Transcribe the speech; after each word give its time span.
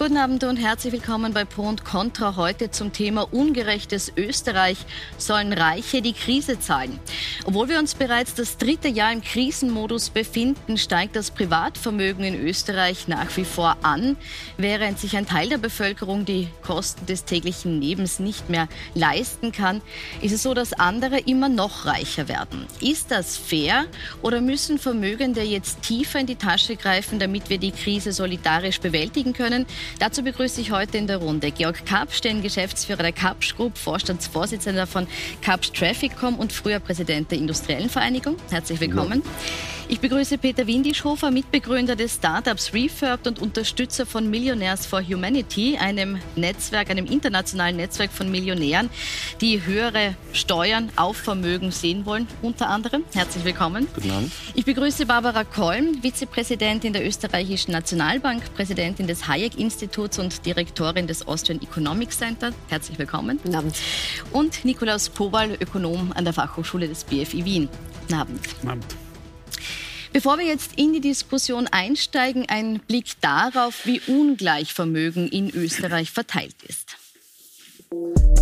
Guten 0.00 0.16
Abend 0.16 0.44
und 0.44 0.56
herzlich 0.56 0.94
willkommen 0.94 1.34
bei 1.34 1.44
Pro 1.44 1.64
und 1.64 1.84
Contra. 1.84 2.34
Heute 2.36 2.70
zum 2.70 2.90
Thema 2.90 3.30
ungerechtes 3.34 4.10
Österreich. 4.16 4.78
Sollen 5.18 5.52
Reiche 5.52 6.00
die 6.00 6.14
Krise 6.14 6.58
zahlen? 6.58 6.98
Obwohl 7.44 7.68
wir 7.68 7.78
uns 7.78 7.94
bereits 7.94 8.32
das 8.32 8.56
dritte 8.56 8.88
Jahr 8.88 9.12
im 9.12 9.20
Krisenmodus 9.20 10.08
befinden, 10.08 10.78
steigt 10.78 11.16
das 11.16 11.30
Privatvermögen 11.30 12.24
in 12.24 12.34
Österreich 12.34 13.08
nach 13.08 13.36
wie 13.36 13.44
vor 13.44 13.76
an, 13.82 14.16
während 14.56 14.98
sich 14.98 15.18
ein 15.18 15.26
Teil 15.26 15.50
der 15.50 15.58
Bevölkerung 15.58 16.24
die 16.24 16.48
Kosten 16.62 17.04
des 17.04 17.26
täglichen 17.26 17.78
Lebens 17.82 18.20
nicht 18.20 18.48
mehr 18.48 18.68
leisten 18.94 19.52
kann, 19.52 19.82
ist 20.22 20.32
es 20.32 20.42
so, 20.42 20.54
dass 20.54 20.72
andere 20.72 21.18
immer 21.18 21.50
noch 21.50 21.84
reicher 21.84 22.26
werden. 22.26 22.64
Ist 22.80 23.10
das 23.10 23.36
fair 23.36 23.84
oder 24.22 24.40
müssen 24.40 24.78
Vermögende 24.78 25.42
jetzt 25.42 25.82
tiefer 25.82 26.20
in 26.20 26.26
die 26.26 26.36
Tasche 26.36 26.76
greifen, 26.76 27.18
damit 27.18 27.50
wir 27.50 27.58
die 27.58 27.72
Krise 27.72 28.12
solidarisch 28.12 28.80
bewältigen 28.80 29.34
können? 29.34 29.66
Dazu 29.98 30.22
begrüße 30.22 30.60
ich 30.60 30.70
heute 30.70 30.98
in 30.98 31.06
der 31.06 31.18
Runde 31.18 31.50
Georg 31.50 31.84
Kapsch, 31.84 32.20
den 32.20 32.42
Geschäftsführer 32.42 33.02
der 33.02 33.12
Kapsch 33.12 33.56
Group, 33.56 33.76
Vorstandsvorsitzender 33.76 34.86
von 34.86 35.06
Kapsch 35.42 35.72
Trafficom 35.72 36.36
und 36.36 36.52
früher 36.52 36.80
Präsident 36.80 37.30
der 37.30 37.38
Industriellen 37.38 37.90
Vereinigung. 37.90 38.36
Herzlich 38.50 38.80
willkommen. 38.80 39.22
Ja. 39.24 39.79
Ich 39.90 39.98
begrüße 39.98 40.38
Peter 40.38 40.68
Windischhofer, 40.68 41.32
Mitbegründer 41.32 41.96
des 41.96 42.14
Startups 42.14 42.72
Refurbed 42.72 43.26
und 43.26 43.40
Unterstützer 43.40 44.06
von 44.06 44.30
Millionaires 44.30 44.86
for 44.86 45.02
Humanity, 45.02 45.78
einem 45.78 46.20
Netzwerk, 46.36 46.90
einem 46.90 47.06
internationalen 47.06 47.74
Netzwerk 47.74 48.12
von 48.12 48.30
Millionären, 48.30 48.88
die 49.40 49.66
höhere 49.66 50.14
Steuern 50.32 50.90
auf 50.94 51.16
Vermögen 51.16 51.72
sehen 51.72 52.06
wollen, 52.06 52.28
unter 52.40 52.68
anderem. 52.68 53.02
Herzlich 53.12 53.44
willkommen. 53.44 53.88
Guten 53.92 54.12
Abend. 54.12 54.32
Ich 54.54 54.64
begrüße 54.64 55.06
Barbara 55.06 55.42
Kolm, 55.42 56.00
Vizepräsidentin 56.02 56.92
der 56.92 57.04
Österreichischen 57.04 57.72
Nationalbank, 57.72 58.54
Präsidentin 58.54 59.08
des 59.08 59.26
Hayek-Instituts 59.26 60.20
und 60.20 60.46
Direktorin 60.46 61.08
des 61.08 61.26
Austrian 61.26 61.60
Economic 61.62 62.12
Center. 62.12 62.52
Herzlich 62.68 62.96
willkommen. 62.96 63.40
Guten 63.42 63.56
Abend. 63.56 63.74
Und 64.30 64.64
Nikolaus 64.64 65.12
Kowal, 65.12 65.58
Ökonom 65.60 66.12
an 66.14 66.22
der 66.22 66.32
Fachhochschule 66.32 66.86
des 66.86 67.02
BFI 67.02 67.44
Wien. 67.44 67.68
Guten 68.02 68.14
Abend. 68.14 68.40
Guten 68.54 68.68
Abend. 68.68 68.99
Bevor 70.12 70.38
wir 70.38 70.46
jetzt 70.46 70.72
in 70.76 70.92
die 70.92 71.00
Diskussion 71.00 71.68
einsteigen, 71.68 72.46
ein 72.48 72.80
Blick 72.80 73.20
darauf, 73.20 73.86
wie 73.86 74.00
ungleich 74.08 74.74
Vermögen 74.74 75.28
in 75.28 75.50
Österreich 75.50 76.10
verteilt 76.10 76.56
ist. 76.66 76.96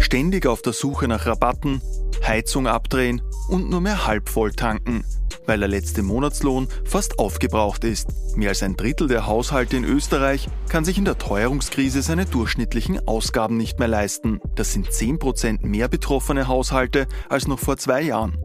Ständig 0.01 0.47
auf 0.47 0.63
der 0.63 0.73
Suche 0.73 1.09
nach 1.09 1.27
Rabatten, 1.27 1.83
Heizung 2.27 2.67
abdrehen 2.67 3.21
und 3.49 3.69
nur 3.69 3.81
mehr 3.81 4.07
halb 4.07 4.29
voll 4.29 4.53
tanken, 4.53 5.05
weil 5.47 5.59
der 5.59 5.69
letzte 5.69 6.03
Monatslohn 6.03 6.69
fast 6.85 7.19
aufgebraucht 7.19 7.85
ist. 7.85 8.09
Mehr 8.35 8.51
als 8.51 8.63
ein 8.63 8.77
Drittel 8.77 9.09
der 9.09 9.27
Haushalte 9.27 9.77
in 9.77 9.85
Österreich 9.85 10.49
kann 10.69 10.85
sich 10.85 10.97
in 10.97 11.05
der 11.05 11.19
Teuerungskrise 11.19 12.01
seine 12.01 12.25
durchschnittlichen 12.25 13.07
Ausgaben 13.07 13.57
nicht 13.57 13.79
mehr 13.79 13.89
leisten. 13.89 14.41
Das 14.55 14.73
sind 14.73 14.89
10% 14.89 15.67
mehr 15.67 15.89
betroffene 15.89 16.49
Haushalte 16.49 17.07
als 17.29 17.47
noch 17.47 17.59
vor 17.59 17.77
zwei 17.77 18.03
Jahren. 18.03 18.43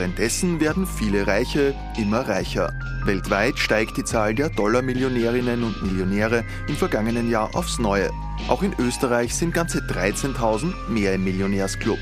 Währenddessen 0.00 0.60
werden 0.60 0.86
viele 0.86 1.26
Reiche 1.26 1.74
immer 1.98 2.26
reicher. 2.26 2.72
Weltweit 3.04 3.58
steigt 3.58 3.98
die 3.98 4.04
Zahl 4.04 4.34
der 4.34 4.48
Dollarmillionärinnen 4.48 5.62
und 5.62 5.82
Millionäre 5.82 6.42
im 6.68 6.74
vergangenen 6.74 7.30
Jahr 7.30 7.54
aufs 7.54 7.78
Neue. 7.78 8.08
Auch 8.48 8.62
in 8.62 8.74
Österreich 8.78 9.34
sind 9.34 9.52
ganze 9.52 9.80
13.000 9.80 10.88
mehr 10.88 11.12
im 11.12 11.24
Millionärsclub. 11.24 11.98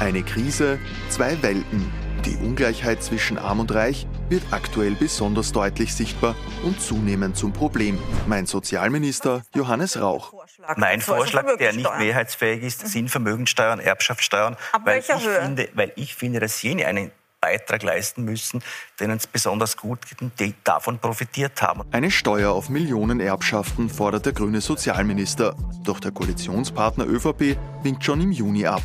Eine 0.00 0.22
Krise, 0.22 0.78
zwei 1.10 1.42
Welten. 1.42 1.92
Die 2.24 2.36
Ungleichheit 2.36 3.02
zwischen 3.02 3.36
Arm 3.36 3.60
und 3.60 3.70
Reich 3.74 4.06
wird 4.30 4.42
aktuell 4.50 4.94
besonders 4.94 5.52
deutlich 5.52 5.94
sichtbar 5.94 6.34
und 6.64 6.80
zunehmend 6.80 7.36
zum 7.36 7.52
Problem, 7.52 7.98
meint 8.26 8.48
Sozialminister 8.48 9.42
Johannes 9.54 10.00
Rauch. 10.00 10.32
Mein 10.76 11.02
Vorschlag, 11.02 11.58
der 11.58 11.74
nicht 11.74 11.98
mehrheitsfähig 11.98 12.62
ist, 12.62 12.88
sind 12.88 13.10
Vermögensteuern, 13.10 13.78
Erbschaftssteuern, 13.78 14.56
weil 14.84 15.00
ich, 15.00 15.06
finde, 15.06 15.68
weil 15.74 15.92
ich 15.96 16.14
finde, 16.14 16.40
dass 16.40 16.62
jene 16.62 16.86
einen 16.86 17.12
Beitrag 17.46 17.84
leisten 17.84 18.24
müssen, 18.24 18.60
denen 18.98 19.18
es 19.18 19.28
besonders 19.28 19.76
gut 19.76 20.04
geht 20.08 20.20
und 20.20 20.38
die 20.40 20.52
davon 20.64 20.98
profitiert 20.98 21.62
haben. 21.62 21.82
Eine 21.92 22.10
Steuer 22.10 22.50
auf 22.50 22.68
Millionenerbschaften 22.70 23.88
fordert 23.88 24.26
der 24.26 24.32
grüne 24.32 24.60
Sozialminister. 24.60 25.54
Doch 25.84 26.00
der 26.00 26.10
Koalitionspartner 26.10 27.06
ÖVP 27.06 27.56
winkt 27.84 28.04
schon 28.04 28.20
im 28.20 28.32
Juni 28.32 28.66
ab. 28.66 28.82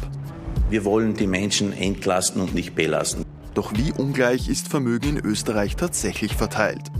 Wir 0.70 0.86
wollen 0.86 1.16
die 1.16 1.26
Menschen 1.26 1.74
entlasten 1.74 2.40
und 2.40 2.54
nicht 2.54 2.76
belasten. 2.76 3.26
Doch 3.56 3.74
wie 3.74 3.92
ungleich 3.92 4.48
ist 4.48 4.68
Vermögen 4.68 5.18
in 5.18 5.26
Österreich 5.26 5.76
tatsächlich 5.76 6.36
verteilt? 6.36 6.92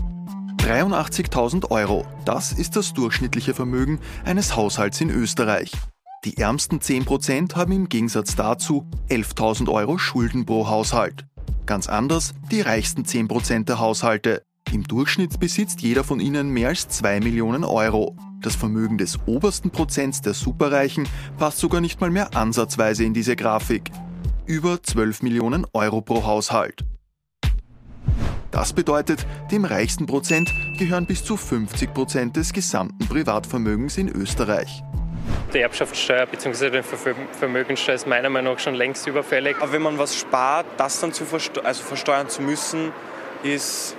83.000 0.58 1.70
Euro, 1.70 2.04
das 2.24 2.52
ist 2.52 2.74
das 2.74 2.92
durchschnittliche 2.92 3.54
Vermögen 3.54 4.00
eines 4.24 4.56
Haushalts 4.56 5.00
in 5.00 5.10
Österreich. 5.10 5.70
Die 6.24 6.38
ärmsten 6.38 6.78
10% 6.78 7.56
haben 7.56 7.72
im 7.72 7.88
Gegensatz 7.88 8.36
dazu 8.36 8.86
11.000 9.08 9.68
Euro 9.72 9.98
Schulden 9.98 10.46
pro 10.46 10.68
Haushalt. 10.68 11.24
Ganz 11.66 11.88
anders 11.88 12.34
die 12.50 12.60
reichsten 12.60 13.02
10% 13.04 13.64
der 13.64 13.78
Haushalte. 13.78 14.42
Im 14.72 14.84
Durchschnitt 14.84 15.38
besitzt 15.38 15.82
jeder 15.82 16.02
von 16.02 16.18
ihnen 16.18 16.50
mehr 16.50 16.68
als 16.68 16.88
2 16.88 17.20
Millionen 17.20 17.64
Euro. 17.64 18.16
Das 18.40 18.56
Vermögen 18.56 18.98
des 18.98 19.18
obersten 19.26 19.70
Prozents 19.70 20.20
der 20.20 20.34
Superreichen 20.34 21.08
passt 21.38 21.58
sogar 21.58 21.80
nicht 21.80 22.00
mal 22.00 22.10
mehr 22.10 22.34
ansatzweise 22.34 23.04
in 23.04 23.14
diese 23.14 23.36
Grafik. 23.36 23.90
Über 24.46 24.82
12 24.82 25.22
Millionen 25.22 25.66
Euro 25.72 26.00
pro 26.00 26.24
Haushalt. 26.24 26.84
Das 28.50 28.72
bedeutet, 28.72 29.26
dem 29.50 29.64
reichsten 29.64 30.06
Prozent 30.06 30.52
gehören 30.78 31.06
bis 31.06 31.24
zu 31.24 31.36
50 31.36 31.94
Prozent 31.94 32.36
des 32.36 32.52
gesamten 32.52 33.06
Privatvermögens 33.06 33.96
in 33.96 34.08
Österreich. 34.08 34.82
Die 35.52 35.60
Erbschaftssteuer 35.60 36.24
bzw. 36.26 36.70
die 36.70 36.82
Vermögensteuer 37.38 37.94
ist 37.94 38.06
meiner 38.06 38.30
Meinung 38.30 38.54
nach 38.54 38.60
schon 38.60 38.74
längst 38.74 39.06
überfällig. 39.06 39.56
Aber 39.60 39.72
wenn 39.72 39.82
man 39.82 39.98
was 39.98 40.16
spart, 40.18 40.64
das 40.78 41.00
dann 41.00 41.12
zu 41.12 41.26
versteuern, 41.26 41.66
also 41.66 41.82
versteuern 41.82 42.28
zu 42.30 42.40
müssen, 42.40 42.90
ist 43.42 43.94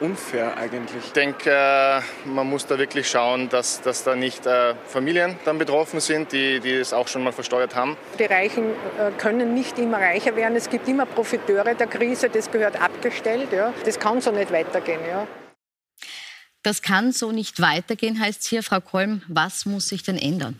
unfair 0.00 0.56
eigentlich. 0.56 1.04
Ich 1.06 1.12
denke, 1.12 1.50
äh, 1.50 2.00
man 2.28 2.48
muss 2.48 2.66
da 2.66 2.78
wirklich 2.78 3.08
schauen, 3.08 3.48
dass, 3.48 3.80
dass 3.80 4.04
da 4.04 4.14
nicht 4.14 4.46
äh, 4.46 4.74
Familien 4.86 5.36
dann 5.44 5.58
betroffen 5.58 5.98
sind, 5.98 6.30
die, 6.30 6.60
die 6.60 6.74
es 6.74 6.92
auch 6.92 7.08
schon 7.08 7.24
mal 7.24 7.32
versteuert 7.32 7.74
haben. 7.74 7.96
Die 8.18 8.24
Reichen 8.24 8.70
äh, 8.70 9.10
können 9.18 9.54
nicht 9.54 9.78
immer 9.78 9.98
reicher 9.98 10.36
werden. 10.36 10.54
Es 10.54 10.70
gibt 10.70 10.86
immer 10.88 11.06
Profiteure 11.06 11.74
der 11.74 11.88
Krise, 11.88 12.28
das 12.28 12.50
gehört 12.50 12.80
abgestellt. 12.80 13.48
Ja. 13.52 13.72
Das 13.84 13.98
kann 13.98 14.20
so 14.20 14.30
nicht 14.30 14.52
weitergehen. 14.52 15.00
Ja. 15.08 15.26
Das 16.62 16.82
kann 16.82 17.12
so 17.12 17.32
nicht 17.32 17.60
weitergehen, 17.60 18.18
heißt 18.18 18.44
hier, 18.44 18.62
Frau 18.62 18.80
Kolm, 18.80 19.22
was 19.28 19.64
muss 19.64 19.88
sich 19.88 20.02
denn 20.02 20.18
ändern? 20.18 20.58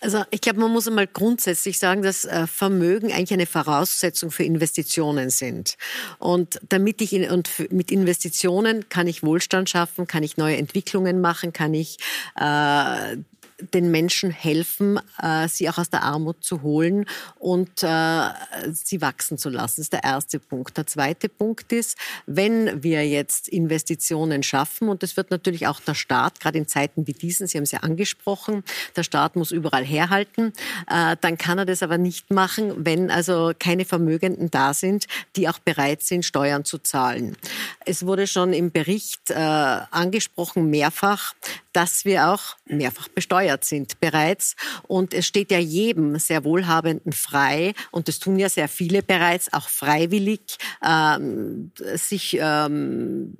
Also 0.00 0.24
ich 0.30 0.40
glaube, 0.40 0.60
man 0.60 0.70
muss 0.70 0.86
einmal 0.86 1.06
grundsätzlich 1.06 1.78
sagen, 1.78 2.02
dass 2.02 2.24
äh, 2.24 2.46
Vermögen 2.46 3.12
eigentlich 3.12 3.32
eine 3.32 3.46
Voraussetzung 3.46 4.30
für 4.30 4.44
Investitionen 4.44 5.30
sind. 5.30 5.76
Und 6.18 6.60
damit 6.68 7.00
ich 7.00 7.12
in, 7.12 7.30
und 7.30 7.50
mit 7.72 7.90
Investitionen 7.90 8.88
kann 8.88 9.06
ich 9.06 9.22
Wohlstand 9.22 9.70
schaffen, 9.70 10.06
kann 10.06 10.22
ich 10.22 10.36
neue 10.36 10.58
Entwicklungen 10.58 11.20
machen, 11.20 11.52
kann 11.52 11.72
ich 11.72 11.98
äh, 12.38 13.16
den 13.60 13.90
Menschen 13.90 14.30
helfen, 14.30 15.00
äh, 15.22 15.48
sie 15.48 15.68
auch 15.68 15.78
aus 15.78 15.88
der 15.88 16.02
Armut 16.02 16.44
zu 16.44 16.62
holen 16.62 17.06
und 17.38 17.82
äh, 17.82 18.28
sie 18.72 19.00
wachsen 19.00 19.38
zu 19.38 19.48
lassen. 19.48 19.76
Das 19.76 19.86
ist 19.86 19.92
der 19.92 20.04
erste 20.04 20.38
Punkt. 20.38 20.76
Der 20.76 20.86
zweite 20.86 21.28
Punkt 21.28 21.72
ist, 21.72 21.96
wenn 22.26 22.82
wir 22.82 23.06
jetzt 23.08 23.48
Investitionen 23.48 24.42
schaffen, 24.42 24.88
und 24.88 25.02
das 25.02 25.16
wird 25.16 25.30
natürlich 25.30 25.66
auch 25.66 25.80
der 25.80 25.94
Staat, 25.94 26.40
gerade 26.40 26.58
in 26.58 26.68
Zeiten 26.68 27.06
wie 27.06 27.12
diesen, 27.12 27.46
Sie 27.46 27.56
haben 27.56 27.64
es 27.64 27.70
ja 27.72 27.80
angesprochen, 27.80 28.62
der 28.94 29.04
Staat 29.04 29.36
muss 29.36 29.52
überall 29.52 29.84
herhalten, 29.84 30.52
äh, 30.90 31.16
dann 31.20 31.38
kann 31.38 31.58
er 31.58 31.64
das 31.64 31.82
aber 31.82 31.98
nicht 31.98 32.30
machen, 32.30 32.84
wenn 32.84 33.10
also 33.10 33.52
keine 33.58 33.84
Vermögenden 33.84 34.50
da 34.50 34.74
sind, 34.74 35.06
die 35.34 35.48
auch 35.48 35.58
bereit 35.58 36.02
sind, 36.02 36.24
Steuern 36.24 36.64
zu 36.64 36.78
zahlen. 36.78 37.36
Es 37.84 38.04
wurde 38.04 38.26
schon 38.26 38.52
im 38.52 38.70
Bericht 38.70 39.30
angesprochen, 39.30 40.70
mehrfach, 40.70 41.34
dass 41.76 42.06
wir 42.06 42.28
auch 42.28 42.56
mehrfach 42.64 43.08
besteuert 43.08 43.66
sind 43.66 44.00
bereits. 44.00 44.56
Und 44.88 45.12
es 45.12 45.26
steht 45.26 45.50
ja 45.50 45.58
jedem 45.58 46.18
sehr 46.18 46.42
Wohlhabenden 46.42 47.12
frei, 47.12 47.74
und 47.90 48.08
das 48.08 48.18
tun 48.18 48.38
ja 48.38 48.48
sehr 48.48 48.68
viele 48.68 49.02
bereits, 49.02 49.52
auch 49.52 49.68
freiwillig, 49.68 50.56
ähm, 50.82 51.72
sich 51.94 52.38
ähm, 52.40 53.36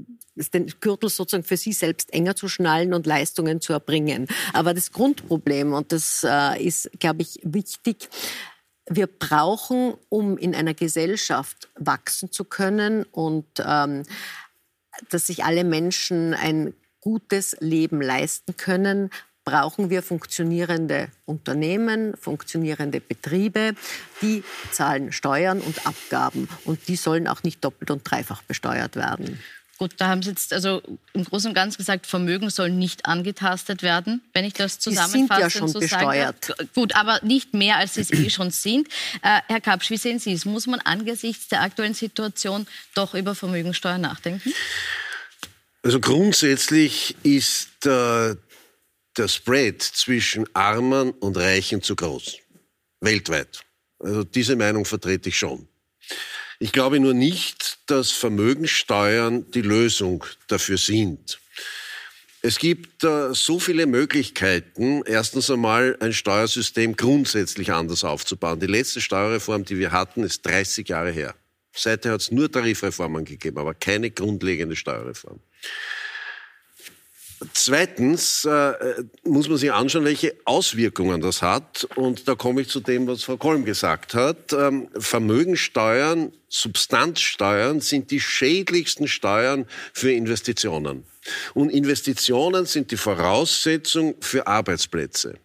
den 0.52 0.66
Gürtel 0.80 1.08
sozusagen 1.08 1.44
für 1.44 1.56
sie 1.56 1.72
selbst 1.72 2.12
enger 2.12 2.36
zu 2.36 2.46
schnallen 2.46 2.92
und 2.92 3.06
Leistungen 3.06 3.62
zu 3.62 3.72
erbringen. 3.72 4.26
Aber 4.52 4.74
das 4.74 4.92
Grundproblem, 4.92 5.72
und 5.72 5.92
das 5.92 6.22
äh, 6.22 6.62
ist, 6.62 6.90
glaube 6.98 7.22
ich, 7.22 7.40
wichtig, 7.42 8.10
wir 8.86 9.06
brauchen, 9.06 9.94
um 10.10 10.36
in 10.36 10.54
einer 10.54 10.74
Gesellschaft 10.74 11.70
wachsen 11.74 12.30
zu 12.30 12.44
können 12.44 13.04
und 13.04 13.46
ähm, 13.64 14.02
dass 15.08 15.26
sich 15.26 15.42
alle 15.42 15.64
Menschen 15.64 16.34
ein 16.34 16.74
gutes 17.06 17.56
Leben 17.60 18.02
leisten 18.02 18.56
können, 18.56 19.10
brauchen 19.44 19.90
wir 19.90 20.02
funktionierende 20.02 21.06
Unternehmen, 21.24 22.16
funktionierende 22.16 23.00
Betriebe, 23.00 23.76
die 24.22 24.42
zahlen 24.72 25.12
Steuern 25.12 25.60
und 25.60 25.86
Abgaben 25.86 26.48
und 26.64 26.88
die 26.88 26.96
sollen 26.96 27.28
auch 27.28 27.44
nicht 27.44 27.64
doppelt 27.64 27.92
und 27.92 28.02
dreifach 28.10 28.42
besteuert 28.42 28.96
werden. 28.96 29.38
Gut, 29.78 29.92
da 29.98 30.08
haben 30.08 30.22
Sie 30.22 30.30
jetzt 30.30 30.52
also 30.52 30.82
im 31.12 31.22
Großen 31.22 31.48
und 31.50 31.54
Ganzen 31.54 31.76
gesagt, 31.76 32.08
Vermögen 32.08 32.50
soll 32.50 32.70
nicht 32.70 33.06
angetastet 33.06 33.84
werden, 33.84 34.20
wenn 34.32 34.44
ich 34.44 34.54
das 34.54 34.80
zusammenfasse. 34.80 35.12
Die 35.12 35.26
sind 35.28 35.40
ja 35.40 35.50
schon 35.50 35.68
so 35.68 35.78
besteuert. 35.78 36.46
Sagen. 36.46 36.70
Gut, 36.74 36.96
aber 36.96 37.20
nicht 37.22 37.54
mehr, 37.54 37.76
als 37.76 37.94
sie 37.94 38.00
es 38.00 38.10
eh 38.10 38.30
schon 38.30 38.50
sind. 38.50 38.88
Äh, 39.22 39.42
Herr 39.46 39.60
Kapsch, 39.60 39.90
wie 39.90 39.96
sehen 39.96 40.18
Sie 40.18 40.32
es? 40.32 40.44
Muss 40.44 40.66
man 40.66 40.80
angesichts 40.80 41.46
der 41.48 41.60
aktuellen 41.60 41.94
Situation 41.94 42.66
doch 42.94 43.14
über 43.14 43.36
Vermögensteuer 43.36 43.98
nachdenken? 43.98 44.52
Also 45.86 46.00
grundsätzlich 46.00 47.14
ist 47.22 47.86
äh, 47.86 48.34
der 49.16 49.28
Spread 49.28 49.80
zwischen 49.80 50.44
Armen 50.52 51.12
und 51.12 51.36
Reichen 51.36 51.80
zu 51.80 51.94
groß. 51.94 52.38
Weltweit. 53.00 53.60
Also 54.00 54.24
diese 54.24 54.56
Meinung 54.56 54.84
vertrete 54.84 55.28
ich 55.28 55.38
schon. 55.38 55.68
Ich 56.58 56.72
glaube 56.72 56.98
nur 56.98 57.14
nicht, 57.14 57.78
dass 57.86 58.10
Vermögensteuern 58.10 59.48
die 59.52 59.62
Lösung 59.62 60.24
dafür 60.48 60.76
sind. 60.76 61.38
Es 62.42 62.58
gibt 62.58 63.04
äh, 63.04 63.32
so 63.32 63.60
viele 63.60 63.86
Möglichkeiten, 63.86 65.04
erstens 65.06 65.52
einmal 65.52 65.96
ein 66.00 66.12
Steuersystem 66.12 66.96
grundsätzlich 66.96 67.70
anders 67.72 68.02
aufzubauen. 68.02 68.58
Die 68.58 68.66
letzte 68.66 69.00
Steuerreform, 69.00 69.64
die 69.64 69.78
wir 69.78 69.92
hatten, 69.92 70.24
ist 70.24 70.44
30 70.46 70.88
Jahre 70.88 71.12
her. 71.12 71.36
Seither 71.72 72.10
hat 72.10 72.22
es 72.22 72.32
nur 72.32 72.50
Tarifreformen 72.50 73.24
gegeben, 73.24 73.58
aber 73.58 73.74
keine 73.74 74.10
grundlegende 74.10 74.74
Steuerreform. 74.74 75.38
Zweitens 77.52 78.46
äh, 78.46 78.72
muss 79.24 79.48
man 79.48 79.58
sich 79.58 79.70
anschauen, 79.70 80.04
welche 80.04 80.34
Auswirkungen 80.46 81.20
das 81.20 81.42
hat. 81.42 81.86
Und 81.94 82.28
da 82.28 82.34
komme 82.34 82.62
ich 82.62 82.68
zu 82.68 82.80
dem, 82.80 83.06
was 83.06 83.24
Frau 83.24 83.36
Kolm 83.36 83.64
gesagt 83.64 84.14
hat. 84.14 84.52
Ähm, 84.54 84.88
Vermögensteuern, 84.96 86.32
Substanzsteuern 86.48 87.80
sind 87.80 88.10
die 88.10 88.20
schädlichsten 88.20 89.06
Steuern 89.06 89.66
für 89.92 90.12
Investitionen. 90.12 91.04
Und 91.52 91.70
Investitionen 91.70 92.64
sind 92.64 92.90
die 92.90 92.96
Voraussetzung 92.96 94.14
für 94.20 94.46
Arbeitsplätze. 94.46 95.38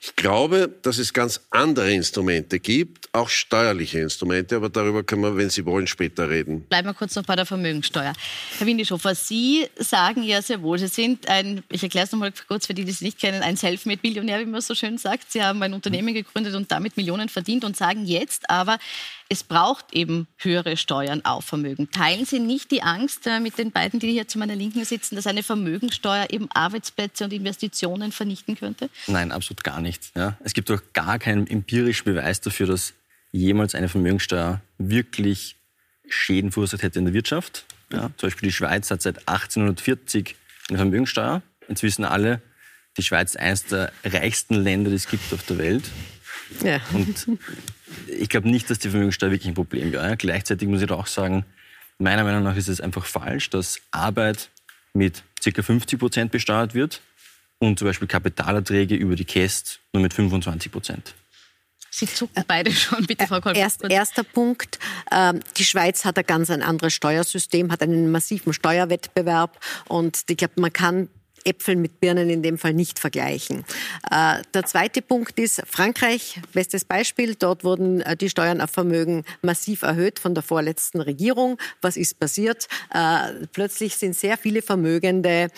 Ich 0.00 0.16
glaube, 0.16 0.72
dass 0.82 0.98
es 0.98 1.12
ganz 1.12 1.40
andere 1.50 1.92
Instrumente 1.92 2.58
gibt, 2.60 3.08
auch 3.12 3.28
steuerliche 3.28 4.00
Instrumente, 4.00 4.56
aber 4.56 4.68
darüber 4.68 5.02
können 5.02 5.22
wir, 5.22 5.36
wenn 5.36 5.50
Sie 5.50 5.64
wollen, 5.66 5.86
später 5.86 6.30
reden. 6.30 6.62
Bleiben 6.62 6.88
wir 6.88 6.94
kurz 6.94 7.16
noch 7.16 7.24
bei 7.24 7.36
der 7.36 7.46
Vermögensteuer. 7.46 8.12
Herr 8.58 8.66
Windischofer, 8.66 9.14
Sie 9.14 9.66
sagen 9.76 10.22
ja 10.22 10.42
sehr 10.42 10.62
wohl, 10.62 10.78
Sie 10.78 10.88
sind 10.88 11.28
ein, 11.28 11.62
ich 11.70 11.82
erkläre 11.82 12.06
es 12.06 12.12
nochmal 12.12 12.32
kurz 12.46 12.66
für 12.66 12.74
die, 12.74 12.84
die 12.84 12.92
Sie 12.92 13.04
nicht 13.04 13.18
kennen, 13.18 13.42
ein 13.42 13.56
Selfmade-Billionär, 13.56 14.40
wie 14.40 14.46
man 14.46 14.60
so 14.60 14.74
schön 14.74 14.98
sagt. 14.98 15.32
Sie 15.32 15.42
haben 15.42 15.62
ein 15.62 15.74
Unternehmen 15.74 16.14
gegründet 16.14 16.54
und 16.54 16.70
damit 16.70 16.96
Millionen 16.96 17.28
verdient 17.28 17.64
und 17.64 17.76
sagen 17.76 18.06
jetzt 18.06 18.48
aber, 18.50 18.78
es 19.28 19.44
braucht 19.44 19.92
eben 19.92 20.26
höhere 20.38 20.76
Steuern 20.76 21.24
auf 21.24 21.44
Vermögen. 21.44 21.90
Teilen 21.90 22.24
Sie 22.24 22.38
nicht 22.38 22.70
die 22.70 22.82
Angst 22.82 23.26
äh, 23.26 23.40
mit 23.40 23.58
den 23.58 23.72
beiden, 23.72 24.00
die 24.00 24.12
hier 24.12 24.26
zu 24.26 24.38
meiner 24.38 24.56
Linken 24.56 24.84
sitzen, 24.84 25.16
dass 25.16 25.26
eine 25.26 25.42
Vermögensteuer 25.42 26.28
eben 26.30 26.50
Arbeitsplätze 26.50 27.24
und 27.24 27.32
Investitionen 27.32 28.10
vernichten 28.10 28.56
könnte? 28.56 28.88
Nein, 29.06 29.30
absolut 29.30 29.64
gar 29.64 29.80
nicht. 29.80 30.12
Ja. 30.16 30.38
Es 30.42 30.54
gibt 30.54 30.70
doch 30.70 30.80
gar 30.94 31.18
keinen 31.18 31.46
empirischen 31.46 32.04
Beweis 32.04 32.40
dafür, 32.40 32.66
dass 32.66 32.94
jemals 33.30 33.74
eine 33.74 33.88
Vermögensteuer 33.88 34.62
wirklich 34.78 35.56
Schäden 36.08 36.50
verursacht 36.50 36.82
hätte 36.82 36.98
in 36.98 37.04
der 37.04 37.14
Wirtschaft. 37.14 37.66
Ja. 37.92 38.10
Zum 38.16 38.28
Beispiel 38.28 38.48
die 38.48 38.54
Schweiz 38.54 38.90
hat 38.90 39.02
seit 39.02 39.28
1840 39.28 40.36
eine 40.70 40.78
Vermögensteuer. 40.78 41.42
Jetzt 41.68 41.82
wissen 41.82 42.06
alle, 42.06 42.40
die 42.96 43.02
Schweiz 43.02 43.32
ist 43.32 43.40
eines 43.40 43.66
der 43.66 43.92
reichsten 44.04 44.54
Länder, 44.54 44.88
die 44.88 44.96
es 44.96 45.08
gibt 45.08 45.32
auf 45.34 45.42
der 45.44 45.58
Welt. 45.58 45.84
Ja. 46.64 46.80
Und 46.92 47.26
ich 48.06 48.28
glaube 48.28 48.48
nicht, 48.48 48.68
dass 48.70 48.78
die 48.78 48.90
Vermögensteuer 48.90 49.30
wirklich 49.30 49.48
ein 49.48 49.54
Problem 49.54 49.92
wäre. 49.92 50.16
Gleichzeitig 50.16 50.68
muss 50.68 50.82
ich 50.82 50.90
auch 50.90 51.06
sagen, 51.06 51.44
meiner 51.98 52.24
Meinung 52.24 52.42
nach 52.42 52.56
ist 52.56 52.68
es 52.68 52.80
einfach 52.80 53.04
falsch, 53.04 53.50
dass 53.50 53.80
Arbeit 53.90 54.50
mit 54.92 55.22
ca. 55.42 55.62
50 55.62 55.98
Prozent 55.98 56.30
besteuert 56.32 56.74
wird 56.74 57.00
und 57.58 57.78
zum 57.78 57.86
Beispiel 57.86 58.08
Kapitalerträge 58.08 58.94
über 58.94 59.16
die 59.16 59.24
Käst 59.24 59.80
nur 59.92 60.02
mit 60.02 60.14
25 60.14 60.72
Prozent. 60.72 61.14
Sie 61.90 62.06
zucken 62.06 62.44
beide 62.46 62.70
schon, 62.70 63.06
bitte, 63.06 63.26
Frau 63.26 63.40
Kolb. 63.40 63.56
Erst, 63.56 63.82
erster 63.82 64.22
Punkt. 64.22 64.78
Ähm, 65.10 65.40
die 65.56 65.64
Schweiz 65.64 66.04
hat 66.04 66.18
ein 66.18 66.26
ganz 66.26 66.50
ein 66.50 66.62
anderes 66.62 66.94
Steuersystem, 66.94 67.72
hat 67.72 67.82
einen 67.82 68.10
massiven 68.10 68.52
Steuerwettbewerb 68.52 69.58
und 69.88 70.22
ich 70.28 70.36
glaube, 70.36 70.60
man 70.60 70.72
kann 70.72 71.08
Äpfel 71.44 71.76
mit 71.76 72.00
Birnen 72.00 72.30
in 72.30 72.42
dem 72.42 72.58
Fall 72.58 72.74
nicht 72.74 72.98
vergleichen. 72.98 73.64
Äh, 74.10 74.42
der 74.54 74.64
zweite 74.64 75.02
Punkt 75.02 75.38
ist 75.38 75.62
Frankreich, 75.66 76.40
bestes 76.52 76.84
Beispiel. 76.84 77.34
Dort 77.34 77.64
wurden 77.64 78.00
äh, 78.00 78.16
die 78.16 78.30
Steuern 78.30 78.60
auf 78.60 78.70
Vermögen 78.70 79.24
massiv 79.42 79.82
erhöht 79.82 80.18
von 80.18 80.34
der 80.34 80.42
vorletzten 80.42 81.00
Regierung. 81.00 81.58
Was 81.80 81.96
ist 81.96 82.18
passiert? 82.18 82.68
Äh, 82.92 83.46
plötzlich 83.52 83.96
sind 83.96 84.14
sehr 84.16 84.36
viele 84.36 84.62
Vermögende 84.62 85.48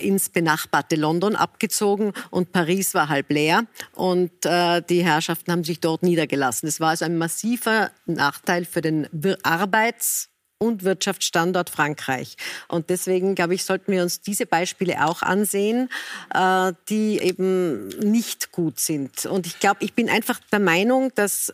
ins 0.00 0.28
benachbarte 0.28 0.96
London 0.96 1.36
abgezogen 1.36 2.12
und 2.30 2.52
Paris 2.52 2.94
war 2.94 3.08
halb 3.08 3.30
leer 3.30 3.66
und 3.94 4.30
die 4.44 5.04
Herrschaften 5.04 5.52
haben 5.52 5.64
sich 5.64 5.80
dort 5.80 6.02
niedergelassen. 6.02 6.66
Das 6.66 6.80
war 6.80 6.90
also 6.90 7.04
ein 7.04 7.16
massiver 7.16 7.90
Nachteil 8.06 8.64
für 8.64 8.80
den 8.80 9.08
Arbeits- 9.42 10.31
und 10.62 10.84
Wirtschaftsstandort 10.84 11.70
Frankreich. 11.70 12.36
Und 12.68 12.88
deswegen, 12.88 13.34
glaube 13.34 13.54
ich, 13.54 13.64
sollten 13.64 13.90
wir 13.90 14.02
uns 14.02 14.20
diese 14.20 14.46
Beispiele 14.46 15.04
auch 15.04 15.22
ansehen, 15.22 15.90
äh, 16.32 16.72
die 16.88 17.18
eben 17.18 17.88
nicht 17.88 18.52
gut 18.52 18.78
sind. 18.78 19.26
Und 19.26 19.46
ich 19.46 19.58
glaube, 19.58 19.84
ich 19.84 19.94
bin 19.94 20.08
einfach 20.08 20.38
der 20.52 20.60
Meinung, 20.60 21.10
dass 21.16 21.52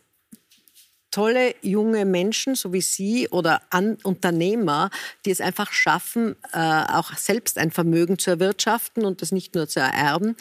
tolle 1.10 1.54
junge 1.62 2.04
Menschen, 2.04 2.54
so 2.54 2.74
wie 2.74 2.82
Sie 2.82 3.28
oder 3.30 3.62
An 3.70 3.96
Unternehmer, 4.02 4.90
die 5.24 5.30
es 5.30 5.40
einfach 5.40 5.72
schaffen, 5.72 6.36
äh, 6.52 6.58
auch 6.58 7.14
selbst 7.14 7.56
ein 7.56 7.70
Vermögen 7.70 8.18
zu 8.18 8.30
erwirtschaften 8.30 9.06
und 9.06 9.22
das 9.22 9.32
nicht 9.32 9.54
nur 9.54 9.68
zu 9.68 9.80
ererben, 9.80 10.36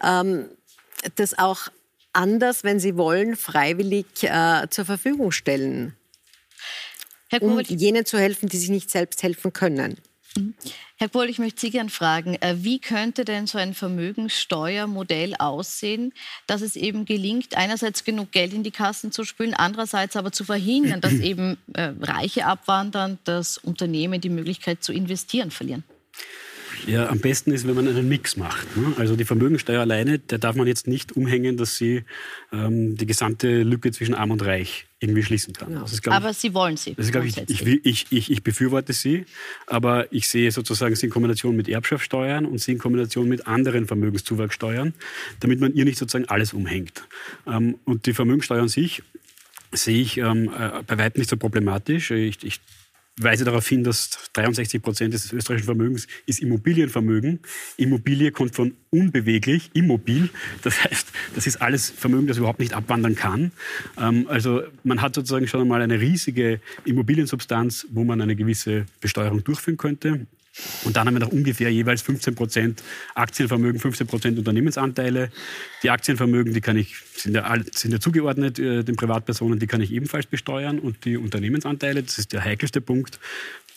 ähm, 0.00 0.48
das 1.16 1.36
auch 1.36 1.68
anders, 2.12 2.62
wenn 2.62 2.78
sie 2.78 2.96
wollen, 2.96 3.34
freiwillig 3.34 4.06
äh, 4.22 4.68
zur 4.70 4.84
Verfügung 4.84 5.32
stellen 5.32 5.96
um 7.40 7.60
jenen 7.60 8.04
zu 8.04 8.18
helfen, 8.18 8.48
die 8.48 8.56
sich 8.56 8.70
nicht 8.70 8.90
selbst 8.90 9.22
helfen 9.22 9.52
können. 9.52 9.96
Mhm. 10.36 10.54
Herr 10.96 11.08
Kohl, 11.08 11.28
ich 11.28 11.38
möchte 11.38 11.60
Sie 11.60 11.70
gerne 11.70 11.90
fragen, 11.90 12.36
äh, 12.40 12.56
wie 12.58 12.78
könnte 12.78 13.24
denn 13.24 13.46
so 13.46 13.58
ein 13.58 13.74
Vermögenssteuermodell 13.74 15.34
aussehen, 15.38 16.12
dass 16.46 16.62
es 16.62 16.76
eben 16.76 17.04
gelingt, 17.04 17.56
einerseits 17.56 18.04
genug 18.04 18.32
Geld 18.32 18.52
in 18.52 18.62
die 18.62 18.70
Kassen 18.70 19.12
zu 19.12 19.24
spülen, 19.24 19.54
andererseits 19.54 20.16
aber 20.16 20.32
zu 20.32 20.44
verhindern, 20.44 21.00
dass 21.00 21.12
eben 21.20 21.58
äh, 21.74 21.92
Reiche 22.00 22.46
abwandern, 22.46 23.18
dass 23.24 23.58
Unternehmen 23.58 24.20
die 24.20 24.30
Möglichkeit 24.30 24.82
zu 24.84 24.92
investieren 24.92 25.50
verlieren? 25.50 25.84
Ja, 26.86 27.08
am 27.08 27.20
besten 27.20 27.52
ist, 27.52 27.66
wenn 27.66 27.74
man 27.74 27.86
einen 27.86 28.08
Mix 28.08 28.36
macht. 28.36 28.76
Ne? 28.76 28.94
Also 28.96 29.14
die 29.14 29.24
Vermögensteuer 29.24 29.80
alleine, 29.80 30.18
der 30.18 30.38
darf 30.38 30.56
man 30.56 30.66
jetzt 30.66 30.88
nicht 30.88 31.12
umhängen, 31.12 31.56
dass 31.56 31.76
sie 31.76 32.04
ähm, 32.52 32.96
die 32.96 33.06
gesamte 33.06 33.62
Lücke 33.62 33.92
zwischen 33.92 34.14
Arm 34.14 34.30
und 34.30 34.44
Reich 34.44 34.86
irgendwie 35.02 35.22
schließen 35.22 35.52
kann. 35.52 35.72
Ja. 35.72 35.82
Ist, 35.82 36.06
aber 36.08 36.30
ich, 36.30 36.38
Sie 36.38 36.54
wollen 36.54 36.76
sie. 36.76 36.94
Das 36.94 37.08
ist, 37.10 37.38
ich, 37.48 37.66
ich, 37.66 37.84
ich, 37.84 38.06
ich, 38.10 38.30
ich 38.30 38.42
befürworte 38.42 38.92
sie, 38.92 39.26
aber 39.66 40.12
ich 40.12 40.28
sehe 40.28 40.50
sozusagen 40.50 40.94
sie 40.94 41.06
in 41.06 41.12
Kombination 41.12 41.56
mit 41.56 41.68
Erbschaftssteuern 41.68 42.46
und 42.46 42.58
sie 42.58 42.72
in 42.72 42.78
Kombination 42.78 43.28
mit 43.28 43.46
anderen 43.46 43.86
Vermögenszuwachssteuern, 43.86 44.94
damit 45.40 45.60
man 45.60 45.74
ihr 45.74 45.84
nicht 45.84 45.98
sozusagen 45.98 46.28
alles 46.28 46.52
umhängt. 46.52 47.02
Ähm, 47.46 47.78
und 47.84 48.06
die 48.06 48.14
Vermögenssteuer 48.14 48.62
an 48.62 48.68
sich 48.68 49.02
sehe 49.72 50.00
ich 50.00 50.18
ähm, 50.18 50.50
äh, 50.56 50.82
bei 50.86 50.98
weitem 50.98 51.20
nicht 51.20 51.30
so 51.30 51.36
problematisch. 51.36 52.10
Ich, 52.10 52.44
ich 52.44 52.60
weise 53.20 53.44
darauf 53.44 53.68
hin, 53.68 53.84
dass 53.84 54.10
63 54.32 54.82
Prozent 54.82 55.14
des 55.14 55.32
österreichischen 55.32 55.66
Vermögens 55.66 56.06
ist 56.26 56.40
Immobilienvermögen. 56.40 57.40
Immobilie 57.76 58.32
kommt 58.32 58.54
von 58.54 58.74
unbeweglich, 58.90 59.70
immobil. 59.74 60.30
Das 60.62 60.82
heißt, 60.84 61.08
das 61.34 61.46
ist 61.46 61.60
alles 61.60 61.90
Vermögen, 61.90 62.26
das 62.26 62.38
überhaupt 62.38 62.60
nicht 62.60 62.72
abwandern 62.72 63.14
kann. 63.14 63.52
Ähm, 63.98 64.26
also 64.28 64.62
man 64.82 65.02
hat 65.02 65.14
sozusagen 65.14 65.46
schon 65.46 65.60
einmal 65.60 65.82
eine 65.82 66.00
riesige 66.00 66.60
Immobiliensubstanz, 66.84 67.86
wo 67.90 68.04
man 68.04 68.20
eine 68.20 68.36
gewisse 68.36 68.86
Besteuerung 69.00 69.44
durchführen 69.44 69.76
könnte. 69.76 70.26
Und 70.84 70.96
dann 70.96 71.06
haben 71.06 71.14
wir 71.14 71.20
noch 71.20 71.32
ungefähr 71.32 71.70
jeweils 71.70 72.02
15 72.02 72.34
Prozent 72.34 72.82
Aktienvermögen, 73.14 73.80
15 73.80 74.06
Prozent 74.06 74.38
Unternehmensanteile. 74.38 75.30
Die 75.82 75.88
Aktienvermögen, 75.88 76.52
die 76.52 76.60
kann 76.60 76.76
ich, 76.76 76.96
sind 77.16 77.34
ja, 77.34 77.56
sind 77.72 77.92
ja 77.92 78.00
zugeordnet 78.00 78.58
äh, 78.58 78.82
den 78.82 78.96
Privatpersonen, 78.96 79.58
die 79.58 79.66
kann 79.66 79.80
ich 79.80 79.92
ebenfalls 79.92 80.26
besteuern. 80.26 80.78
Und 80.78 81.04
die 81.06 81.16
Unternehmensanteile, 81.16 82.02
das 82.02 82.18
ist 82.18 82.32
der 82.34 82.44
heikelste 82.44 82.82
Punkt, 82.82 83.18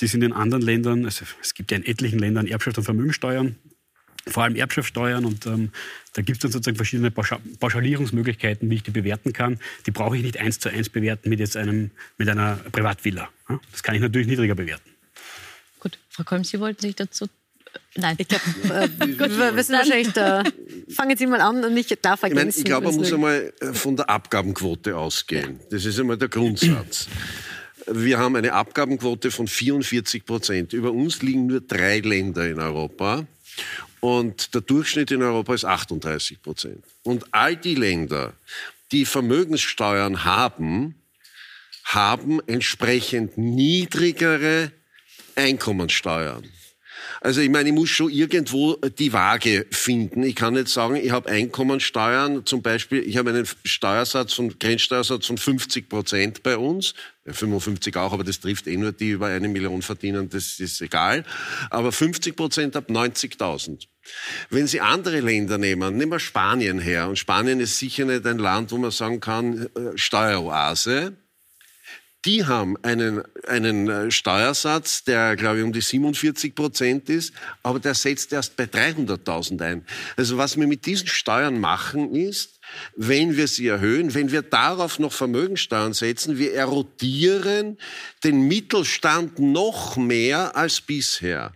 die 0.02 0.08
sind 0.08 0.22
in 0.24 0.34
anderen 0.34 0.64
Ländern, 0.64 1.06
also 1.06 1.24
es 1.42 1.54
gibt 1.54 1.72
ja 1.72 1.78
in 1.78 1.86
etlichen 1.86 2.20
Ländern 2.20 2.46
Erbschafts- 2.46 2.78
und 2.78 2.84
Vermögensteuern, 2.84 3.56
vor 4.28 4.44
allem 4.44 4.58
Erbschaftssteuern. 4.58 5.24
Und 5.24 5.46
ähm, 5.46 5.70
da 6.12 6.24
gibt 6.24 6.38
es 6.38 6.42
dann 6.42 6.52
sozusagen 6.52 6.76
verschiedene 6.76 7.10
Pauschalierungsmöglichkeiten, 7.12 8.70
wie 8.70 8.76
ich 8.76 8.84
die 8.84 8.92
bewerten 8.92 9.32
kann. 9.32 9.60
Die 9.86 9.92
brauche 9.92 10.18
ich 10.18 10.24
nicht 10.24 10.40
eins 10.40 10.60
zu 10.60 10.68
eins 10.68 10.90
bewerten 10.90 11.30
mit, 11.30 11.40
jetzt 11.40 11.56
einem, 11.56 11.92
mit 12.18 12.28
einer 12.28 12.58
Privatvilla. 12.74 13.30
Das 13.72 13.82
kann 13.82 13.96
ich 13.96 14.02
natürlich 14.02 14.28
niedriger 14.28 14.56
bewerten. 14.56 14.95
Gut, 15.86 16.00
Frau 16.10 16.24
Kolm, 16.24 16.44
Sie 16.44 16.60
wollten 16.60 16.82
sich 16.82 16.96
dazu 16.96 17.28
Nein, 17.96 18.16
ich 18.18 18.28
glaube, 18.28 18.44
äh, 18.74 18.90
wir 19.20 19.56
wissen 19.56 19.74
wahrscheinlich, 19.74 20.12
da, 20.14 20.44
fangen 20.90 21.16
Sie 21.16 21.28
mal 21.28 21.42
an 21.42 21.64
und 21.64 21.78
ich 21.78 21.88
darf 22.02 22.24
ergänzen. 22.24 22.50
Ich, 22.50 22.56
mein, 22.56 22.60
ich 22.60 22.66
glaube, 22.66 22.88
man 22.88 22.96
muss 22.96 23.14
einmal 23.14 23.54
äh, 23.60 23.72
von 23.72 23.96
der 23.96 24.10
Abgabenquote 24.10 24.98
ausgehen. 24.98 25.60
Das 25.70 25.86
ist 25.86 26.00
einmal 26.00 26.18
der 26.18 26.30
Grundsatz. 26.30 27.08
Wir 27.86 28.18
haben 28.18 28.36
eine 28.36 28.54
Abgabenquote 28.54 29.30
von 29.30 29.48
44 29.48 30.26
Prozent. 30.26 30.74
Über 30.74 30.92
uns 30.92 31.22
liegen 31.22 31.46
nur 31.46 31.62
drei 31.62 32.00
Länder 32.00 32.50
in 32.50 32.60
Europa. 32.60 33.28
Und 34.00 34.56
der 34.56 34.62
Durchschnitt 34.62 35.12
in 35.12 35.22
Europa 35.22 35.54
ist 35.54 35.66
38 35.66 36.42
Prozent. 36.42 36.84
Und 37.04 37.26
all 37.32 37.56
die 37.56 37.76
Länder, 37.76 38.34
die 38.92 39.06
Vermögenssteuern 39.06 40.24
haben, 40.24 40.96
haben 41.84 42.40
entsprechend 42.48 43.38
niedrigere 43.38 44.72
Einkommensteuern. 45.36 46.44
Also 47.22 47.42
ich 47.42 47.50
meine, 47.50 47.70
ich 47.70 47.76
muss 47.76 47.90
schon 47.90 48.12
irgendwo 48.12 48.76
die 48.76 49.14
Waage 49.14 49.66
finden. 49.72 50.24
Ich 50.24 50.36
kann 50.36 50.54
nicht 50.54 50.68
sagen, 50.68 50.96
ich 50.96 51.12
habe 51.12 51.30
Einkommensteuern, 51.30 52.46
zum 52.46 52.62
Beispiel, 52.62 53.00
ich 53.00 53.18
habe 53.18 53.32
einen 53.32 53.48
Steuersatz 53.64 54.34
von, 54.34 54.58
Grenzsteuersatz 54.60 55.26
von 55.26 55.38
50 55.38 55.90
Prozent 55.90 56.44
bei 56.44 56.58
uns, 56.58 56.94
55 57.26 57.96
auch, 57.98 58.14
aber 58.14 58.24
das 58.24 58.40
trifft 58.40 58.68
eh 58.68 58.78
nur 58.78 58.92
die 58.92 59.12
über 59.12 59.28
eine 59.28 59.48
Million 59.48 59.82
verdienen, 59.82 60.30
das 60.30 60.60
ist 60.60 60.82
egal. 60.82 61.24
Aber 61.70 61.92
50 61.92 62.36
Prozent 62.36 62.76
ab 62.76 62.90
90.000. 62.90 63.88
Wenn 64.50 64.68
Sie 64.68 64.82
andere 64.82 65.20
Länder 65.20 65.58
nehmen, 65.58 65.98
nehmen 65.98 66.12
wir 66.12 66.20
Spanien 66.20 66.80
her, 66.80 67.10
und 67.10 67.18
Spanien 67.18 67.60
ist 67.60 67.80
sicher 67.80 68.06
nicht 68.06 68.26
ein 68.28 68.38
Land, 68.38 68.72
wo 68.72 68.78
man 68.78 68.92
sagen 68.92 69.20
kann, 69.20 69.64
äh, 69.76 69.98
Steueroase, 69.98 71.14
die 72.26 72.46
haben 72.46 72.76
einen, 72.82 73.22
einen 73.48 73.88
äh, 73.88 74.12
Steuersatz, 74.12 75.04
der, 75.04 75.36
glaube 75.36 75.60
ich, 75.60 75.64
um 75.64 75.72
die 75.72 75.82
47 75.82 76.56
Prozent 76.56 77.10
ist, 77.10 77.34
aber 77.62 77.80
der 77.80 77.94
setzt 77.94 78.34
erst 78.34 78.58
bei 78.58 78.64
300.000 78.64 79.62
ein. 79.62 79.86
Also 80.18 80.38
was 80.38 80.58
wir 80.58 80.66
mit 80.66 80.86
diesen 80.86 81.08
Steuern 81.08 81.60
machen, 81.60 82.16
ist, 82.16 82.60
wenn 82.96 83.38
wir 83.38 83.48
sie 83.48 83.68
erhöhen, 83.68 84.14
wenn 84.16 84.32
wir 84.32 84.42
darauf 84.42 84.98
noch 84.98 85.14
Vermögensteuern 85.14 85.94
setzen, 85.94 86.40
wir 86.40 86.54
erodieren 86.56 87.78
den 88.24 88.48
Mittelstand 88.48 89.38
noch 89.38 89.96
mehr 89.96 90.56
als 90.56 90.82
bisher. 90.82 91.54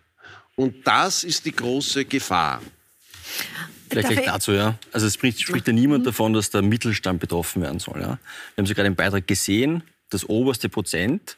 Und 0.55 0.85
das 0.85 1.23
ist 1.23 1.45
die 1.45 1.55
große 1.55 2.05
Gefahr. 2.05 2.61
Vielleicht 3.89 4.09
gleich 4.09 4.25
dazu, 4.25 4.51
ja. 4.51 4.77
Also 4.91 5.07
es 5.07 5.15
spricht, 5.15 5.41
spricht 5.41 5.65
ja 5.65 5.73
niemand 5.73 6.05
davon, 6.05 6.33
dass 6.33 6.51
der 6.51 6.61
Mittelstand 6.61 7.19
betroffen 7.19 7.63
werden 7.63 7.79
soll. 7.79 7.99
Ja. 8.01 8.19
Wir 8.53 8.61
haben 8.61 8.65
sogar 8.67 8.83
den 8.83 8.95
Beitrag 8.95 9.25
gesehen, 9.25 9.83
das 10.09 10.27
oberste 10.27 10.69
Prozent 10.69 11.37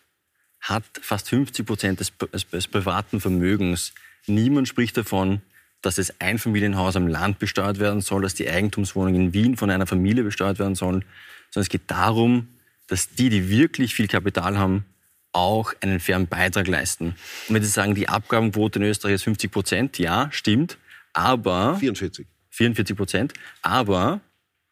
hat 0.61 0.83
fast 1.01 1.29
50 1.29 1.65
Prozent 1.65 1.99
des, 1.99 2.13
des, 2.51 2.67
privaten 2.67 3.19
Vermögens. 3.19 3.93
Niemand 4.27 4.67
spricht 4.67 4.95
davon, 4.95 5.41
dass 5.81 5.95
das 5.95 6.19
Einfamilienhaus 6.19 6.95
am 6.95 7.07
Land 7.07 7.39
besteuert 7.39 7.79
werden 7.79 8.01
soll, 8.01 8.21
dass 8.21 8.35
die 8.35 8.47
Eigentumswohnung 8.47 9.15
in 9.15 9.33
Wien 9.33 9.57
von 9.57 9.71
einer 9.71 9.87
Familie 9.87 10.23
besteuert 10.23 10.59
werden 10.59 10.75
soll, 10.75 11.03
sondern 11.49 11.63
es 11.63 11.69
geht 11.69 11.89
darum, 11.89 12.47
dass 12.87 13.09
die, 13.09 13.29
die 13.29 13.49
wirklich 13.49 13.95
viel 13.95 14.07
Kapital 14.07 14.57
haben, 14.57 14.85
auch 15.33 15.73
einen 15.81 15.99
fairen 15.99 16.27
Beitrag 16.27 16.67
leisten. 16.67 17.15
Und 17.47 17.55
wenn 17.55 17.63
Sie 17.63 17.69
sagen, 17.69 17.95
die 17.95 18.09
Abgabenquote 18.09 18.79
in 18.79 18.85
Österreich 18.85 19.15
ist 19.15 19.23
50 19.23 19.51
Prozent, 19.51 19.97
ja, 19.97 20.29
stimmt, 20.31 20.77
aber... 21.13 21.77
44. 21.77 22.27
44 22.51 22.97
Prozent, 22.97 23.33
aber 23.61 24.19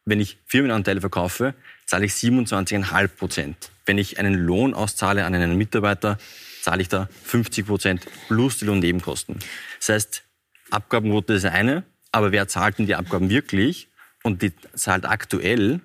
wenn 0.06 0.20
ich 0.20 0.38
Firmenanteile 0.46 1.00
verkaufe, 1.00 1.54
zahle 1.86 2.06
ich 2.06 2.12
27,5 2.12 3.08
Prozent. 3.08 3.72
Wenn 3.90 3.98
ich 3.98 4.20
einen 4.20 4.36
Lohn 4.36 4.76
auszahle 4.76 5.26
an 5.26 5.34
einen 5.34 5.58
Mitarbeiter, 5.58 6.20
zahle 6.62 6.84
ich 6.84 6.90
da 6.90 7.10
50 7.24 7.66
Prozent 7.66 8.06
plus 8.28 8.60
die 8.60 8.66
Lohnnebenkosten. 8.66 9.40
Das 9.80 9.90
heißt, 9.90 10.24
Abgabenquote 10.70 11.34
ist 11.34 11.46
eine, 11.46 11.82
aber 12.12 12.32
wer 12.32 12.48
zahlt 12.48 12.78
denn 12.78 12.86
die 12.86 12.94
Abgaben 12.94 13.32
wirklich? 13.32 13.88
Und 14.22 14.44
die 14.44 14.54
zahlt 14.76 15.06
aktuell 15.06 15.80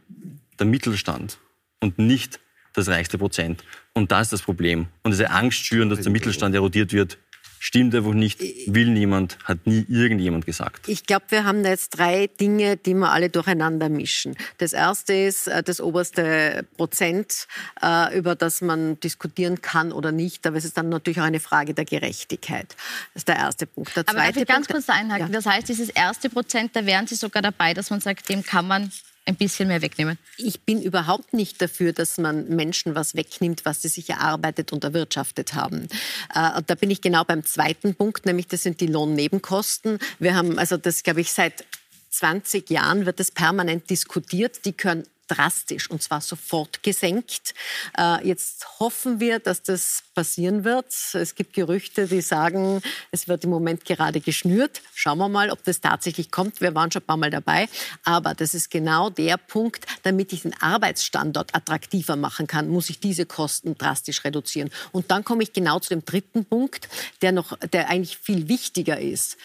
der 0.59 0.67
Mittelstand 0.67 1.39
und 1.81 1.99
nicht 1.99 2.41
das 2.75 2.89
reichste 2.89 3.17
Prozent. 3.17 3.65
Und 3.95 4.13
da 4.13 4.21
ist 4.21 4.35
das 4.35 4.43
Problem. 4.43 4.89
Und 5.03 5.13
diese 5.13 5.31
Angst 5.31 5.65
schüren, 5.65 5.89
dass 5.89 6.03
der 6.03 6.13
Mittelstand 6.13 6.55
erodiert 6.55 6.93
wird, 6.93 7.17
Stimmt 7.66 7.94
einfach 7.94 8.12
nicht, 8.12 8.40
will 8.66 8.90
niemand, 8.90 9.38
hat 9.44 9.66
nie 9.66 9.87
irgendjemand 9.88 10.44
gesagt. 10.44 10.87
Ich 10.87 11.06
glaube, 11.06 11.25
wir 11.30 11.44
haben 11.44 11.62
da 11.62 11.71
jetzt 11.71 11.97
drei 11.97 12.26
Dinge, 12.26 12.76
die 12.76 12.92
wir 12.92 13.11
alle 13.11 13.30
durcheinander 13.30 13.88
mischen. 13.88 14.37
Das 14.59 14.75
erste 14.75 15.14
ist 15.14 15.49
äh, 15.49 15.62
das 15.62 15.80
oberste 15.80 16.66
Prozent, 16.76 17.49
äh, 17.83 18.18
über 18.18 18.35
das 18.35 18.61
man 18.61 19.00
diskutieren 19.00 19.62
kann 19.62 19.92
oder 19.92 20.12
nicht. 20.12 20.47
Aber 20.47 20.59
es 20.59 20.66
ist 20.66 20.76
dann 20.76 20.90
natürlich 20.90 21.21
auch 21.21 21.25
eine 21.25 21.40
Frage 21.40 21.73
der 21.73 21.87
Gerechtigkeit. 21.87 22.76
Das 23.14 23.23
ist 23.23 23.28
der 23.28 23.37
erste 23.37 23.66
Punkt. 23.66 23.97
Der 23.97 24.04
zweite 24.04 24.18
Aber 24.18 24.26
darf 24.26 24.37
ich 24.37 24.47
ganz 24.47 24.66
Punkt, 24.66 24.85
kurz 24.87 24.94
einhaken? 24.94 25.28
Ja. 25.28 25.33
Das 25.33 25.47
heißt, 25.47 25.66
dieses 25.66 25.88
erste 25.88 26.28
Prozent, 26.28 26.76
da 26.76 26.85
wären 26.85 27.06
Sie 27.06 27.14
sogar 27.14 27.40
dabei, 27.40 27.73
dass 27.73 27.88
man 27.88 28.00
sagt, 28.00 28.28
dem 28.28 28.42
kann 28.42 28.68
man 28.68 28.92
ein 29.26 29.37
bisschen 29.37 29.69
mehr 29.69 29.83
wegnehmen? 29.83 30.19
Ich 30.37 30.62
bin 30.62 30.83
überhaupt 30.83 31.33
nicht 31.33 31.61
dafür, 31.61 31.93
dass 31.93 32.19
man 32.19 32.49
Menschen 32.49 32.95
was 32.95 33.14
wegnimmt, 33.14 33.64
was 33.64 33.83
sie 33.83 33.88
sich 33.88 34.11
erarbeitet 34.11 34.73
und 34.73 34.85
erwirtschaftet 34.85 35.54
haben. 35.54 35.88
Äh, 36.35 36.62
da 36.66 36.75
bin 36.75 36.90
ich 36.90 37.00
genau 37.00 37.25
beim 37.25 37.45
zweiten 37.45 37.95
Punkt, 37.95 38.26
nämlich 38.26 38.49
das 38.49 38.62
sind 38.62 38.81
die 38.81 38.87
Lohnnebenkosten. 38.87 39.99
Wir 40.19 40.35
haben, 40.35 40.59
also 40.59 40.76
das 40.76 41.02
glaube 41.02 41.21
ich, 41.21 41.33
seit 41.33 41.64
20 42.11 42.71
Jahren 42.71 43.07
wird 43.07 43.19
das 43.19 43.31
permanent 43.31 43.90
diskutiert. 43.90 44.64
Die 44.64 44.73
können 44.73 45.04
drastisch 45.28 45.90
und 45.90 46.02
zwar 46.02 46.21
sofort 46.21 46.83
gesenkt. 46.83 47.54
Äh, 47.99 48.26
jetzt 48.26 48.66
hoffen 48.81 49.21
wir, 49.21 49.38
dass 49.38 49.62
das 49.62 50.02
passieren 50.14 50.64
wird. 50.64 50.87
Es 51.12 51.35
gibt 51.35 51.52
Gerüchte, 51.52 52.07
die 52.07 52.21
sagen, 52.21 52.83
es 53.11 53.28
wird 53.28 53.45
im 53.45 53.50
Moment 53.50 53.85
gerade 53.85 54.21
geschnürt. 54.21 54.83
Schauen 54.95 55.19
wir 55.19 55.28
mal, 55.28 55.50
ob 55.50 55.62
das 55.64 55.81
tatsächlich 55.81 56.31
kommt. 56.31 56.61
Wir 56.61 56.75
waren 56.75 56.90
schon 56.90 57.02
ein 57.02 57.07
paar 57.07 57.16
Mal 57.16 57.31
dabei. 57.31 57.69
Aber 58.04 58.35
das 58.35 58.54
ist 58.54 58.71
genau 58.71 59.11
der 59.11 59.37
Punkt, 59.37 59.87
damit 60.02 60.33
ich 60.33 60.43
den 60.43 60.54
Arbeitsstandort 60.61 61.54
attraktiver 61.54 62.16
machen 62.16 62.47
kann, 62.47 62.69
muss 62.69 62.90
ich 62.90 63.00
diese 63.00 63.26
Kosten 63.26 63.76
drastisch 63.76 64.25
reduzieren. 64.25 64.71
Und 64.93 65.11
dann 65.11 65.25
komme 65.25 65.43
ich 65.43 65.52
genau 65.52 65.78
zu 65.78 65.90
dem 65.90 66.04
dritten 66.04 66.45
Punkt, 66.45 66.88
der 67.23 67.33
noch, 67.33 67.57
der 67.59 67.88
eigentlich 67.88 68.19
viel 68.19 68.49
wichtiger 68.49 69.00
ist. 69.00 69.37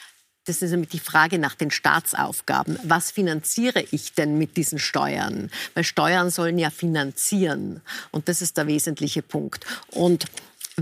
Das 0.49 0.63
ist 0.63 0.71
nämlich 0.71 0.89
die 0.89 0.99
Frage 0.99 1.37
nach 1.37 1.53
den 1.53 1.69
Staatsaufgaben. 1.69 2.79
Was 2.81 3.11
finanziere 3.11 3.83
ich 3.91 4.13
denn 4.13 4.39
mit 4.39 4.57
diesen 4.57 4.79
Steuern? 4.79 5.51
Weil 5.75 5.83
Steuern 5.83 6.31
sollen 6.31 6.57
ja 6.57 6.71
finanzieren. 6.71 7.81
Und 8.09 8.27
das 8.27 8.41
ist 8.41 8.57
der 8.57 8.65
wesentliche 8.65 9.21
Punkt. 9.21 9.67
Und 9.91 10.25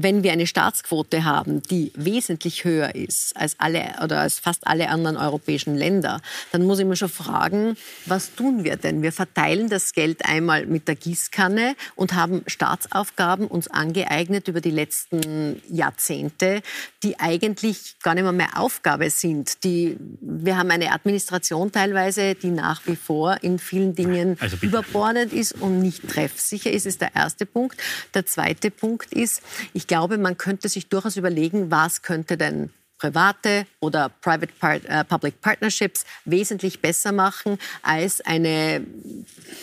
wenn 0.04 0.24
wir 0.24 0.32
eine 0.32 0.48
Staatsquote 0.48 1.24
haben, 1.24 1.62
die 1.63 1.92
wesentlich 1.96 2.63
höher 2.63 2.96
ist 2.96 3.36
als 3.36 3.56
alle 3.60 3.96
oder 4.04 4.22
als 4.22 4.39
fast 4.39 4.68
alle 4.68 4.89
anderen 4.89 5.18
europäischen 5.18 5.75
Länder, 5.75 6.22
dann 6.51 6.63
muss 6.63 6.80
ich 6.80 6.86
mir 6.86 6.96
schon 6.96 7.10
fragen, 7.10 7.77
was 8.06 8.36
tun 8.36 8.63
wir 8.63 8.75
denn? 8.75 9.01
Wir 9.01 9.12
verteilen 9.12 9.70
das 9.70 9.94
Geld 9.94 10.25
einmal 10.25 10.66
mit 10.66 10.88
der 10.88 10.96
Gießkanne 10.96 11.75
und 11.96 12.13
haben 12.13 12.44
Staatsaufgaben 12.48 13.48
uns 13.48 13.68
angeeignet 13.68 14.48
über 14.48 14.62
die 14.62 14.72
letzten 14.72 15.62
Jahrzehnte, 15.70 16.62
die 17.04 17.20
eigentlich 17.20 17.98
gar 18.04 18.13
nicht 18.13 18.24
mehr, 18.24 18.32
mehr 18.32 18.60
Aufgabe 18.60 19.10
sind. 19.10 19.63
Die, 19.63 19.98
wir 20.22 20.58
haben 20.58 20.72
eine 20.72 20.92
Administration 20.92 21.72
teilweise, 21.72 22.36
die 22.36 22.51
nach 22.51 22.82
wie 22.86 22.96
vor 22.96 23.38
in 23.42 23.60
vielen 23.60 23.96
Dingen 23.96 24.38
also 24.39 24.58
überbordet 24.62 25.34
ist 25.34 25.54
und 25.54 25.82
nicht 25.82 26.08
treffsicher 26.08 26.72
ist, 26.72 26.86
ist 26.86 27.01
der 27.01 27.16
erste 27.16 27.46
Punkt. 27.46 27.82
Der 28.13 28.25
zweite 28.25 28.72
Punkt 28.72 29.13
ist, 29.13 29.42
ich 29.74 29.87
ich 29.88 29.96
glaube, 29.96 30.17
man 30.17 30.36
könnte 30.36 30.67
sich 30.67 30.89
durchaus 30.89 31.15
überlegen, 31.15 31.72
was 31.72 32.01
könnte 32.01 32.36
denn 32.36 32.72
private 32.98 33.66
oder 33.80 34.10
private 34.10 34.54
part, 34.60 34.86
äh, 34.86 35.04
public 35.04 35.42
partnerships 35.42 36.06
wesentlich 36.25 36.80
besser 36.82 37.12
machen 37.12 37.58
als 37.82 38.22
eine 38.22 38.86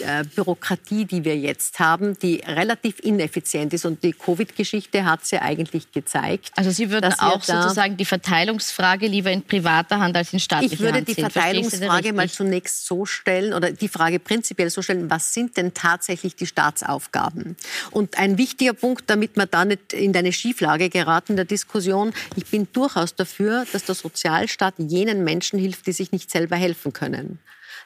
äh, 0.01 0.25
Bürokratie, 0.35 1.05
die 1.05 1.25
wir 1.25 1.37
jetzt 1.37 1.79
haben, 1.81 2.19
die 2.19 2.43
relativ 2.47 3.01
ineffizient 3.01 3.73
ist. 3.73 3.85
Und 3.85 4.03
die 4.03 4.13
Covid-Geschichte 4.13 5.05
hat 5.05 5.23
es 5.23 5.31
ja 5.33 5.43
eigentlich 5.43 5.93
gezeigt. 5.93 6.53
Also 6.57 6.71
Sie 6.71 6.91
würden 6.91 7.13
auch 7.19 7.43
sozusagen 7.43 7.97
die 7.97 8.05
Verteilungsfrage 8.05 9.07
lieber 9.07 9.31
in 9.31 9.43
privater 9.43 9.99
Hand 9.99 10.17
als 10.17 10.33
in 10.33 10.41
staatlicher 10.41 10.73
Hand 10.73 10.81
Ich 10.81 10.95
würde 10.95 11.03
die 11.03 11.15
Verteilungsfrage 11.15 12.13
mal 12.13 12.31
zunächst 12.31 12.87
so 12.87 13.05
stellen 13.05 13.53
oder 13.53 13.73
die 13.73 13.89
Frage 13.89 14.19
prinzipiell 14.21 14.71
so 14.71 14.83
stellen, 14.83 15.11
was 15.11 15.35
sind 15.35 15.57
denn 15.57 15.75
tatsächlich 15.75 16.37
die 16.37 16.47
Staatsaufgaben? 16.47 17.57
Und 17.91 18.19
ein 18.19 18.39
wichtiger 18.39 18.73
Punkt, 18.73 19.05
damit 19.09 19.37
wir 19.37 19.47
da 19.47 19.65
nicht 19.65 19.93
in 19.93 20.17
eine 20.17 20.33
Schieflage 20.33 20.89
geraten 20.89 21.33
in 21.33 21.37
der 21.37 21.45
Diskussion, 21.45 22.13
ich 22.37 22.47
bin 22.47 22.69
durchaus 22.73 23.15
der 23.15 23.24
dafür, 23.25 23.65
dass 23.73 23.85
der 23.85 23.95
Sozialstaat 23.95 24.75
jenen 24.79 25.25
Menschen 25.25 25.59
hilft, 25.59 25.87
die 25.87 25.93
sich 25.93 26.13
nicht 26.13 26.31
selber 26.31 26.57
helfen 26.57 26.93
können. 26.93 27.39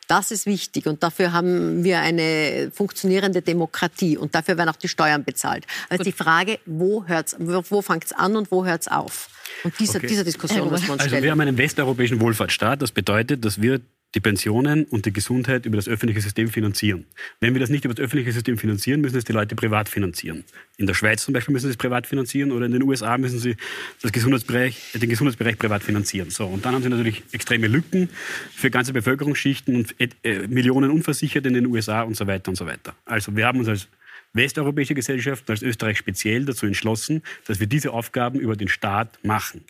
Das 0.09 0.31
ist 0.31 0.47
wichtig 0.47 0.87
und 0.87 1.03
dafür 1.03 1.33
haben 1.33 1.85
wir 1.85 2.01
eine 2.01 2.71
funktionierende 2.75 3.43
Demokratie 3.43 4.17
und 4.17 4.35
dafür 4.35 4.57
werden 4.57 4.71
auch 4.71 4.77
die 4.77 4.89
Steuern 4.89 5.23
bezahlt. 5.23 5.67
Also 5.91 6.03
Gut. 6.03 6.07
die 6.07 6.13
Frage, 6.13 6.59
wo, 6.65 7.05
hört's, 7.07 7.37
wo 7.39 7.83
fängt 7.83 8.07
es 8.07 8.13
an 8.13 8.37
und 8.37 8.51
wo 8.51 8.65
hört 8.65 8.83
es 8.83 8.89
auf? 8.89 9.29
Und 9.65 9.79
diese, 9.79 9.99
okay. 9.99 10.07
dieser 10.07 10.25
Diskussion 10.25 10.71
muss 10.71 10.83
man 10.83 10.93
uns 10.93 11.03
stellen. 11.03 11.15
Also 11.15 11.23
wir 11.23 11.31
haben 11.31 11.41
einen 11.41 11.59
westeuropäischen 11.59 12.21
Wohlfahrtsstaat. 12.21 12.81
Das 12.81 12.93
bedeutet, 12.93 13.45
dass 13.45 13.61
wir 13.61 13.81
die 14.15 14.21
Pensionen 14.21 14.85
und 14.85 15.05
die 15.05 15.13
Gesundheit 15.13 15.67
über 15.67 15.77
das 15.77 15.87
öffentliche 15.87 16.23
System 16.23 16.49
finanzieren. 16.49 17.05
Wenn 17.41 17.55
wir 17.55 17.61
das 17.61 17.69
nicht 17.69 17.85
über 17.85 17.93
das 17.93 18.03
öffentliche 18.03 18.33
System 18.33 18.57
finanzieren, 18.57 19.03
müssen 19.03 19.17
es 19.17 19.25
die 19.25 19.33
Leute 19.33 19.55
privat 19.55 19.89
finanzieren. 19.89 20.45
In 20.79 20.87
der 20.87 20.95
Schweiz 20.95 21.25
zum 21.25 21.35
Beispiel 21.35 21.53
müssen 21.53 21.67
sie 21.67 21.73
es 21.73 21.77
privat 21.77 22.07
finanzieren 22.07 22.51
oder 22.53 22.67
in 22.67 22.73
den 22.73 22.83
USA 22.83 23.19
müssen 23.19 23.39
sie 23.39 23.57
das 24.01 24.11
Gesundheitsbereich, 24.11 24.93
den 24.95 25.11
Gesundheitsbereich 25.11 25.59
privat 25.59 25.83
finanzieren. 25.83 26.31
So, 26.31 26.47
und 26.47 26.65
dann 26.65 26.75
haben 26.75 26.83
sie 26.83 26.89
natürlich 26.89 27.23
extreme 27.33 27.67
Lücken 27.67 28.09
für 28.55 28.71
ganze 28.71 28.95
Bevölkerungsschichten 28.95 29.77
und 29.77 29.95
äh, 29.99 30.47
Millionen 30.49 30.91
Unversicherte 30.91 31.49
in 31.49 31.55
den 31.55 31.67
USA 31.67 32.03
und 32.03 32.17
so 32.17 32.27
weiter 32.27 32.49
und 32.49 32.57
so 32.57 32.67
weiter. 32.67 32.95
Also 33.05 33.37
wir 33.37 33.47
haben 33.47 33.59
uns 33.59 33.69
als 33.69 33.89
westeuropäische 34.33 34.95
Gesellschaften, 34.95 35.51
als 35.51 35.63
Österreich 35.63 35.99
speziell 35.99 36.47
dazu 36.47 36.65
entschlossen, 36.65 37.23
dass 37.47 37.61
wir 37.61 37.67
diese 37.67 37.93
Aufgaben 37.93 38.41
über 38.41 38.57
den 38.57 38.69
Staat 38.69 39.19
machen. 39.23 39.65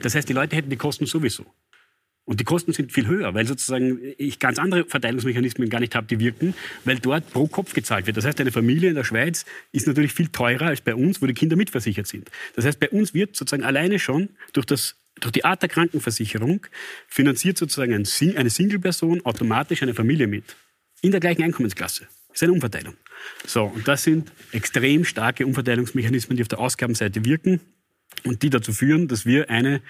Das 0.00 0.14
heißt, 0.14 0.28
die 0.28 0.32
Leute 0.32 0.56
hätten 0.56 0.70
die 0.70 0.76
Kosten 0.76 1.06
sowieso. 1.06 1.44
Und 2.24 2.38
die 2.38 2.44
Kosten 2.44 2.72
sind 2.72 2.92
viel 2.92 3.08
höher, 3.08 3.34
weil 3.34 3.46
sozusagen 3.46 3.98
ich 4.16 4.38
ganz 4.38 4.58
andere 4.58 4.84
Verteilungsmechanismen 4.84 5.68
gar 5.68 5.80
nicht 5.80 5.96
habe, 5.96 6.06
die 6.06 6.20
wirken, 6.20 6.54
weil 6.84 6.98
dort 7.00 7.28
pro 7.30 7.48
Kopf 7.48 7.74
gezahlt 7.74 8.06
wird. 8.06 8.16
Das 8.16 8.24
heißt, 8.24 8.40
eine 8.40 8.52
Familie 8.52 8.90
in 8.90 8.94
der 8.94 9.04
Schweiz 9.04 9.44
ist 9.72 9.88
natürlich 9.88 10.12
viel 10.12 10.28
teurer 10.28 10.66
als 10.66 10.80
bei 10.80 10.94
uns, 10.94 11.20
wo 11.20 11.26
die 11.26 11.34
Kinder 11.34 11.56
mitversichert 11.56 12.06
sind. 12.06 12.30
Das 12.54 12.64
heißt, 12.64 12.78
bei 12.78 12.88
uns 12.90 13.12
wird 13.12 13.34
sozusagen 13.34 13.64
alleine 13.64 13.98
schon 13.98 14.28
durch, 14.52 14.66
das, 14.66 14.94
durch 15.20 15.32
die 15.32 15.44
Art 15.44 15.62
der 15.62 15.68
Krankenversicherung 15.68 16.64
finanziert 17.08 17.58
sozusagen 17.58 17.92
ein, 17.92 18.06
eine 18.36 18.50
Single-Person 18.50 19.26
automatisch 19.26 19.82
eine 19.82 19.94
Familie 19.94 20.28
mit. 20.28 20.44
In 21.00 21.10
der 21.10 21.18
gleichen 21.18 21.42
Einkommensklasse. 21.42 22.06
Das 22.28 22.36
ist 22.36 22.42
eine 22.44 22.52
Umverteilung. 22.52 22.94
So, 23.46 23.64
und 23.64 23.88
das 23.88 24.04
sind 24.04 24.30
extrem 24.52 25.04
starke 25.04 25.44
Umverteilungsmechanismen, 25.44 26.36
die 26.36 26.42
auf 26.42 26.48
der 26.48 26.60
Ausgabenseite 26.60 27.24
wirken 27.24 27.60
und 28.24 28.42
die 28.42 28.50
dazu 28.50 28.72
führen, 28.72 29.08
dass 29.08 29.26
wir 29.26 29.50
eine 29.50 29.80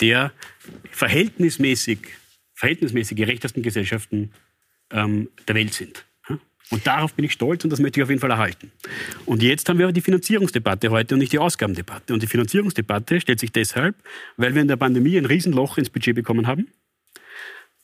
der 0.00 0.32
verhältnismäßig, 0.90 1.98
verhältnismäßig 2.54 3.16
gerechtesten 3.16 3.62
Gesellschaften 3.62 4.32
ähm, 4.90 5.28
der 5.46 5.54
Welt 5.54 5.74
sind. 5.74 6.04
Und 6.70 6.86
darauf 6.86 7.12
bin 7.12 7.26
ich 7.26 7.32
stolz 7.32 7.64
und 7.64 7.70
das 7.70 7.80
möchte 7.80 8.00
ich 8.00 8.04
auf 8.04 8.08
jeden 8.08 8.20
Fall 8.20 8.30
erhalten. 8.30 8.72
Und 9.26 9.42
jetzt 9.42 9.68
haben 9.68 9.78
wir 9.78 9.84
aber 9.84 9.92
die 9.92 10.00
Finanzierungsdebatte 10.00 10.90
heute 10.90 11.14
und 11.14 11.18
nicht 11.18 11.32
die 11.32 11.38
Ausgabendebatte. 11.38 12.14
Und 12.14 12.22
die 12.22 12.26
Finanzierungsdebatte 12.26 13.20
stellt 13.20 13.40
sich 13.40 13.52
deshalb, 13.52 13.94
weil 14.38 14.54
wir 14.54 14.62
in 14.62 14.68
der 14.68 14.76
Pandemie 14.76 15.18
ein 15.18 15.26
Riesenloch 15.26 15.76
ins 15.76 15.90
Budget 15.90 16.14
bekommen 16.14 16.46
haben 16.46 16.68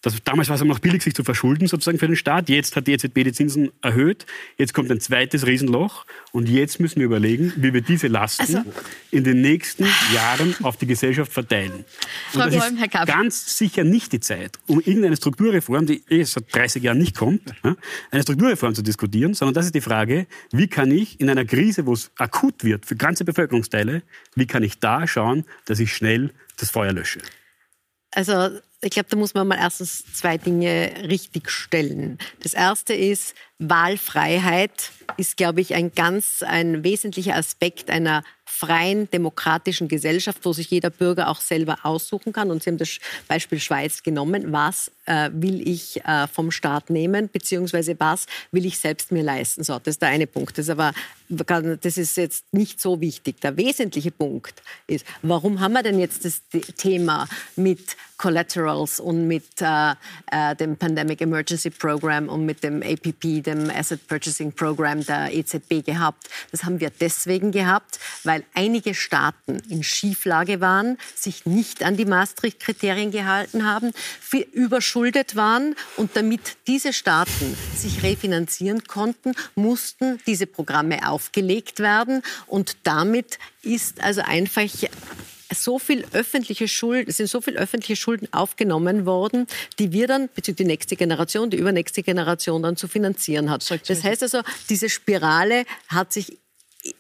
das, 0.01 0.15
damals 0.23 0.49
war 0.49 0.55
es 0.55 0.63
noch 0.63 0.79
billig, 0.79 1.03
sich 1.03 1.15
zu 1.15 1.25
verschulden 1.25 1.67
sozusagen 1.67 1.99
für 1.99 2.07
den 2.07 2.15
Staat. 2.15 2.49
Jetzt 2.49 2.77
hat 2.77 2.87
die 2.87 2.93
EZB 2.93 3.25
die 3.25 3.33
Zinsen 3.33 3.71
erhöht. 3.83 4.27
Jetzt 4.57 4.73
kommt 4.73 4.93
ein 4.93 5.01
zweites 5.01 5.45
Riesenloch. 5.45 6.07
Und 6.31 6.49
jetzt 6.49 6.79
müssen 6.79 7.01
wir 7.01 7.07
überlegen, 7.07 7.53
wie 7.57 7.75
wir 7.75 7.81
diese 7.81 8.07
Lasten 8.07 8.43
also, 8.43 8.63
in 9.11 9.25
den 9.25 9.41
nächsten 9.41 9.87
Jahren 10.15 10.55
auf 10.63 10.77
die 10.77 10.87
Gesellschaft 10.87 11.33
verteilen. 11.33 11.85
Frau 12.31 12.45
und 12.45 12.55
das 12.55 12.71
Bäum, 12.71 12.79
ist 12.79 13.07
ganz 13.07 13.59
sicher 13.59 13.83
nicht 13.83 14.13
die 14.13 14.21
Zeit, 14.21 14.61
um 14.69 14.79
irgendeine 14.79 15.17
Strukturreform, 15.17 15.87
die 15.87 16.05
eh 16.09 16.23
seit 16.23 16.55
30 16.55 16.81
Jahren 16.85 16.99
nicht 16.99 17.17
kommt, 17.17 17.43
eine 18.13 18.23
Strukturreform 18.23 18.77
zu 18.77 18.83
diskutieren, 18.83 19.35
sondern 19.35 19.55
das 19.55 19.67
ist 19.67 19.75
die 19.75 19.81
Frage, 19.81 20.29
wie 20.53 20.69
kann 20.69 20.93
ich 20.93 21.21
in 21.21 21.29
einer 21.29 21.45
Krise, 21.45 21.87
wo 21.87 21.93
es 21.93 22.13
akut 22.19 22.63
wird 22.63 22.87
für 22.87 22.95
ganze 22.95 23.25
Bevölkerungsteile, 23.25 24.03
wie 24.37 24.47
kann 24.47 24.63
ich 24.63 24.79
da 24.79 25.09
schauen, 25.09 25.45
dass 25.65 25.81
ich 25.81 25.93
schnell 25.93 26.33
das 26.57 26.71
Feuer 26.71 26.93
lösche? 26.93 27.21
Also 28.13 28.61
ich 28.81 28.91
glaube, 28.91 29.09
da 29.11 29.17
muss 29.17 29.35
man 29.35 29.49
mal 29.49 29.59
erstens 29.59 30.05
zwei 30.13 30.39
Dinge 30.39 30.93
richtig 31.09 31.51
stellen. 31.51 32.19
Das 32.43 32.55
erste 32.55 32.95
ist, 32.95 33.35
Wahlfreiheit 33.59 34.93
ist, 35.17 35.37
glaube 35.37 35.61
ich, 35.61 35.75
ein 35.75 35.93
ganz, 35.93 36.45
ein 36.47 36.85
wesentlicher 36.85 37.35
Aspekt 37.35 37.91
einer 37.91 38.23
freien, 38.49 39.11
demokratischen 39.11 39.89
Gesellschaft, 39.89 40.39
wo 40.43 40.53
sich 40.53 40.71
jeder 40.71 40.91
Bürger 40.91 41.29
auch 41.29 41.41
selber 41.41 41.79
aussuchen 41.83 42.33
kann. 42.33 42.51
Und 42.51 42.63
Sie 42.63 42.71
haben 42.71 42.79
das 42.79 42.99
Beispiel 43.29 43.61
Schweiz 43.61 44.03
genommen. 44.03 44.53
Was 44.53 44.91
äh, 45.07 45.31
will 45.33 45.67
ich 45.67 46.05
äh, 46.05 46.27
vom 46.29 46.51
Staat 46.51 46.91
nehmen, 46.91 47.29
beziehungsweise 47.29 47.95
was 47.99 48.27
will 48.51 48.67
ich 48.67 48.79
selbst 48.79 49.13
mir 49.13 49.23
leisten? 49.23 49.63
So, 49.65 49.79
das 49.79 49.95
ist 49.95 50.03
der 50.03 50.09
eine 50.09 50.27
Punkt. 50.27 50.59
Das 50.59 50.67
ist 50.67 50.71
aber, 50.71 50.93
das 51.29 51.99
ist 51.99 52.17
jetzt 52.17 52.53
nicht 52.53 52.81
so 52.81 53.01
wichtig. 53.01 53.41
Der 53.41 53.57
wesentliche 53.57 54.11
Punkt 54.11 54.63
ist, 54.87 55.05
warum 55.23 55.61
haben 55.61 55.73
wir 55.73 55.83
denn 55.83 55.99
jetzt 55.99 56.25
das 56.25 56.43
Thema 56.77 57.29
mit 57.57 57.97
Collaterals 58.19 58.99
und 58.99 59.29
mit 59.29 59.45
äh, 59.61 59.93
äh 60.33 60.57
dem 60.57 60.77
Pandemic 60.77 61.21
Emergency 61.21 61.71
Program 61.71 62.29
und 62.29 62.45
mit 62.45 62.65
dem 62.65 62.83
APP, 62.83 63.43
dem 63.43 63.71
Asset 63.71 64.07
Purchasing 64.09 64.53
Program 64.53 65.05
der 65.07 65.33
EZB 65.33 65.85
gehabt. 65.87 66.29
Das 66.51 66.65
haben 66.65 66.81
wir 66.81 66.91
deswegen 66.91 67.53
gehabt, 67.53 68.01
weil 68.25 68.38
einige 68.55 68.95
Staaten 68.95 69.61
in 69.69 69.83
Schieflage 69.83 70.61
waren, 70.61 70.99
sich 71.15 71.47
nicht 71.47 71.83
an 71.83 71.97
die 71.97 72.05
Maastricht-Kriterien 72.05 73.11
gehalten 73.11 73.67
haben, 73.67 73.93
überschuldet 74.53 75.37
waren 75.37 75.75
und 75.97 76.17
damit 76.17 76.57
diese 76.67 76.93
Staaten 76.93 77.57
sich 77.75 78.03
refinanzieren 78.03 78.85
konnten, 78.85 79.33
mussten 79.55 80.19
diese 80.27 80.47
Programme 80.47 81.09
aufgelegt 81.09 81.81
werden 81.81 82.23
und 82.47 82.77
damit 82.85 83.39
ist 83.63 84.03
also 84.03 84.23
einfach 84.23 84.69
so 85.55 85.79
viel 85.79 86.05
öffentliche 86.13 86.69
Schulden, 86.69 87.11
sind 87.11 87.29
so 87.29 87.41
viel 87.41 87.57
öffentliche 87.57 87.97
Schulden 87.97 88.29
aufgenommen 88.33 89.07
worden, 89.07 89.47
die 89.79 89.93
wir 89.93 90.07
dann, 90.07 90.29
beziehungsweise 90.35 90.65
die 90.65 90.73
nächste 90.73 90.97
Generation, 90.97 91.51
die 91.51 91.57
übernächste 91.57 92.03
Generation 92.03 92.63
dann 92.63 92.77
zu 92.77 92.89
finanzieren 92.89 93.51
hat. 93.51 93.69
Das 93.89 94.05
heißt 94.05 94.23
also, 94.23 94.43
diese 94.69 94.89
Spirale 94.89 95.65
hat 95.89 96.13
sich 96.13 96.39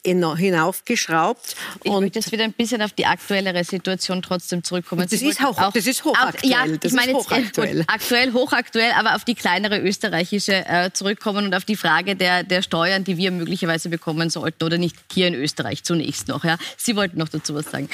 hinaufgeschraubt. 0.04 1.56
Ich 1.82 1.90
und 1.90 2.02
möchte 2.02 2.18
jetzt 2.18 2.32
wieder 2.32 2.44
ein 2.44 2.52
bisschen 2.52 2.82
auf 2.82 2.92
die 2.92 3.06
aktuellere 3.06 3.62
Situation 3.64 4.22
trotzdem 4.22 4.64
zurückkommen. 4.64 5.06
Das, 5.08 5.20
ist, 5.20 5.40
hoch, 5.40 5.56
auch, 5.58 5.72
das 5.72 5.86
ist 5.86 6.04
hochaktuell. 6.04 6.50
ja, 6.50 6.66
das 6.66 6.92
ich 6.92 6.96
meine 6.96 7.12
jetzt 7.12 7.26
hochaktuell. 7.26 7.84
aktuell, 7.86 8.32
hochaktuell, 8.32 8.92
aber 8.92 9.14
auf 9.14 9.24
die 9.24 9.34
kleinere 9.34 9.78
österreichische 9.78 10.66
äh, 10.66 10.92
zurückkommen 10.92 11.46
und 11.46 11.54
auf 11.54 11.64
die 11.64 11.76
Frage 11.76 12.16
der, 12.16 12.42
der 12.42 12.62
Steuern, 12.62 13.04
die 13.04 13.16
wir 13.16 13.30
möglicherweise 13.30 13.88
bekommen 13.88 14.30
sollten 14.30 14.64
oder 14.64 14.78
nicht 14.78 14.96
hier 15.12 15.28
in 15.28 15.34
Österreich 15.34 15.84
zunächst 15.84 16.28
noch. 16.28 16.44
Ja. 16.44 16.58
Sie 16.76 16.96
wollten 16.96 17.18
noch 17.18 17.28
dazu 17.28 17.54
was 17.54 17.70
sagen. 17.70 17.88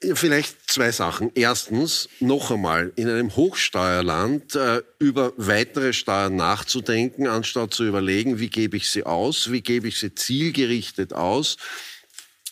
Vielleicht 0.00 0.70
zwei 0.70 0.92
Sachen. 0.92 1.30
Erstens, 1.34 2.08
noch 2.20 2.50
einmal, 2.50 2.92
in 2.96 3.08
einem 3.08 3.34
Hochsteuerland 3.34 4.54
äh, 4.54 4.82
über 4.98 5.32
weitere 5.36 5.92
Steuern 5.92 6.36
nachzudenken, 6.36 7.26
anstatt 7.26 7.72
zu 7.72 7.84
überlegen, 7.84 8.38
wie 8.38 8.50
gebe 8.50 8.76
ich 8.76 8.90
sie 8.90 9.04
aus, 9.04 9.50
wie 9.50 9.62
gebe 9.62 9.88
ich 9.88 9.98
sie 9.98 10.14
zielgerichtet 10.14 11.14
aus 11.14 11.56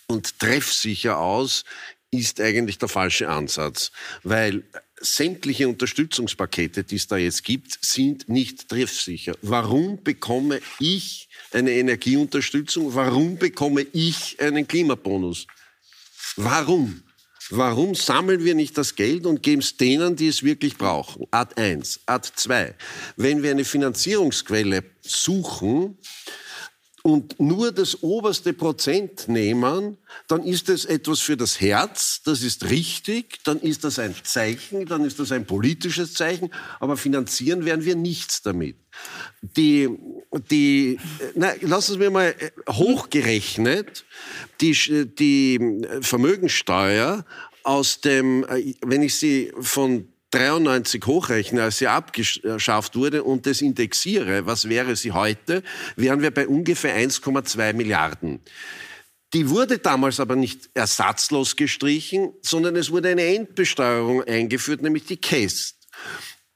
und 0.06 0.38
treffsicher 0.38 1.18
aus, 1.18 1.64
ist 2.10 2.40
eigentlich 2.40 2.78
der 2.78 2.88
falsche 2.88 3.28
Ansatz. 3.28 3.92
Weil 4.22 4.64
sämtliche 5.00 5.68
Unterstützungspakete, 5.68 6.84
die 6.84 6.96
es 6.96 7.06
da 7.06 7.16
jetzt 7.16 7.44
gibt, 7.44 7.78
sind 7.84 8.28
nicht 8.28 8.68
treffsicher. 8.68 9.34
Warum 9.42 10.02
bekomme 10.02 10.60
ich 10.80 11.28
eine 11.52 11.72
Energieunterstützung? 11.72 12.94
Warum 12.94 13.36
bekomme 13.36 13.86
ich 13.92 14.40
einen 14.40 14.66
Klimabonus? 14.66 15.46
Warum? 16.36 17.03
Warum 17.50 17.94
sammeln 17.94 18.44
wir 18.44 18.54
nicht 18.54 18.78
das 18.78 18.94
Geld 18.94 19.26
und 19.26 19.42
geben 19.42 19.60
es 19.60 19.76
denen, 19.76 20.16
die 20.16 20.28
es 20.28 20.42
wirklich 20.42 20.78
brauchen? 20.78 21.26
Art 21.30 21.58
1. 21.58 22.00
Art 22.06 22.24
2. 22.24 22.74
Wenn 23.16 23.42
wir 23.42 23.50
eine 23.50 23.64
Finanzierungsquelle 23.64 24.84
suchen, 25.02 25.98
und 27.06 27.38
nur 27.38 27.70
das 27.70 28.02
oberste 28.02 28.54
Prozent 28.54 29.28
nehmen, 29.28 29.98
dann 30.26 30.42
ist 30.42 30.70
es 30.70 30.86
etwas 30.86 31.20
für 31.20 31.36
das 31.36 31.60
Herz, 31.60 32.22
das 32.24 32.40
ist 32.40 32.70
richtig, 32.70 33.44
dann 33.44 33.60
ist 33.60 33.84
das 33.84 33.98
ein 33.98 34.14
Zeichen, 34.22 34.86
dann 34.86 35.04
ist 35.04 35.20
das 35.20 35.30
ein 35.30 35.44
politisches 35.44 36.14
Zeichen, 36.14 36.48
aber 36.80 36.96
finanzieren 36.96 37.66
werden 37.66 37.84
wir 37.84 37.94
nichts 37.94 38.40
damit. 38.40 38.78
Die, 39.42 39.90
die, 40.50 40.98
na, 41.34 41.52
lassen 41.60 41.92
Sie 41.92 41.98
mir 41.98 42.10
mal 42.10 42.34
äh, 42.38 42.50
hochgerechnet, 42.70 44.06
die, 44.62 44.72
die 45.04 45.82
Vermögensteuer 46.00 47.26
aus 47.64 48.00
dem, 48.00 48.44
äh, 48.44 48.74
wenn 48.80 49.02
ich 49.02 49.16
sie 49.16 49.52
von 49.60 50.08
93 50.34 51.06
hochrechne, 51.06 51.62
als 51.62 51.78
sie 51.78 51.86
abgeschafft 51.86 52.96
wurde 52.96 53.22
und 53.22 53.46
das 53.46 53.60
indexiere, 53.60 54.46
was 54.46 54.68
wäre 54.68 54.96
sie 54.96 55.12
heute, 55.12 55.62
wären 55.94 56.22
wir 56.22 56.32
bei 56.32 56.48
ungefähr 56.48 56.96
1,2 56.96 57.72
Milliarden. 57.72 58.40
Die 59.32 59.48
wurde 59.48 59.78
damals 59.78 60.20
aber 60.20 60.36
nicht 60.36 60.70
ersatzlos 60.74 61.56
gestrichen, 61.56 62.32
sondern 62.42 62.76
es 62.76 62.90
wurde 62.90 63.10
eine 63.10 63.24
Endbesteuerung 63.24 64.24
eingeführt, 64.24 64.82
nämlich 64.82 65.04
die 65.04 65.16
KEST. 65.16 65.76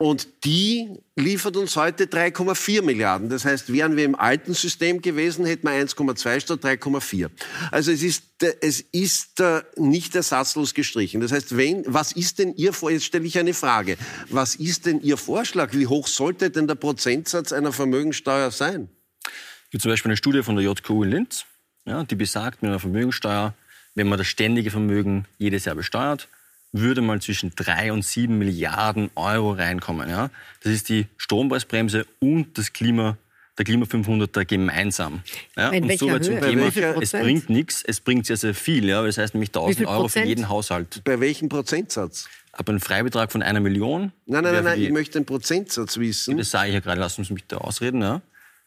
Und 0.00 0.44
die 0.44 0.88
liefert 1.16 1.56
uns 1.56 1.74
heute 1.74 2.04
3,4 2.04 2.82
Milliarden. 2.82 3.28
Das 3.28 3.44
heißt, 3.44 3.72
wären 3.72 3.96
wir 3.96 4.04
im 4.04 4.14
alten 4.14 4.54
System 4.54 5.02
gewesen, 5.02 5.44
hätten 5.44 5.66
wir 5.66 5.72
1,2 5.72 6.38
statt 6.38 6.64
3,4. 6.64 7.28
Also 7.72 7.90
es 7.90 8.04
ist, 8.04 8.22
es 8.60 8.80
ist 8.80 9.40
äh, 9.40 9.62
nicht 9.76 10.14
ersatzlos 10.14 10.74
gestrichen. 10.74 11.20
Das 11.20 11.32
heißt, 11.32 11.56
wenn, 11.56 11.82
was 11.88 12.12
ist 12.12 12.38
denn 12.38 12.54
Ihr, 12.54 12.72
jetzt 12.90 13.06
stelle 13.06 13.26
ich 13.26 13.40
eine 13.40 13.54
Frage, 13.54 13.96
was 14.30 14.54
ist 14.54 14.86
denn 14.86 15.00
Ihr 15.00 15.16
Vorschlag? 15.16 15.72
Wie 15.72 15.88
hoch 15.88 16.06
sollte 16.06 16.50
denn 16.50 16.68
der 16.68 16.76
Prozentsatz 16.76 17.52
einer 17.52 17.72
Vermögensteuer 17.72 18.52
sein? 18.52 18.88
Es 19.24 19.70
gibt 19.72 19.82
zum 19.82 19.90
Beispiel 19.90 20.10
eine 20.10 20.16
Studie 20.16 20.44
von 20.44 20.54
der 20.54 20.64
JKU 20.64 21.02
in 21.02 21.10
Linz, 21.10 21.44
ja, 21.86 22.04
die 22.04 22.14
besagt, 22.14 22.62
mit 22.62 22.68
einer 22.68 22.78
Vermögensteuer, 22.78 23.52
wenn 23.96 24.08
man 24.08 24.16
das 24.16 24.28
ständige 24.28 24.70
Vermögen 24.70 25.26
jedes 25.38 25.64
Jahr 25.64 25.74
besteuert, 25.74 26.28
würde 26.72 27.00
mal 27.00 27.20
zwischen 27.20 27.52
drei 27.56 27.92
und 27.92 28.04
sieben 28.04 28.38
Milliarden 28.38 29.10
Euro 29.14 29.52
reinkommen. 29.52 30.08
Ja? 30.08 30.30
Das 30.62 30.72
ist 30.72 30.88
die 30.88 31.06
Strompreisbremse 31.16 32.06
und 32.18 32.58
das 32.58 32.72
Klima, 32.72 33.16
der 33.56 33.64
Klima 33.64 33.86
500er 33.86 34.44
gemeinsam. 34.44 35.22
Ja? 35.56 35.70
In 35.70 35.84
und 35.84 35.98
so 35.98 36.10
Höhe? 36.10 36.20
zum 36.20 36.40
Thema, 36.40 36.66
es 37.00 37.12
bringt 37.12 37.48
nichts, 37.48 37.82
es 37.86 38.00
bringt 38.00 38.26
sehr, 38.26 38.36
sehr 38.36 38.54
viel. 38.54 38.86
Ja? 38.88 39.02
Das 39.02 39.18
heißt 39.18 39.34
nämlich 39.34 39.50
1000 39.50 39.86
Euro 39.86 40.08
für 40.08 40.24
jeden 40.24 40.48
Haushalt. 40.48 41.02
Bei 41.04 41.18
welchem 41.20 41.48
Prozentsatz? 41.48 42.28
Aber 42.52 42.72
ein 42.72 42.80
Freibetrag 42.80 43.30
von 43.30 43.42
einer 43.42 43.60
Million. 43.60 44.12
Nein, 44.26 44.42
nein, 44.42 44.52
nein, 44.52 44.64
nein 44.64 44.82
ich 44.82 44.90
möchte 44.90 45.18
einen 45.18 45.26
Prozentsatz 45.26 45.96
wissen. 45.98 46.36
Das 46.36 46.50
sage 46.50 46.68
ich 46.68 46.74
ja 46.74 46.80
gerade, 46.80 47.00
lassen 47.00 47.24
Sie 47.24 47.32
mich 47.32 47.46
da 47.46 47.58
ausreden. 47.58 48.02
Ja? 48.02 48.20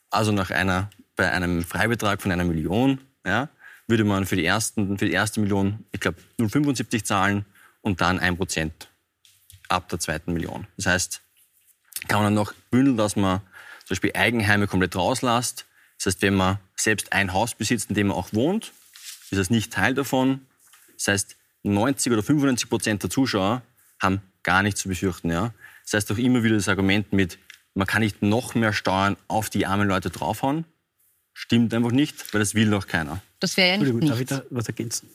Also 0.09 0.31
nach 0.31 0.49
einer, 0.49 0.89
bei 1.15 1.31
einem 1.31 1.63
Freibetrag 1.63 2.21
von 2.21 2.31
einer 2.31 2.45
Million 2.45 2.99
ja, 3.25 3.49
würde 3.87 4.05
man 4.05 4.25
für 4.25 4.37
die, 4.37 4.45
ersten, 4.45 4.97
für 4.97 5.05
die 5.05 5.11
erste 5.11 5.39
Million, 5.39 5.85
ich 5.91 5.99
glaube, 5.99 6.17
0,75 6.39 7.03
zahlen 7.03 7.45
und 7.81 8.01
dann 8.01 8.19
1% 8.19 8.71
ab 9.69 9.89
der 9.89 9.99
zweiten 9.99 10.33
Million. 10.33 10.67
Das 10.77 10.85
heißt, 10.85 11.21
kann 12.07 12.19
man 12.19 12.27
dann 12.27 12.33
noch 12.33 12.53
bündeln, 12.69 12.97
dass 12.97 13.15
man 13.15 13.39
zum 13.85 13.89
Beispiel 13.89 14.11
Eigenheime 14.13 14.67
komplett 14.67 14.95
rauslässt. 14.95 15.65
Das 15.97 16.07
heißt, 16.07 16.21
wenn 16.21 16.35
man 16.35 16.59
selbst 16.75 17.13
ein 17.13 17.33
Haus 17.33 17.55
besitzt, 17.55 17.89
in 17.89 17.95
dem 17.95 18.07
man 18.07 18.17
auch 18.17 18.33
wohnt, 18.33 18.73
ist 19.29 19.37
das 19.37 19.49
nicht 19.49 19.71
Teil 19.71 19.93
davon. 19.93 20.41
Das 20.97 21.07
heißt, 21.07 21.35
90 21.63 22.11
oder 22.11 22.23
95 22.23 22.69
Prozent 22.69 23.03
der 23.03 23.09
Zuschauer 23.09 23.61
haben 23.99 24.21
gar 24.43 24.63
nichts 24.63 24.81
zu 24.81 24.89
befürchten. 24.89 25.29
Ja? 25.29 25.53
Das 25.83 25.93
heißt 25.93 26.11
auch 26.11 26.17
immer 26.17 26.43
wieder 26.43 26.55
das 26.55 26.67
Argument 26.67 27.13
mit, 27.13 27.37
man 27.73 27.87
kann 27.87 28.01
nicht 28.01 28.21
noch 28.21 28.55
mehr 28.55 28.73
Steuern 28.73 29.15
auf 29.27 29.49
die 29.49 29.65
armen 29.65 29.87
Leute 29.87 30.09
draufhauen. 30.09 30.65
Stimmt 31.33 31.73
einfach 31.73 31.91
nicht, 31.91 32.33
weil 32.33 32.39
das 32.39 32.55
will 32.55 32.67
noch 32.67 32.87
keiner. 32.87 33.21
Das 33.39 33.55
wäre 33.57 33.69
ja 33.69 33.77
nicht 33.77 34.09
Darf 34.09 34.19
ich 34.19 34.27
da 34.27 34.43
was 34.49 34.67
ergänzen? 34.67 35.09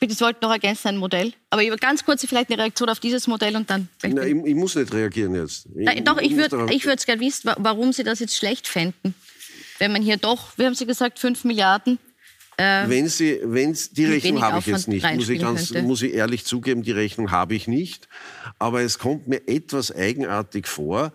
Bitte, 0.00 0.14
Sie 0.14 0.20
wollten 0.22 0.38
noch 0.42 0.50
ergänzen 0.50 0.88
ein 0.88 0.96
Modell. 0.96 1.34
Aber 1.50 1.62
ganz 1.76 2.04
kurz 2.04 2.24
vielleicht 2.24 2.50
eine 2.50 2.60
Reaktion 2.60 2.88
auf 2.88 3.00
dieses 3.00 3.26
Modell 3.26 3.54
und 3.54 3.68
dann. 3.68 3.88
Nein, 4.02 4.16
ich, 4.16 4.50
ich, 4.50 4.54
muss 4.54 4.74
nicht 4.74 4.92
reagieren 4.92 5.34
jetzt. 5.34 5.66
Ich, 5.76 5.84
Nein, 5.84 6.04
doch, 6.04 6.18
ich 6.18 6.36
würde 6.36 6.96
es 6.96 7.06
gerne 7.06 7.20
wissen, 7.20 7.52
warum 7.58 7.92
Sie 7.92 8.02
das 8.02 8.18
jetzt 8.18 8.34
schlecht 8.34 8.66
fänden. 8.66 9.14
Wenn 9.78 9.92
man 9.92 10.02
hier 10.02 10.16
doch, 10.16 10.56
wie 10.56 10.64
haben 10.64 10.74
Sie 10.74 10.86
gesagt, 10.86 11.18
5 11.18 11.44
Milliarden 11.44 11.98
äh, 12.60 12.88
wenn 12.88 13.08
Sie, 13.08 13.40
wenn 13.42 13.74
die 13.92 14.04
Rechnung 14.04 14.42
habe 14.42 14.58
ich 14.58 14.66
jetzt 14.66 14.86
nicht, 14.86 15.10
muss 15.14 15.30
ich, 15.30 15.40
ganz, 15.40 15.72
muss 15.72 16.02
ich 16.02 16.12
ehrlich 16.12 16.44
zugeben, 16.44 16.82
die 16.82 16.92
Rechnung 16.92 17.30
habe 17.30 17.54
ich 17.54 17.66
nicht. 17.66 18.06
Aber 18.58 18.82
es 18.82 18.98
kommt 18.98 19.28
mir 19.28 19.48
etwas 19.48 19.94
eigenartig 19.94 20.66
vor, 20.66 21.12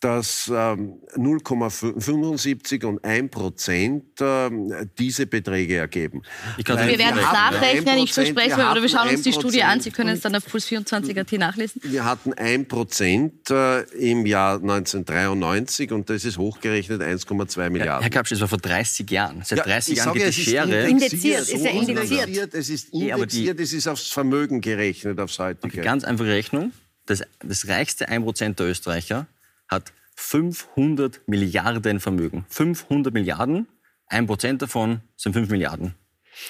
dass 0.00 0.50
ähm, 0.54 1.00
0,75 1.16 2.84
und 2.84 3.04
1 3.04 3.30
Prozent 3.30 4.04
ähm, 4.20 4.72
diese 4.96 5.26
Beträge 5.26 5.76
ergeben. 5.76 6.22
wir 6.56 6.76
werden 6.76 7.18
es 7.18 7.32
nachrechnen, 7.32 7.98
ich 7.98 8.12
verspreche 8.12 8.56
mal, 8.56 8.70
oder 8.70 8.82
wir 8.82 8.88
schauen 8.88 9.08
uns 9.08 9.22
die 9.22 9.32
Studie 9.32 9.64
an, 9.64 9.80
Sie 9.80 9.90
können 9.90 10.10
es 10.10 10.20
dann 10.20 10.36
auf 10.36 10.46
Puls24.at 10.46 11.32
nachlesen. 11.32 11.82
Wir 11.84 12.04
hatten 12.04 12.32
1 12.32 12.68
Prozent 12.68 13.50
äh, 13.50 13.80
im 13.94 14.24
Jahr 14.24 14.56
1993 14.56 15.90
und 15.90 16.08
das 16.08 16.24
ist 16.24 16.38
hochgerechnet 16.38 17.02
1,2 17.02 17.70
Milliarden. 17.70 18.02
Herr 18.02 18.10
Kapsch, 18.10 18.30
das 18.30 18.40
war 18.40 18.48
vor 18.48 18.58
30 18.58 19.10
Jahren. 19.10 19.42
Seit 19.44 19.66
30 19.66 19.96
ja, 19.96 20.04
Jahren 20.04 20.14
gibt 20.14 20.26
es 20.26 20.34
Schere. 20.36 20.88
Indiziert, 20.88 21.40
ist 21.40 21.64
ja 21.64 21.70
indiziert. 21.70 22.54
Es 22.54 22.68
ist 22.68 22.92
indiziert, 22.92 23.60
es 23.60 23.72
ist 23.72 23.88
aufs 23.88 24.10
Vermögen 24.10 24.60
gerechnet, 24.60 25.18
aufs 25.18 25.38
heutige. 25.40 25.66
Okay, 25.66 25.84
ganz 25.84 26.04
einfache 26.04 26.28
Rechnung. 26.28 26.72
Das, 27.06 27.22
das 27.42 27.66
reichste 27.66 28.08
1 28.08 28.22
Prozent 28.22 28.58
der 28.60 28.66
Österreicher 28.66 29.26
hat 29.68 29.92
500 30.16 31.20
Milliarden 31.26 32.00
Vermögen. 32.00 32.44
500 32.48 33.14
Milliarden, 33.14 33.68
ein 34.06 34.26
Prozent 34.26 34.62
davon 34.62 35.00
sind 35.16 35.32
5 35.32 35.50
Milliarden. 35.50 35.94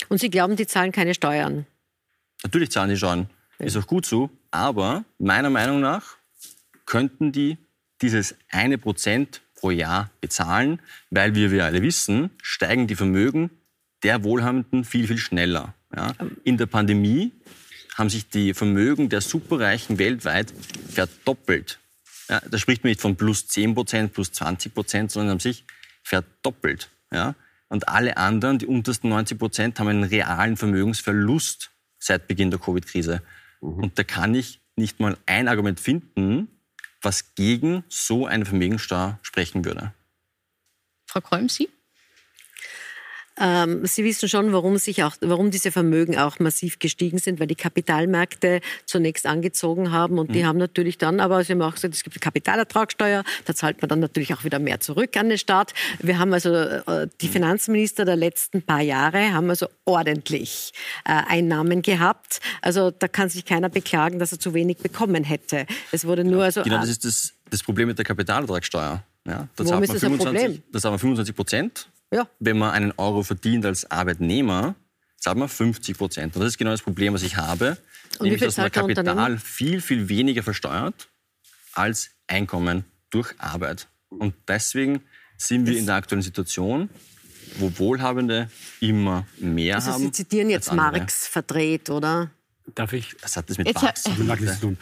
Und 0.08 0.18
Sie 0.18 0.30
glauben, 0.30 0.56
die 0.56 0.66
zahlen 0.66 0.92
keine 0.92 1.14
Steuern? 1.14 1.66
Natürlich 2.42 2.70
zahlen 2.70 2.90
die 2.90 2.96
Steuern. 2.96 3.28
Ist 3.58 3.76
auch 3.76 3.86
gut 3.86 4.06
so. 4.06 4.30
Aber 4.50 5.04
meiner 5.18 5.50
Meinung 5.50 5.80
nach 5.80 6.16
könnten 6.86 7.32
die 7.32 7.58
dieses 8.00 8.36
eine 8.50 8.78
Prozent 8.78 9.42
pro 9.54 9.70
Jahr 9.70 10.10
bezahlen, 10.20 10.80
weil 11.10 11.34
wie 11.34 11.50
wir 11.50 11.64
alle 11.64 11.82
wissen, 11.82 12.30
steigen 12.42 12.86
die 12.86 12.94
Vermögen 12.94 13.50
der 14.04 14.22
Wohlhabenden 14.22 14.84
viel, 14.84 15.08
viel 15.08 15.18
schneller. 15.18 15.74
Ja? 15.94 16.14
In 16.44 16.56
der 16.56 16.66
Pandemie 16.66 17.32
haben 17.96 18.08
sich 18.08 18.28
die 18.28 18.54
Vermögen 18.54 19.08
der 19.08 19.20
Superreichen 19.20 19.98
weltweit 19.98 20.54
verdoppelt. 20.88 21.80
Ja, 22.28 22.40
da 22.40 22.58
spricht 22.58 22.84
man 22.84 22.90
nicht 22.90 23.00
von 23.00 23.16
plus 23.16 23.46
10 23.48 23.74
Prozent, 23.74 24.12
plus 24.12 24.32
20 24.32 24.74
Prozent, 24.74 25.10
sondern 25.10 25.32
haben 25.32 25.40
sich 25.40 25.64
verdoppelt. 26.02 26.90
Ja? 27.10 27.34
Und 27.68 27.88
alle 27.88 28.16
anderen, 28.16 28.58
die 28.58 28.66
untersten 28.66 29.08
90 29.08 29.38
Prozent, 29.38 29.80
haben 29.80 29.88
einen 29.88 30.04
realen 30.04 30.56
Vermögensverlust 30.56 31.70
seit 31.98 32.28
Beginn 32.28 32.50
der 32.50 32.60
Covid-Krise. 32.60 33.22
Mhm. 33.60 33.84
Und 33.84 33.98
da 33.98 34.04
kann 34.04 34.34
ich 34.34 34.60
nicht 34.76 35.00
mal 35.00 35.16
ein 35.26 35.48
Argument 35.48 35.80
finden, 35.80 36.48
was 37.02 37.34
gegen 37.34 37.84
so 37.88 38.26
eine 38.26 38.44
Vermögensteuer 38.44 39.18
sprechen 39.22 39.64
würde. 39.64 39.92
Frau 41.06 41.20
Kolm, 41.20 41.48
Sie? 41.48 41.68
Ähm, 43.40 43.84
Sie 43.86 44.04
wissen 44.04 44.28
schon, 44.28 44.52
warum, 44.52 44.78
sich 44.78 45.02
auch, 45.04 45.16
warum 45.20 45.50
diese 45.50 45.70
Vermögen 45.70 46.18
auch 46.18 46.38
massiv 46.38 46.78
gestiegen 46.78 47.18
sind, 47.18 47.40
weil 47.40 47.46
die 47.46 47.54
Kapitalmärkte 47.54 48.60
zunächst 48.86 49.26
angezogen 49.26 49.92
haben 49.92 50.18
und 50.18 50.30
mhm. 50.30 50.32
die 50.32 50.46
haben 50.46 50.58
natürlich 50.58 50.98
dann, 50.98 51.20
aber 51.20 51.44
Sie 51.44 51.52
haben 51.52 51.62
auch 51.62 51.74
gesagt, 51.74 51.94
es 51.94 52.02
gibt 52.02 52.16
eine 52.16 52.20
Kapitalertragssteuer, 52.20 53.24
da 53.44 53.54
zahlt 53.54 53.80
man 53.82 53.88
dann 53.88 54.00
natürlich 54.00 54.34
auch 54.34 54.44
wieder 54.44 54.58
mehr 54.58 54.80
zurück 54.80 55.16
an 55.16 55.28
den 55.28 55.38
Staat. 55.38 55.74
Wir 56.00 56.18
haben 56.18 56.32
also, 56.32 56.54
äh, 56.54 57.08
die 57.20 57.28
Finanzminister 57.28 58.04
der 58.04 58.16
letzten 58.16 58.62
paar 58.62 58.82
Jahre 58.82 59.32
haben 59.32 59.50
also 59.50 59.68
ordentlich 59.84 60.72
äh, 61.04 61.12
Einnahmen 61.12 61.82
gehabt. 61.82 62.40
Also 62.62 62.90
da 62.90 63.08
kann 63.08 63.28
sich 63.28 63.44
keiner 63.44 63.68
beklagen, 63.68 64.18
dass 64.18 64.32
er 64.32 64.38
zu 64.38 64.54
wenig 64.54 64.78
bekommen 64.78 65.24
hätte. 65.24 65.66
Es 65.92 66.04
wurde 66.04 66.24
nur 66.24 66.44
also. 66.44 66.62
Genau, 66.62 66.80
das 66.80 66.90
ist 66.90 67.04
das, 67.04 67.34
das 67.50 67.62
Problem 67.62 67.88
mit 67.88 67.98
der 67.98 68.04
Kapitalertragssteuer. 68.04 69.02
Ja, 69.26 69.48
da 69.56 69.62
ist 69.80 69.92
das 69.92 70.00
25, 70.00 70.02
ein 70.02 70.18
Problem? 70.18 70.62
Da 70.72 70.78
zahlt 70.80 70.92
man 70.92 70.98
25 70.98 71.36
Prozent 71.36 71.88
ja. 72.12 72.28
Wenn 72.38 72.58
man 72.58 72.70
einen 72.70 72.92
Euro 72.96 73.22
verdient 73.22 73.66
als 73.66 73.90
Arbeitnehmer, 73.90 74.74
zahlt 75.16 75.36
man 75.38 75.48
50 75.48 75.98
Prozent. 75.98 76.36
Und 76.36 76.42
das 76.42 76.50
ist 76.50 76.58
genau 76.58 76.70
das 76.70 76.82
Problem, 76.82 77.14
was 77.14 77.22
ich 77.22 77.36
habe. 77.36 77.76
Und 78.18 78.24
nämlich, 78.24 78.40
dass 78.40 78.56
man 78.56 78.70
Kapital 78.70 79.38
viel, 79.38 79.80
viel 79.80 80.08
weniger 80.08 80.42
versteuert 80.42 81.08
als 81.74 82.10
Einkommen 82.26 82.84
durch 83.10 83.34
Arbeit. 83.38 83.88
Und 84.08 84.34
deswegen 84.46 85.02
sind 85.36 85.66
wir 85.66 85.76
in 85.78 85.86
der 85.86 85.96
aktuellen 85.96 86.22
Situation, 86.22 86.88
wo 87.58 87.70
Wohlhabende 87.78 88.50
immer 88.80 89.26
mehr 89.38 89.76
also 89.76 89.92
haben. 89.92 90.02
Sie 90.02 90.12
zitieren 90.12 90.50
jetzt 90.50 90.72
Marx 90.72 91.26
verdreht, 91.26 91.90
oder? 91.90 92.30
Darf 92.74 92.92
ich? 92.92 93.16
Was 93.22 93.36
hat 93.36 93.48
das 93.48 93.58
mit 93.58 93.66
Jetzt 93.66 93.82
Marx 93.82 94.02
zu 94.02 94.10
tun? 94.60 94.78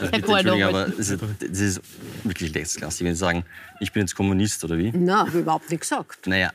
Äh, 0.00 0.16
Entschuldigung, 0.16 0.62
aber 0.62 0.88
das 0.88 1.08
ist, 1.08 1.22
das 1.40 1.58
ist 1.58 1.80
wirklich 2.24 2.52
letztklassig, 2.52 3.06
wenn 3.06 3.14
Sie 3.14 3.18
sagen, 3.18 3.44
ich 3.80 3.92
bin 3.92 4.02
jetzt 4.02 4.14
Kommunist 4.14 4.62
oder 4.64 4.76
wie? 4.78 4.90
Nein, 4.92 5.16
habe 5.16 5.28
ich 5.30 5.34
überhaupt 5.36 5.70
nicht 5.70 5.80
gesagt. 5.80 6.26
Naja. 6.26 6.52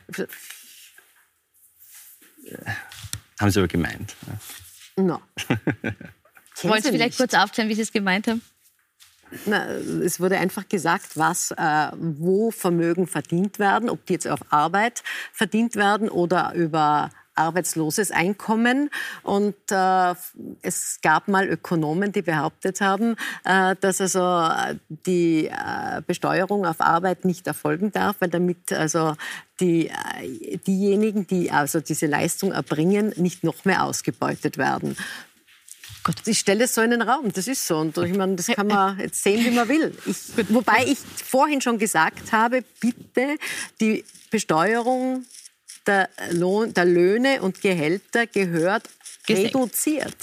Haben 3.39 3.51
Sie 3.51 3.59
aber 3.59 3.67
gemeint. 3.67 4.15
No. 4.95 5.21
Wollen 6.63 6.81
Sie 6.81 6.89
vielleicht 6.89 7.17
kurz 7.17 7.33
aufklären, 7.33 7.69
wie 7.69 7.75
Sie 7.75 7.81
es 7.81 7.91
gemeint 7.91 8.27
haben? 8.27 8.41
Na, 9.45 9.65
es 9.67 10.19
wurde 10.19 10.37
einfach 10.37 10.67
gesagt, 10.69 11.17
was, 11.17 11.51
äh, 11.51 11.91
wo 11.95 12.49
Vermögen 12.51 13.07
verdient 13.07 13.59
werden, 13.59 13.89
ob 13.89 14.05
die 14.05 14.13
jetzt 14.13 14.27
auf 14.27 14.39
Arbeit 14.51 15.03
verdient 15.33 15.75
werden 15.75 16.07
oder 16.09 16.53
über 16.53 17.09
arbeitsloses 17.37 18.11
Einkommen. 18.11 18.89
Und 19.23 19.55
äh, 19.71 20.15
es 20.61 20.99
gab 21.01 21.27
mal 21.27 21.47
Ökonomen, 21.47 22.11
die 22.11 22.21
behauptet 22.21 22.81
haben, 22.81 23.15
äh, 23.45 23.75
dass 23.79 24.01
also 24.01 24.49
die 24.89 25.47
äh, 25.47 26.01
Besteuerung 26.05 26.65
auf 26.65 26.81
Arbeit 26.81 27.25
nicht 27.25 27.47
erfolgen 27.47 27.91
darf, 27.91 28.17
weil 28.19 28.29
damit 28.29 28.71
also 28.71 29.15
die, 29.59 29.87
äh, 29.87 30.57
diejenigen, 30.65 31.27
die 31.27 31.51
also 31.51 31.79
diese 31.79 32.05
Leistung 32.07 32.51
erbringen, 32.51 33.13
nicht 33.17 33.43
noch 33.43 33.65
mehr 33.65 33.83
ausgebeutet 33.83 34.57
werden. 34.57 34.95
Gott, 36.07 36.25
ich 36.25 36.39
stelle 36.39 36.63
es 36.63 36.73
so 36.73 36.81
in 36.81 36.91
den 36.91 37.01
Raum, 37.01 37.33
das 37.33 37.49
ist 37.49 37.67
so. 37.67 37.79
Und 37.79 37.97
ich 37.97 38.15
meine, 38.15 38.35
das 38.35 38.47
kann 38.47 38.67
man 38.67 38.97
jetzt 38.97 39.21
sehen, 39.21 39.43
wie 39.43 39.51
man 39.51 39.67
will. 39.67 39.93
Ich, 40.05 40.17
wobei 40.49 40.85
ich 40.85 40.99
vorhin 40.99 41.59
schon 41.59 41.77
gesagt 41.77 42.31
habe, 42.31 42.63
bitte 42.79 43.37
die 43.81 44.05
Besteuerung 44.31 45.25
der, 45.87 46.09
Lohn, 46.31 46.73
der 46.73 46.85
Löhne 46.85 47.41
und 47.41 47.61
Gehälter 47.61 48.27
gehört 48.27 48.89
reduziert. 49.29 50.15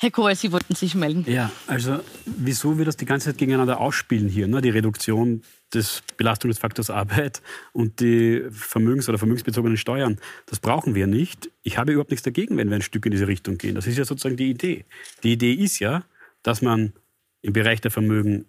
Herr 0.00 0.10
Kohl, 0.10 0.34
Sie 0.34 0.52
wollten 0.52 0.74
sich 0.74 0.94
melden. 0.94 1.24
Ja, 1.30 1.50
also 1.66 2.00
wieso 2.24 2.78
wir 2.78 2.84
das 2.84 2.96
die 2.96 3.04
ganze 3.04 3.26
Zeit 3.26 3.38
gegeneinander 3.38 3.80
ausspielen 3.80 4.28
hier? 4.28 4.48
Ne? 4.48 4.60
Die 4.60 4.70
Reduktion 4.70 5.42
des 5.74 6.02
Belastungsfaktors 6.16 6.88
Arbeit 6.90 7.42
und 7.72 8.00
die 8.00 8.44
vermögens- 8.50 9.08
oder 9.08 9.18
vermögensbezogenen 9.18 9.76
Steuern. 9.76 10.18
Das 10.46 10.60
brauchen 10.60 10.94
wir 10.94 11.06
nicht. 11.06 11.50
Ich 11.62 11.76
habe 11.76 11.92
überhaupt 11.92 12.10
nichts 12.10 12.24
dagegen, 12.24 12.56
wenn 12.56 12.70
wir 12.70 12.76
ein 12.76 12.82
Stück 12.82 13.04
in 13.04 13.12
diese 13.12 13.28
Richtung 13.28 13.58
gehen. 13.58 13.74
Das 13.74 13.86
ist 13.86 13.98
ja 13.98 14.04
sozusagen 14.04 14.36
die 14.36 14.50
Idee. 14.50 14.86
Die 15.24 15.32
Idee 15.32 15.52
ist 15.52 15.78
ja, 15.78 16.04
dass 16.42 16.62
man 16.62 16.94
im 17.42 17.52
Bereich 17.52 17.80
der 17.80 17.90
Vermögen 17.90 18.46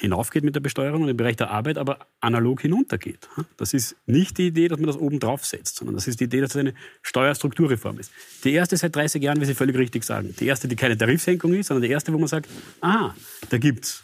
hinaufgeht 0.00 0.44
mit 0.44 0.54
der 0.54 0.60
Besteuerung 0.60 1.02
und 1.02 1.08
im 1.08 1.16
Bereich 1.16 1.36
der 1.36 1.50
Arbeit 1.50 1.78
aber 1.78 1.98
analog 2.20 2.62
hinuntergeht. 2.62 3.28
Das 3.56 3.74
ist 3.74 3.96
nicht 4.06 4.38
die 4.38 4.46
Idee, 4.46 4.68
dass 4.68 4.78
man 4.78 4.86
das 4.86 4.96
oben 4.96 5.20
drauf 5.20 5.44
setzt, 5.44 5.76
sondern 5.76 5.94
das 5.94 6.08
ist 6.08 6.20
die 6.20 6.24
Idee, 6.24 6.40
dass 6.40 6.50
es 6.50 6.56
eine 6.56 6.74
Steuerstrukturreform 7.02 7.98
ist. 7.98 8.10
Die 8.44 8.52
erste 8.52 8.76
seit 8.76 8.96
30 8.96 9.22
Jahren, 9.22 9.40
wie 9.40 9.44
Sie 9.44 9.54
völlig 9.54 9.76
richtig 9.76 10.04
sagen. 10.04 10.34
Die 10.40 10.46
erste, 10.46 10.68
die 10.68 10.76
keine 10.76 10.96
Tarifsenkung 10.96 11.52
ist, 11.54 11.66
sondern 11.66 11.82
die 11.82 11.90
erste, 11.90 12.12
wo 12.12 12.18
man 12.18 12.28
sagt, 12.28 12.48
aha, 12.80 13.14
da 13.50 13.58
gibt's, 13.58 14.02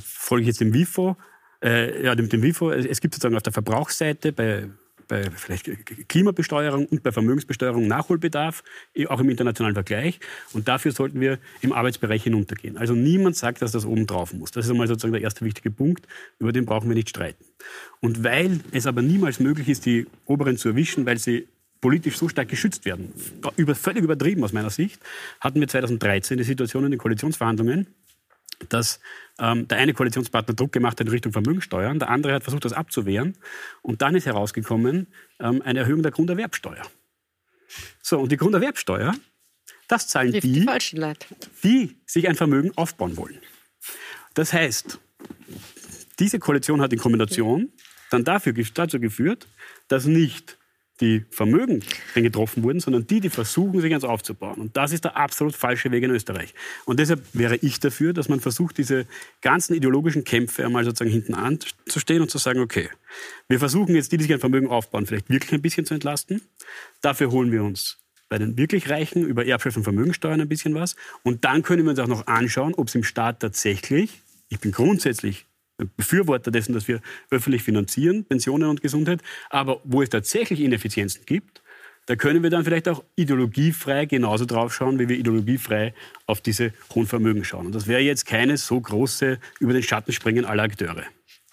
folge 0.00 0.42
ich 0.42 0.48
jetzt 0.48 0.60
dem 0.60 0.72
WIFO, 0.72 1.16
äh, 1.62 2.04
ja, 2.04 2.14
dem, 2.14 2.28
dem 2.28 2.42
WIFO, 2.42 2.70
es 2.70 3.00
gibt 3.00 3.14
sozusagen 3.14 3.36
auf 3.36 3.42
der 3.42 3.52
Verbrauchsseite 3.52 4.32
bei 4.32 4.68
bei 5.08 5.30
vielleicht 5.30 5.68
Klimabesteuerung 6.08 6.86
und 6.86 7.02
bei 7.02 7.12
Vermögensbesteuerung 7.12 7.86
Nachholbedarf, 7.86 8.62
eh, 8.94 9.06
auch 9.06 9.20
im 9.20 9.30
internationalen 9.30 9.74
Vergleich. 9.74 10.20
Und 10.52 10.68
dafür 10.68 10.92
sollten 10.92 11.20
wir 11.20 11.38
im 11.60 11.72
Arbeitsbereich 11.72 12.22
hinuntergehen. 12.22 12.76
Also 12.76 12.94
niemand 12.94 13.36
sagt, 13.36 13.62
dass 13.62 13.72
das 13.72 13.84
oben 13.84 14.06
drauf 14.06 14.32
muss. 14.32 14.50
Das 14.50 14.64
ist 14.64 14.70
einmal 14.70 14.88
sozusagen 14.88 15.12
der 15.12 15.22
erste 15.22 15.44
wichtige 15.44 15.70
Punkt. 15.70 16.06
Über 16.38 16.52
den 16.52 16.66
brauchen 16.66 16.88
wir 16.88 16.94
nicht 16.94 17.10
streiten. 17.10 17.44
Und 18.00 18.24
weil 18.24 18.60
es 18.72 18.86
aber 18.86 19.02
niemals 19.02 19.40
möglich 19.40 19.68
ist, 19.68 19.86
die 19.86 20.06
Oberen 20.26 20.56
zu 20.56 20.70
erwischen, 20.70 21.06
weil 21.06 21.18
sie 21.18 21.48
politisch 21.80 22.16
so 22.16 22.30
stark 22.30 22.48
geschützt 22.48 22.86
werden, 22.86 23.12
über, 23.56 23.74
völlig 23.74 24.02
übertrieben 24.02 24.42
aus 24.42 24.54
meiner 24.54 24.70
Sicht, 24.70 25.02
hatten 25.40 25.60
wir 25.60 25.68
2013 25.68 26.38
die 26.38 26.44
Situation 26.44 26.84
in 26.84 26.92
den 26.92 26.98
Koalitionsverhandlungen, 26.98 27.88
dass 28.68 29.00
ähm, 29.38 29.66
der 29.68 29.78
eine 29.78 29.94
Koalitionspartner 29.94 30.54
Druck 30.54 30.72
gemacht 30.72 31.00
hat 31.00 31.06
in 31.06 31.12
Richtung 31.12 31.32
Vermögensteuern, 31.32 31.98
der 31.98 32.10
andere 32.10 32.34
hat 32.34 32.44
versucht, 32.44 32.64
das 32.64 32.72
abzuwehren. 32.72 33.36
Und 33.82 34.02
dann 34.02 34.14
ist 34.14 34.26
herausgekommen 34.26 35.08
ähm, 35.40 35.62
eine 35.62 35.80
Erhöhung 35.80 36.02
der 36.02 36.12
Grunderwerbsteuer. 36.12 36.82
So, 38.02 38.20
und 38.20 38.30
die 38.30 38.36
Grunderwerbsteuer, 38.36 39.14
das 39.88 40.08
zahlen 40.08 40.32
die, 40.32 40.40
die, 40.40 40.66
die 41.62 41.96
sich 42.06 42.28
ein 42.28 42.36
Vermögen 42.36 42.72
aufbauen 42.76 43.16
wollen. 43.16 43.38
Das 44.34 44.52
heißt, 44.52 44.98
diese 46.18 46.38
Koalition 46.38 46.80
hat 46.80 46.92
in 46.92 46.98
Kombination 46.98 47.72
dann 48.10 48.24
dafür, 48.24 48.52
dazu 48.74 49.00
geführt, 49.00 49.48
dass 49.88 50.06
nicht 50.06 50.58
die 51.00 51.24
Vermögen 51.30 51.82
getroffen 52.14 52.62
wurden, 52.62 52.78
sondern 52.80 53.06
die, 53.06 53.20
die 53.20 53.30
versuchen, 53.30 53.80
sich 53.80 53.92
eins 53.92 54.04
aufzubauen. 54.04 54.60
Und 54.60 54.76
das 54.76 54.92
ist 54.92 55.04
der 55.04 55.16
absolut 55.16 55.56
falsche 55.56 55.90
Weg 55.90 56.04
in 56.04 56.10
Österreich. 56.10 56.54
Und 56.84 57.00
deshalb 57.00 57.22
wäre 57.32 57.56
ich 57.56 57.80
dafür, 57.80 58.12
dass 58.12 58.28
man 58.28 58.40
versucht, 58.40 58.78
diese 58.78 59.06
ganzen 59.40 59.74
ideologischen 59.74 60.24
Kämpfe 60.24 60.64
einmal 60.64 60.84
sozusagen 60.84 61.10
hinten 61.10 61.34
anzustehen 61.34 62.22
und 62.22 62.30
zu 62.30 62.38
sagen, 62.38 62.60
okay, 62.60 62.88
wir 63.48 63.58
versuchen 63.58 63.94
jetzt 63.94 64.12
die, 64.12 64.18
die 64.18 64.24
sich 64.24 64.32
ein 64.32 64.40
Vermögen 64.40 64.68
aufbauen, 64.68 65.06
vielleicht 65.06 65.28
wirklich 65.28 65.52
ein 65.52 65.62
bisschen 65.62 65.84
zu 65.84 65.94
entlasten. 65.94 66.42
Dafür 67.00 67.30
holen 67.32 67.50
wir 67.50 67.64
uns 67.64 67.98
bei 68.28 68.38
den 68.38 68.56
wirklich 68.56 68.88
Reichen 68.88 69.24
über 69.24 69.42
Erbschafts- 69.42 69.76
und 69.76 69.84
Vermögensteuern 69.84 70.40
ein 70.40 70.48
bisschen 70.48 70.74
was. 70.74 70.96
Und 71.22 71.44
dann 71.44 71.62
können 71.62 71.84
wir 71.84 71.90
uns 71.90 71.98
auch 71.98 72.06
noch 72.06 72.26
anschauen, 72.26 72.74
ob 72.74 72.88
es 72.88 72.94
im 72.94 73.04
Staat 73.04 73.40
tatsächlich, 73.40 74.22
ich 74.48 74.60
bin 74.60 74.72
grundsätzlich 74.72 75.46
Befürworter 75.96 76.50
dessen, 76.50 76.72
dass 76.72 76.88
wir 76.88 77.00
öffentlich 77.30 77.62
finanzieren, 77.62 78.24
Pensionen 78.24 78.68
und 78.68 78.80
Gesundheit. 78.80 79.20
Aber 79.50 79.80
wo 79.84 80.02
es 80.02 80.10
tatsächlich 80.10 80.60
Ineffizienzen 80.60 81.26
gibt, 81.26 81.62
da 82.06 82.16
können 82.16 82.42
wir 82.42 82.50
dann 82.50 82.64
vielleicht 82.64 82.88
auch 82.88 83.02
ideologiefrei 83.16 84.04
genauso 84.04 84.44
drauf 84.44 84.74
schauen, 84.74 84.98
wie 84.98 85.08
wir 85.08 85.16
ideologiefrei 85.16 85.94
auf 86.26 86.42
diese 86.42 86.72
hohen 86.94 87.06
Vermögen 87.06 87.44
schauen. 87.44 87.66
Und 87.66 87.74
das 87.74 87.86
wäre 87.86 88.02
jetzt 88.02 88.26
keine 88.26 88.58
so 88.58 88.78
große 88.78 89.38
über 89.58 89.72
den 89.72 89.82
Schatten 89.82 90.12
springen 90.12 90.44
aller 90.44 90.64
Akteure. 90.64 91.04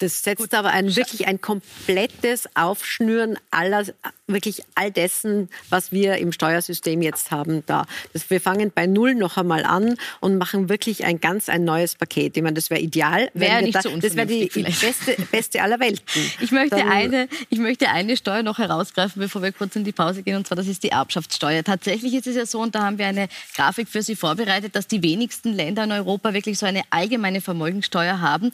Das 0.01 0.23
setzt 0.23 0.41
Gut. 0.41 0.53
aber 0.55 0.69
ein, 0.71 0.95
wirklich 0.95 1.27
ein 1.27 1.39
komplettes 1.41 2.49
Aufschnüren 2.55 3.37
aller, 3.51 3.85
wirklich 4.25 4.63
all 4.73 4.91
dessen, 4.91 5.47
was 5.69 5.91
wir 5.91 6.17
im 6.17 6.31
Steuersystem 6.31 7.03
jetzt 7.03 7.29
haben, 7.29 7.63
da. 7.67 7.85
Das, 8.11 8.29
wir 8.31 8.41
fangen 8.41 8.71
bei 8.73 8.87
Null 8.87 9.13
noch 9.13 9.37
einmal 9.37 9.63
an 9.63 9.95
und 10.19 10.39
machen 10.39 10.69
wirklich 10.69 11.05
ein 11.05 11.21
ganz 11.21 11.49
ein 11.49 11.65
neues 11.65 11.93
Paket. 11.93 12.35
Ich 12.35 12.41
meine, 12.41 12.55
das 12.55 12.71
wäre 12.71 12.81
ideal. 12.81 13.29
Wär 13.35 13.61
nicht 13.61 13.75
da, 13.75 13.83
so 13.83 13.95
das 13.95 14.15
wäre 14.15 14.25
die 14.25 14.47
beste, 14.47 15.15
beste 15.31 15.61
aller 15.61 15.79
Welten. 15.79 16.01
Ich 16.41 16.51
möchte, 16.51 16.77
Dann, 16.77 16.89
eine, 16.89 17.27
ich 17.49 17.59
möchte 17.59 17.89
eine 17.89 18.17
Steuer 18.17 18.41
noch 18.41 18.57
herausgreifen, 18.57 19.21
bevor 19.21 19.43
wir 19.43 19.51
kurz 19.51 19.75
in 19.75 19.83
die 19.83 19.91
Pause 19.91 20.23
gehen, 20.23 20.37
und 20.37 20.47
zwar 20.47 20.55
das 20.55 20.67
ist 20.67 20.83
die 20.83 20.89
Erbschaftssteuer. 20.89 21.63
Tatsächlich 21.63 22.13
ist 22.15 22.25
es 22.25 22.35
ja 22.35 22.45
so, 22.45 22.61
und 22.61 22.73
da 22.73 22.83
haben 22.83 22.97
wir 22.97 23.05
eine 23.05 23.27
Grafik 23.55 23.87
für 23.87 24.01
Sie 24.01 24.15
vorbereitet, 24.15 24.75
dass 24.75 24.87
die 24.87 25.03
wenigsten 25.03 25.53
Länder 25.53 25.83
in 25.83 25.91
Europa 25.91 26.33
wirklich 26.33 26.57
so 26.57 26.65
eine 26.65 26.81
allgemeine 26.89 27.41
Vermögensteuer 27.41 28.21
haben. 28.21 28.51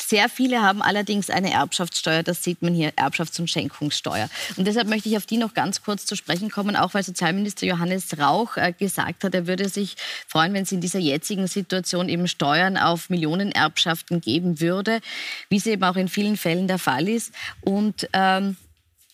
Sehr 0.00 0.28
viele 0.28 0.62
haben 0.62 0.80
allerdings 0.80 1.28
eine 1.28 1.52
Erbschaftssteuer, 1.52 2.22
das 2.22 2.42
sieht 2.42 2.62
man 2.62 2.72
hier, 2.72 2.92
Erbschafts- 2.92 3.40
und 3.40 3.50
Schenkungssteuer. 3.50 4.28
Und 4.56 4.66
deshalb 4.66 4.88
möchte 4.88 5.08
ich 5.08 5.16
auf 5.16 5.26
die 5.26 5.36
noch 5.36 5.54
ganz 5.54 5.82
kurz 5.82 6.06
zu 6.06 6.14
sprechen 6.14 6.50
kommen, 6.50 6.76
auch 6.76 6.94
weil 6.94 7.02
Sozialminister 7.02 7.66
Johannes 7.66 8.18
Rauch 8.18 8.56
äh, 8.56 8.72
gesagt 8.72 9.24
hat, 9.24 9.34
er 9.34 9.46
würde 9.46 9.68
sich 9.68 9.96
freuen, 10.26 10.54
wenn 10.54 10.62
es 10.62 10.72
in 10.72 10.80
dieser 10.80 11.00
jetzigen 11.00 11.46
Situation 11.46 12.08
eben 12.08 12.28
Steuern 12.28 12.76
auf 12.76 13.10
Millionenerbschaften 13.10 14.20
geben 14.20 14.60
würde, 14.60 15.00
wie 15.48 15.56
es 15.56 15.66
eben 15.66 15.82
auch 15.82 15.96
in 15.96 16.08
vielen 16.08 16.36
Fällen 16.36 16.68
der 16.68 16.78
Fall 16.78 17.08
ist. 17.08 17.32
Und 17.60 18.08
ähm, 18.12 18.56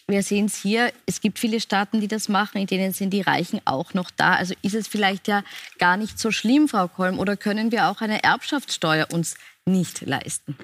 wir 0.07 0.23
sehen 0.23 0.47
es 0.47 0.57
hier, 0.57 0.93
es 1.07 1.23
gibt 1.23 1.39
viele 1.39 1.61
Staaten, 1.61 2.01
die 2.01 2.09
das 2.09 2.29
machen, 2.29 2.61
in 2.61 2.67
denen 2.67 2.93
sind 2.93 3.11
die 3.11 3.23
Reichen 3.23 3.61
auch 3.65 3.95
noch 3.95 4.11
da. 4.11 4.35
Also 4.35 4.55
ist 4.61 4.75
es 4.75 4.87
vielleicht 4.87 5.29
ja 5.29 5.43
gar 5.79 5.97
nicht 5.97 6.19
so 6.19 6.31
schlimm, 6.31 6.69
Frau 6.69 6.89
Kolm, 6.89 7.19
oder 7.19 7.39
können 7.39 7.73
wir 7.73 7.89
auch 7.89 8.03
eine 8.03 8.23
Erbschaftssteuer 8.23 9.07
uns 9.13 9.37
nicht 9.67 10.03
leisten? 10.03 10.57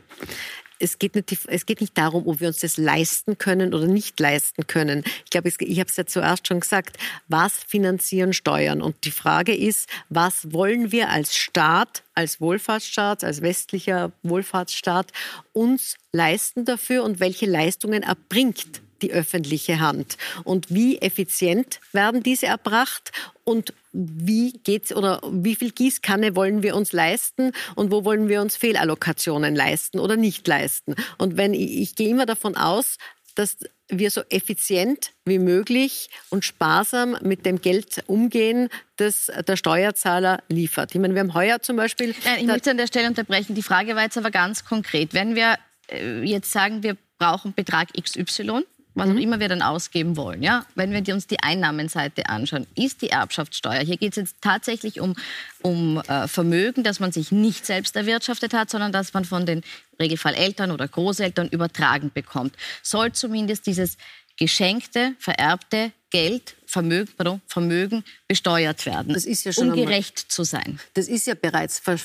es 0.81 0.99
geht, 0.99 1.15
nicht, 1.15 1.39
es 1.47 1.67
geht 1.67 1.81
nicht 1.81 1.97
darum, 1.97 2.27
ob 2.27 2.41
wir 2.41 2.49
uns 2.49 2.61
das 2.61 2.77
leisten 2.77 3.39
können 3.39 3.75
oder 3.75 3.87
nicht 3.87 4.19
leisten 4.19 4.67
können. 4.67 5.05
Ich 5.25 5.31
glaube, 5.31 5.49
ich 5.49 5.79
habe 5.79 5.89
es 5.89 5.97
ja 5.97 6.07
zuerst 6.07 6.49
schon 6.49 6.61
gesagt, 6.61 6.97
was 7.29 7.53
finanzieren 7.53 8.33
Steuern? 8.33 8.83
Und 8.83 9.05
die 9.05 9.11
Frage 9.11 9.55
ist, 9.55 9.89
was 10.09 10.53
wollen 10.53 10.91
wir 10.91 11.11
als 11.11 11.37
Staat, 11.37 12.03
als 12.15 12.41
Wohlfahrtsstaat, 12.41 13.23
als 13.23 13.43
westlicher 13.43 14.11
Wohlfahrtsstaat 14.23 15.13
uns 15.53 15.97
leisten 16.13 16.65
dafür 16.65 17.05
und 17.05 17.21
welche 17.21 17.47
Leistungen 17.47 18.03
erbringt 18.03 18.81
die 19.03 19.13
öffentliche 19.13 19.81
Hand. 19.81 20.17
Und 20.45 20.71
wie 20.71 20.99
effizient 20.99 21.81
werden 21.93 22.23
diese 22.23 22.47
erbracht 22.47 23.13
und 23.45 23.73
wie 23.93 24.53
geht's 24.53 24.93
oder 24.95 25.21
wie 25.31 25.57
viel 25.57 25.71
Gießkanne 25.71 26.37
wollen 26.37 26.63
wir 26.63 26.77
uns 26.77 26.93
leisten 26.93 27.53
und 27.75 27.91
wo 27.91 28.05
wollen 28.05 28.29
wir 28.29 28.41
uns 28.41 28.57
Fehlallokationen 28.57 29.55
leisten 29.55 29.99
oder 29.99 30.17
nicht 30.17 30.47
leisten? 30.47 30.95
Und 31.19 31.37
wenn 31.37 31.55
ich, 31.55 31.81
ich 31.81 31.95
gehe 31.97 32.09
immer 32.09 32.27
davon 32.27 32.57
aus, 32.57 32.97
dass 33.35 33.57
wir 33.89 34.11
so 34.11 34.23
effizient 34.29 35.13
wie 35.25 35.39
möglich 35.39 36.11
und 36.31 36.45
sparsam 36.45 37.17
mit 37.23 37.47
dem 37.47 37.61
Geld 37.61 38.03
umgehen, 38.07 38.69
das 38.97 39.31
der 39.47 39.57
Steuerzahler 39.57 40.43
liefert. 40.49 40.95
Ich 40.95 41.01
meine, 41.01 41.15
wir 41.15 41.21
haben 41.21 41.35
heuer 41.35 41.61
zum 41.61 41.77
Beispiel. 41.77 42.15
Nein, 42.25 42.41
ich 42.41 42.47
möchte 42.47 42.71
an 42.71 42.77
der 42.77 42.87
Stelle 42.87 43.09
unterbrechen. 43.09 43.55
Die 43.55 43.63
Frage 43.63 43.97
war 43.97 44.03
jetzt 44.03 44.19
aber 44.19 44.31
ganz 44.31 44.65
konkret. 44.65 45.15
Wenn 45.15 45.35
wir 45.35 45.59
äh, 45.91 46.23
jetzt 46.23 46.53
sagen, 46.53 46.83
wir 46.83 46.97
brauchen 47.19 47.53
Betrag 47.55 47.89
XY, 48.01 48.65
was 49.01 49.09
auch 49.09 49.15
mhm. 49.15 49.19
immer 49.21 49.41
wir 49.41 49.49
dann 49.49 49.63
ausgeben 49.63 50.17
wollen. 50.17 50.43
Ja? 50.43 50.67
Wenn 50.75 50.93
wir 50.93 51.15
uns 51.15 51.27
die 51.27 51.41
Einnahmenseite 51.43 52.29
anschauen, 52.29 52.67
ist 52.77 53.03
die 53.03 53.11
Erbschaftssteuer. 53.11 53.81
Hier 53.81 53.97
geht 53.97 54.13
es 54.13 54.17
jetzt 54.17 54.37
tatsächlich 54.41 55.01
um, 55.01 55.17
um 55.63 55.99
äh, 56.07 56.29
Vermögen, 56.29 56.85
das 56.85 57.01
man 57.01 57.11
sich 57.11 57.33
nicht 57.33 57.67
selbst 57.67 57.97
erwirtschaftet 57.97 58.53
hat, 58.53 58.71
sondern 58.71 58.93
das 58.93 59.13
man 59.13 59.25
von 59.25 59.47
den 59.47 59.63
Regelfall 59.99 60.35
Eltern 60.35 60.71
oder 60.71 60.87
Großeltern 60.87 61.49
übertragen 61.49 62.11
bekommt. 62.13 62.55
Soll 62.83 63.13
zumindest 63.13 63.67
dieses 63.67 63.97
geschenkte, 64.39 65.15
vererbte 65.19 65.93
Geld, 66.11 66.57
Vermögen, 66.67 67.13
pardon, 67.17 67.41
Vermögen 67.47 68.05
besteuert 68.29 68.87
werden, 68.87 69.15
das 69.15 69.25
ist 69.25 69.45
ja 69.45 69.53
schon 69.53 69.71
um 69.71 69.77
gerecht 69.77 70.19
zu 70.19 70.45
sein. 70.45 70.81
Das 70.95 71.09
ist 71.09 71.27
ja 71.27 71.35
bereits 71.35 71.79
ver 71.79 71.99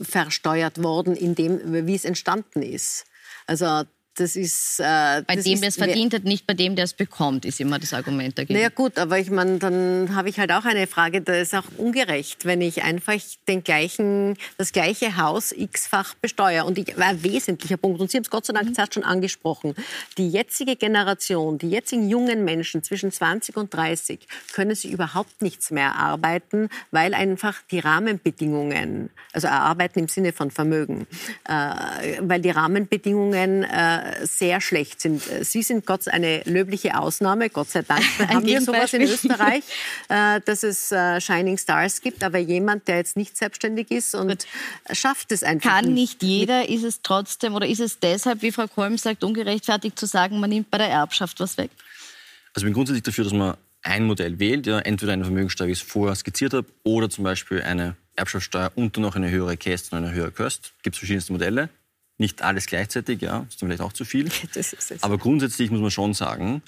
versteuert 0.00 0.82
worden, 0.82 1.14
in 1.14 1.34
dem, 1.34 1.86
wie 1.86 1.94
es 1.94 2.04
entstanden 2.04 2.62
ist. 2.62 3.04
Also 3.46 3.84
das 4.16 4.36
ist. 4.36 4.80
Äh, 4.80 5.22
bei 5.26 5.36
das 5.36 5.44
dem, 5.44 5.60
der 5.60 5.68
es 5.68 5.76
verdient 5.76 6.14
hat, 6.14 6.24
nicht 6.24 6.46
bei 6.46 6.54
dem, 6.54 6.76
der 6.76 6.84
es 6.84 6.92
bekommt, 6.92 7.44
ist 7.44 7.60
immer 7.60 7.78
das 7.78 7.94
Argument 7.94 8.36
dagegen. 8.36 8.54
Naja, 8.54 8.68
gut, 8.68 8.98
aber 8.98 9.18
ich 9.18 9.30
meine, 9.30 9.58
dann 9.58 10.14
habe 10.14 10.28
ich 10.28 10.38
halt 10.38 10.52
auch 10.52 10.64
eine 10.64 10.86
Frage, 10.86 11.22
das 11.22 11.48
ist 11.48 11.54
auch 11.54 11.64
ungerecht, 11.78 12.44
wenn 12.44 12.60
ich 12.60 12.82
einfach 12.82 13.14
den 13.48 13.64
gleichen, 13.64 14.36
das 14.58 14.72
gleiche 14.72 15.16
Haus 15.16 15.52
x-fach 15.52 16.14
besteuere. 16.14 16.66
Und 16.66 16.78
ich, 16.78 16.96
ein 16.98 17.22
wesentlicher 17.22 17.76
Punkt, 17.76 18.00
und 18.00 18.10
Sie 18.10 18.18
haben 18.18 18.24
es 18.24 18.30
Gott 18.30 18.46
sei 18.46 18.52
Dank 18.52 18.68
mhm. 18.68 18.84
schon 18.92 19.04
angesprochen, 19.04 19.74
die 20.18 20.28
jetzige 20.28 20.76
Generation, 20.76 21.58
die 21.58 21.70
jetzigen 21.70 22.08
jungen 22.08 22.44
Menschen 22.44 22.82
zwischen 22.82 23.12
20 23.12 23.56
und 23.56 23.72
30 23.72 24.26
können 24.52 24.74
sich 24.74 24.92
überhaupt 24.92 25.40
nichts 25.40 25.70
mehr 25.70 25.86
erarbeiten, 25.86 26.68
weil 26.90 27.14
einfach 27.14 27.60
die 27.70 27.78
Rahmenbedingungen, 27.78 29.10
also 29.32 29.46
erarbeiten 29.46 30.00
im 30.00 30.08
Sinne 30.08 30.32
von 30.32 30.50
Vermögen, 30.50 31.06
äh, 31.48 32.18
weil 32.20 32.40
die 32.40 32.50
Rahmenbedingungen 32.50 33.64
äh, 33.64 34.01
sehr 34.22 34.60
schlecht 34.60 35.00
sind. 35.00 35.22
Sie 35.42 35.62
sind 35.62 35.86
Gott 35.86 36.08
eine 36.08 36.42
löbliche 36.44 36.98
Ausnahme, 36.98 37.50
Gott 37.50 37.70
sei 37.70 37.82
Dank 37.82 38.02
haben 38.28 38.46
wir 38.46 38.60
sowas 38.60 38.92
in 38.92 39.02
Österreich, 39.02 39.62
äh, 40.08 40.40
dass 40.44 40.62
es 40.62 40.92
äh, 40.92 41.20
Shining 41.20 41.58
Stars 41.58 42.00
gibt, 42.00 42.24
aber 42.24 42.38
jemand, 42.38 42.88
der 42.88 42.96
jetzt 42.96 43.16
nicht 43.16 43.36
selbstständig 43.36 43.90
ist 43.90 44.14
und 44.14 44.28
Gut. 44.28 44.46
schafft 44.92 45.32
es 45.32 45.42
einfach 45.42 45.70
Kann 45.70 45.94
nicht 45.94 46.22
jeder, 46.22 46.68
ist 46.68 46.84
es 46.84 47.02
trotzdem 47.02 47.54
oder 47.54 47.66
ist 47.66 47.80
es 47.80 47.98
deshalb, 47.98 48.42
wie 48.42 48.52
Frau 48.52 48.66
Kolm 48.66 48.98
sagt, 48.98 49.24
ungerechtfertigt 49.24 49.98
zu 49.98 50.06
sagen, 50.06 50.40
man 50.40 50.50
nimmt 50.50 50.70
bei 50.70 50.78
der 50.78 50.88
Erbschaft 50.88 51.40
was 51.40 51.56
weg? 51.56 51.70
Also 52.54 52.64
ich 52.64 52.64
bin 52.64 52.74
grundsätzlich 52.74 53.02
dafür, 53.02 53.24
dass 53.24 53.32
man 53.32 53.56
ein 53.82 54.06
Modell 54.06 54.38
wählt, 54.38 54.66
ja, 54.66 54.78
entweder 54.78 55.12
eine 55.12 55.24
Vermögenssteuer, 55.24 55.68
wie 55.68 55.72
ich 55.72 55.82
es 55.82 55.88
vorher 55.88 56.14
skizziert 56.14 56.54
habe, 56.54 56.68
oder 56.84 57.10
zum 57.10 57.24
Beispiel 57.24 57.62
eine 57.62 57.96
Erbschaftssteuer 58.14 58.70
und 58.74 58.96
dann 58.96 59.02
noch 59.02 59.16
eine 59.16 59.30
höhere 59.30 59.56
Käst 59.56 59.92
und 59.92 59.98
eine 59.98 60.12
höhere 60.12 60.30
Kost. 60.30 60.72
Gibt 60.82 60.94
es 60.94 60.98
verschiedenste 60.98 61.32
Modelle. 61.32 61.68
Nicht 62.22 62.40
alles 62.40 62.66
gleichzeitig, 62.66 63.20
ja, 63.20 63.44
ist 63.48 63.60
dann 63.60 63.68
vielleicht 63.68 63.80
auch 63.80 63.92
zu 63.92 64.04
viel. 64.04 64.30
Aber 65.00 65.18
grundsätzlich 65.18 65.72
muss 65.72 65.80
man 65.80 65.90
schon 65.90 66.14
sagen, 66.14 66.62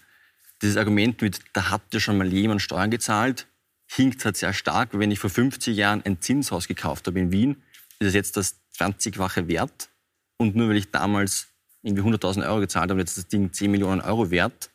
dieses 0.63 0.77
Argument 0.77 1.23
mit, 1.23 1.39
da 1.53 1.71
hat 1.71 1.83
ja 1.93 2.01
schon 2.01 2.19
mal 2.19 2.27
jemand 2.33 2.61
Steuern 2.61 2.91
gezahlt, 2.91 3.47
hinkt 3.87 4.25
halt 4.25 4.37
sehr 4.37 4.53
stark. 4.53 4.89
Wenn 4.99 5.13
ich 5.13 5.21
vor 5.21 5.31
50 5.31 5.77
Jahren 5.77 6.03
ein 6.05 6.21
Zinshaus 6.21 6.67
gekauft 6.67 7.07
habe 7.07 7.21
in 7.21 7.31
Wien, 7.31 7.63
ist 8.01 8.09
es 8.09 8.15
jetzt 8.15 8.37
das 8.37 8.57
20-fache 8.77 9.47
wert. 9.47 9.91
Und 10.39 10.57
nur 10.57 10.71
weil 10.71 10.77
ich 10.77 10.91
damals 10.91 11.47
irgendwie 11.83 12.03
100.000 12.03 12.45
Euro 12.49 12.59
gezahlt 12.59 12.91
habe, 12.91 12.99
jetzt 12.99 13.11
ist 13.11 13.19
das 13.19 13.29
Ding 13.29 13.53
10 13.53 13.71
Millionen 13.71 14.01
Euro 14.01 14.33
wert, 14.33 14.71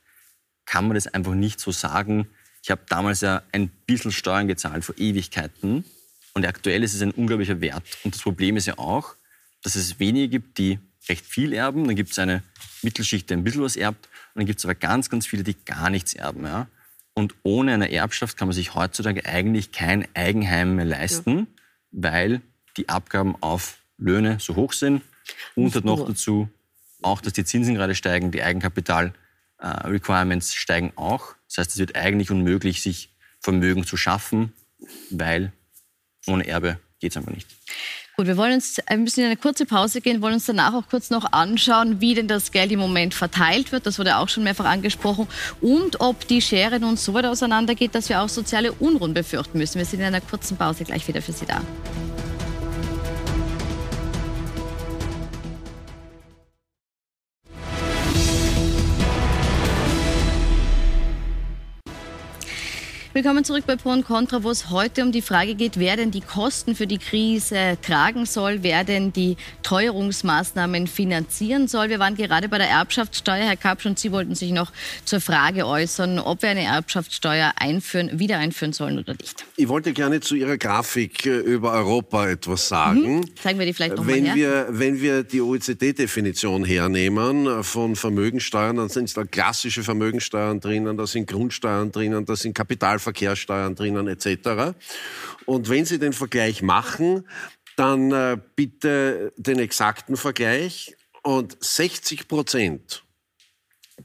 kann 0.66 0.88
man 0.88 0.96
das 0.96 1.08
einfach 1.08 1.34
nicht 1.34 1.60
so 1.60 1.74
sagen. 1.74 2.30
Ich 2.64 2.72
habe 2.72 2.84
damals 2.88 3.20
ja 3.20 3.42
ein 3.52 3.68
bisschen 3.86 4.14
Steuern 4.14 4.48
gezahlt 4.48 4.86
vor 4.86 4.96
Ewigkeiten 4.98 5.84
und 6.34 6.46
aktuell 6.46 6.84
ist 6.84 6.94
es 6.94 7.02
ein 7.02 7.12
unglaublicher 7.12 7.60
Wert. 7.60 7.84
Und 8.06 8.16
das 8.16 8.22
Problem 8.22 8.56
ist 8.56 8.66
ja 8.66 8.78
auch, 8.78 9.16
dass 9.64 9.76
es 9.76 10.00
wenige 10.00 10.30
gibt, 10.30 10.58
die 10.58 10.80
recht 11.08 11.26
viel 11.26 11.54
erben. 11.54 11.86
Dann 11.86 11.96
gibt 11.96 12.12
es 12.12 12.20
eine 12.20 12.44
Mittelschicht, 12.82 13.30
die 13.30 13.34
ein 13.34 13.44
bisschen 13.44 13.64
was 13.64 13.76
erbt. 13.76 14.08
Und 14.34 14.42
dann 14.42 14.46
gibt 14.46 14.60
es 14.60 14.66
aber 14.66 14.76
ganz, 14.76 15.10
ganz 15.10 15.26
viele, 15.26 15.44
die 15.44 15.56
gar 15.66 15.90
nichts 15.90 16.14
erben. 16.14 16.46
Ja? 16.46 16.68
Und 17.14 17.36
ohne 17.44 17.74
eine 17.74 17.92
Erbschaft 17.92 18.38
kann 18.38 18.48
man 18.48 18.56
sich 18.56 18.76
heutzutage 18.76 19.26
eigentlich 19.26 19.72
kein 19.72 20.08
Eigenheim 20.16 20.76
mehr 20.76 20.86
leisten, 20.86 21.40
ja. 21.40 21.48
weil 21.92 22.42
die 22.78 22.88
Abgaben 22.90 23.36
auf 23.42 23.80
Löhne 23.98 24.38
so 24.40 24.56
hoch 24.56 24.74
sind. 24.74 25.02
Und 25.56 25.74
hat 25.76 25.86
noch 25.86 26.08
dazu 26.08 26.50
auch, 27.02 27.22
dass 27.22 27.34
die 27.34 27.46
Zinsen 27.46 27.76
gerade 27.76 27.94
steigen, 27.96 28.32
die 28.32 28.42
Eigenkapital-Requirements 28.42 30.52
äh, 30.52 30.56
steigen 30.58 30.92
auch. 30.96 31.36
Das 31.48 31.60
heißt, 31.60 31.72
es 31.72 31.78
wird 31.78 31.96
eigentlich 31.96 32.32
unmöglich, 32.32 32.82
sich 32.82 33.16
Vermögen 33.40 33.86
zu 33.86 33.96
schaffen, 33.96 34.52
weil 35.10 35.54
ohne 36.28 36.46
Erbe 36.48 36.80
geht 37.00 37.12
es 37.12 37.18
einfach 37.18 37.34
nicht. 37.34 37.48
Gut, 38.20 38.28
wir 38.28 38.36
wollen 38.36 38.56
uns 38.56 38.82
ein 38.86 39.06
bisschen 39.06 39.24
in 39.24 39.28
eine 39.28 39.38
kurze 39.38 39.66
Pause 39.66 40.02
gehen, 40.02 40.22
wollen 40.22 40.34
uns 40.34 40.46
danach 40.46 40.74
auch 40.74 40.84
kurz 40.90 41.10
noch 41.10 41.32
anschauen, 41.32 42.02
wie 42.02 42.16
denn 42.16 42.28
das 42.28 42.52
Geld 42.52 42.70
im 42.70 42.80
Moment 42.80 43.14
verteilt 43.14 43.72
wird. 43.72 43.86
Das 43.86 43.98
wurde 43.98 44.18
auch 44.18 44.28
schon 44.28 44.44
mehrfach 44.44 44.66
angesprochen. 44.66 45.26
Und 45.62 46.02
ob 46.02 46.28
die 46.28 46.42
Schere 46.42 46.82
nun 46.82 46.98
so 46.98 47.14
weit 47.14 47.24
auseinandergeht, 47.24 47.96
dass 47.96 48.10
wir 48.10 48.22
auch 48.22 48.28
soziale 48.28 48.74
Unruhen 48.74 49.14
befürchten 49.14 49.58
müssen. 49.58 49.78
Wir 49.78 49.86
sind 49.86 50.02
in 50.02 50.08
einer 50.08 50.20
kurzen 50.20 50.58
Pause 50.58 50.84
gleich 50.84 51.08
wieder 51.08 51.22
für 51.22 51.32
Sie 51.32 51.46
da. 51.46 51.62
Willkommen 63.20 63.44
zurück 63.44 63.66
bei 63.68 63.76
Pro 63.76 63.90
und 63.90 64.06
Contra, 64.06 64.44
wo 64.44 64.50
es 64.50 64.70
heute 64.70 65.04
um 65.04 65.12
die 65.12 65.22
Frage 65.22 65.54
geht, 65.54 65.78
wer 65.78 65.98
denn 65.98 66.10
die 66.10 66.22
Kosten 66.22 66.74
für 66.74 66.88
die 66.88 67.00
Krise 67.00 67.78
tragen 67.82 68.26
soll, 68.26 68.64
wer 68.64 68.86
denn 68.86 69.12
die 69.12 69.36
Teuerungsmaßnahmen 69.62 70.88
finanzieren 70.88 71.68
soll. 71.68 71.90
Wir 71.90 72.00
waren 72.00 72.16
gerade 72.16 72.48
bei 72.48 72.58
der 72.60 72.70
Erbschaftssteuer, 72.70 73.44
Herr 73.44 73.58
Kapsch, 73.58 73.86
und 73.86 74.00
Sie 74.00 74.14
wollten 74.14 74.36
sich 74.36 74.52
noch 74.52 74.72
zur 75.04 75.20
Frage 75.20 75.68
äußern, 75.68 76.18
ob 76.18 76.44
wir 76.44 76.50
eine 76.52 76.64
Erbschaftssteuer 76.64 77.52
einführen, 77.58 78.20
wieder 78.20 78.38
einführen 78.38 78.72
sollen 78.72 78.98
oder 78.98 79.12
nicht. 79.20 79.44
Ich 79.58 79.68
wollte 79.68 79.92
gerne 79.92 80.22
zu 80.22 80.36
Ihrer 80.36 80.58
Grafik 80.58 81.26
äh, 81.26 81.40
über 81.40 81.74
Europa 81.74 82.26
etwas 82.30 82.70
sagen. 82.70 83.18
Mhm. 83.18 83.36
Zeigen 83.36 83.60
wir 83.60 83.66
die 83.66 83.74
vielleicht 83.74 83.98
nochmal 83.98 84.16
wenn 84.16 84.34
wir, 84.34 84.68
wenn 84.70 85.02
wir 85.02 85.24
die 85.24 85.42
OECD-Definition 85.42 86.64
hernehmen 86.64 87.48
äh, 87.48 87.64
von 87.64 87.98
Vermögensteuern, 87.98 88.78
dann 88.78 88.88
sind 88.88 89.18
da 89.18 89.26
klassische 89.26 89.84
Vermögensteuern 89.84 90.62
drinnen, 90.62 90.96
da 90.96 91.06
sind 91.06 91.28
Grundsteuern 91.28 91.92
drinnen, 91.92 92.24
da 92.26 92.38
sind 92.38 92.56
Kapitalvermögen 92.56 93.09
Verkehrssteuern 93.10 93.76
drinnen 93.76 94.08
etc. 94.08 94.76
Und 95.46 95.70
wenn 95.70 95.86
Sie 95.86 96.00
den 96.00 96.14
Vergleich 96.14 96.62
machen, 96.62 97.28
dann 97.76 98.12
äh, 98.12 98.38
bitte 98.56 99.34
den 99.38 99.60
exakten 99.60 100.16
Vergleich. 100.16 100.96
Und 101.24 101.58
60 101.60 102.28
Prozent 102.28 103.04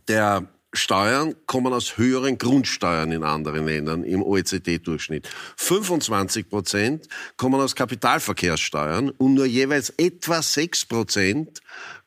der 0.08 0.48
Steuern 0.72 1.34
kommen 1.46 1.72
aus 1.72 1.96
höheren 1.96 2.36
Grundsteuern 2.38 3.12
in 3.12 3.22
anderen 3.22 3.66
Ländern 3.66 4.02
im 4.02 4.22
OECD-Durchschnitt. 4.22 5.28
25 5.56 6.48
Prozent 6.48 7.08
kommen 7.36 7.60
aus 7.60 7.76
Kapitalverkehrssteuern 7.76 9.10
und 9.10 9.34
nur 9.34 9.46
jeweils 9.46 9.90
etwa 9.90 10.42
6 10.42 10.86
Prozent 10.86 11.60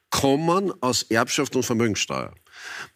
kommen 0.09 0.73
aus 0.81 1.03
Erbschaft 1.03 1.55
und 1.55 1.63
Vermögensteuer. 1.63 2.33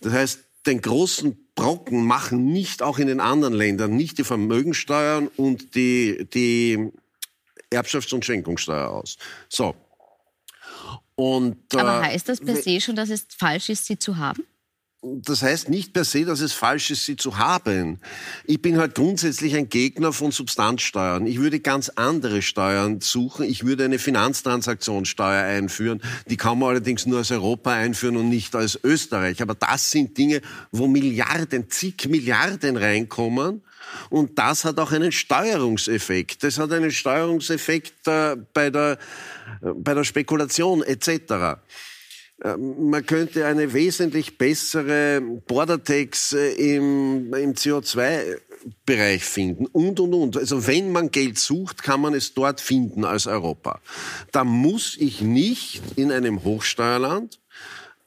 Das 0.01 0.11
heißt, 0.11 0.39
den 0.65 0.81
großen 0.81 1.37
Brocken 1.55 2.05
machen 2.05 2.45
nicht 2.45 2.81
auch 2.81 2.99
in 2.99 3.07
den 3.07 3.19
anderen 3.19 3.53
Ländern 3.53 3.95
nicht 3.95 4.17
die 4.17 4.23
Vermögensteuern 4.23 5.27
und 5.37 5.75
die, 5.75 6.27
die 6.33 6.91
Erbschafts- 7.71 8.13
und 8.13 8.25
Schenkungssteuer 8.25 8.89
aus. 8.89 9.17
So. 9.49 9.75
Und, 11.15 11.57
Aber 11.75 12.01
heißt 12.01 12.29
das 12.29 12.39
per 12.39 12.55
se 12.55 12.81
schon, 12.81 12.95
dass 12.95 13.09
es 13.09 13.27
falsch 13.37 13.69
ist, 13.69 13.85
sie 13.85 13.99
zu 13.99 14.17
haben? 14.17 14.43
Das 15.03 15.41
heißt 15.41 15.69
nicht 15.69 15.93
per 15.93 16.05
se, 16.05 16.25
dass 16.25 16.41
es 16.41 16.53
falsch 16.53 16.91
ist, 16.91 17.05
sie 17.05 17.15
zu 17.15 17.39
haben. 17.39 17.99
Ich 18.45 18.61
bin 18.61 18.77
halt 18.77 18.93
grundsätzlich 18.93 19.55
ein 19.55 19.67
Gegner 19.67 20.13
von 20.13 20.31
Substanzsteuern. 20.31 21.25
Ich 21.25 21.39
würde 21.39 21.59
ganz 21.59 21.89
andere 21.89 22.43
Steuern 22.43 23.01
suchen. 23.01 23.45
Ich 23.45 23.65
würde 23.65 23.85
eine 23.85 23.97
Finanztransaktionssteuer 23.97 25.43
einführen. 25.43 26.01
Die 26.27 26.37
kann 26.37 26.59
man 26.59 26.69
allerdings 26.69 27.07
nur 27.07 27.17
als 27.17 27.31
Europa 27.31 27.73
einführen 27.73 28.15
und 28.15 28.29
nicht 28.29 28.55
als 28.55 28.79
Österreich. 28.83 29.41
Aber 29.41 29.55
das 29.55 29.89
sind 29.89 30.15
Dinge, 30.19 30.41
wo 30.71 30.85
Milliarden, 30.85 31.67
zig 31.71 32.07
Milliarden 32.07 32.77
reinkommen. 32.77 33.63
Und 34.11 34.37
das 34.37 34.65
hat 34.65 34.77
auch 34.79 34.91
einen 34.91 35.11
Steuerungseffekt. 35.11 36.43
Das 36.43 36.59
hat 36.59 36.71
einen 36.71 36.91
Steuerungseffekt 36.91 38.07
äh, 38.07 38.37
bei, 38.53 38.69
der, 38.69 38.99
äh, 39.63 39.71
bei 39.73 39.95
der 39.95 40.03
Spekulation 40.03 40.83
etc. 40.83 41.59
Ähm, 42.43 42.89
man 42.89 43.05
könnte 43.05 43.45
eine 43.45 43.73
wesentlich 43.73 44.37
bessere 44.37 45.21
Border 45.21 45.83
Tax 45.83 46.33
äh, 46.33 46.75
im, 46.75 47.33
im 47.33 47.53
CO2-Bereich 47.53 49.23
finden 49.23 49.67
und, 49.67 49.99
und, 49.99 50.13
und. 50.13 50.37
Also 50.37 50.65
wenn 50.65 50.91
man 50.91 51.11
Geld 51.11 51.37
sucht, 51.37 51.83
kann 51.83 52.01
man 52.01 52.13
es 52.13 52.33
dort 52.33 52.59
finden 52.59 53.05
als 53.05 53.27
Europa. 53.27 53.79
Da 54.31 54.43
muss 54.43 54.97
ich 54.97 55.21
nicht 55.21 55.81
in 55.95 56.11
einem 56.11 56.43
Hochsteuerland 56.43 57.39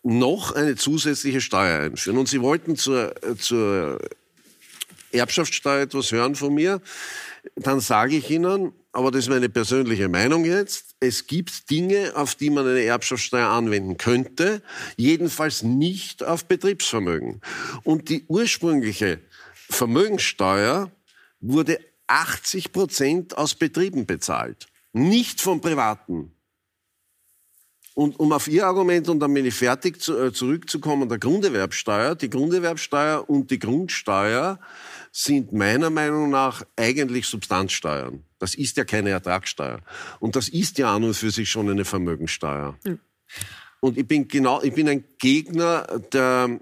noch 0.03 0.53
eine 0.53 0.77
zusätzliche 0.77 1.41
Steuer 1.41 1.81
einführen. 1.81 2.19
Und 2.19 2.29
Sie 2.29 2.43
wollten 2.43 2.77
zur, 2.77 3.15
zur 3.39 3.99
Erbschaftssteuer 5.13 5.83
etwas 5.83 6.13
hören 6.13 6.35
von 6.35 6.53
mir. 6.53 6.83
Dann 7.57 7.81
sage 7.81 8.17
ich 8.17 8.31
Ihnen, 8.31 8.73
aber 8.95 9.11
das 9.11 9.25
ist 9.25 9.29
meine 9.29 9.49
persönliche 9.49 10.09
Meinung 10.09 10.45
jetzt, 10.45 10.95
es 11.01 11.27
gibt 11.27 11.69
Dinge, 11.69 12.13
auf 12.15 12.37
die 12.37 12.49
man 12.49 12.67
eine 12.67 12.83
Erbschaftssteuer 12.83 13.49
anwenden 13.49 13.97
könnte, 13.99 14.63
jedenfalls 14.97 15.65
nicht 15.65 16.23
auf 16.23 16.45
Betriebsvermögen. 16.45 17.41
Und 17.83 18.09
die 18.09 18.25
ursprüngliche 18.29 19.21
Vermögensteuer 19.69 20.93
wurde 21.41 21.81
80 22.07 22.73
Prozent 22.73 23.37
aus 23.37 23.57
Betrieben 23.57 24.07
bezahlt, 24.07 24.67
nicht 24.93 25.41
von 25.41 25.61
Privaten. 25.61 26.31
Und 27.95 28.19
um 28.19 28.33
auf 28.33 28.49
Ihr 28.49 28.67
Argument, 28.67 29.09
und 29.09 29.21
dann 29.21 29.35
bin 29.35 29.45
ich 29.45 29.55
fertig, 29.55 30.01
zu, 30.01 30.19
äh, 30.19 30.33
zurückzukommen, 30.33 31.09
der 31.09 31.19
Grunderwerbsteuer, 31.19 32.15
die 32.17 32.31
Grunderwerbsteuer 32.31 33.29
und 33.29 33.51
die 33.51 33.59
Grundsteuer 33.59 34.59
sind 35.17 35.53
meiner 35.53 35.91
Meinung 35.91 36.29
nach 36.29 36.67
eigentlich 36.75 37.27
Substanzsteuern. 37.27 38.25
Das 38.41 38.57
ist 38.57 38.77
ja 38.77 38.85
keine 38.85 39.11
Ertragssteuer. 39.11 39.81
Und 40.19 40.35
das 40.35 40.49
ist 40.49 40.77
ja 40.79 40.93
an 40.93 41.05
und 41.05 41.15
für 41.15 41.31
sich 41.31 41.49
schon 41.49 41.71
eine 41.71 41.85
Vermögensteuer. 41.85 42.77
Mhm. 42.85 42.99
Und 43.79 43.97
ich 43.97 44.09
bin 44.09 44.27
genau, 44.27 44.61
ich 44.63 44.75
bin 44.75 44.89
ein 44.89 45.05
Gegner 45.19 45.87
der 46.13 46.59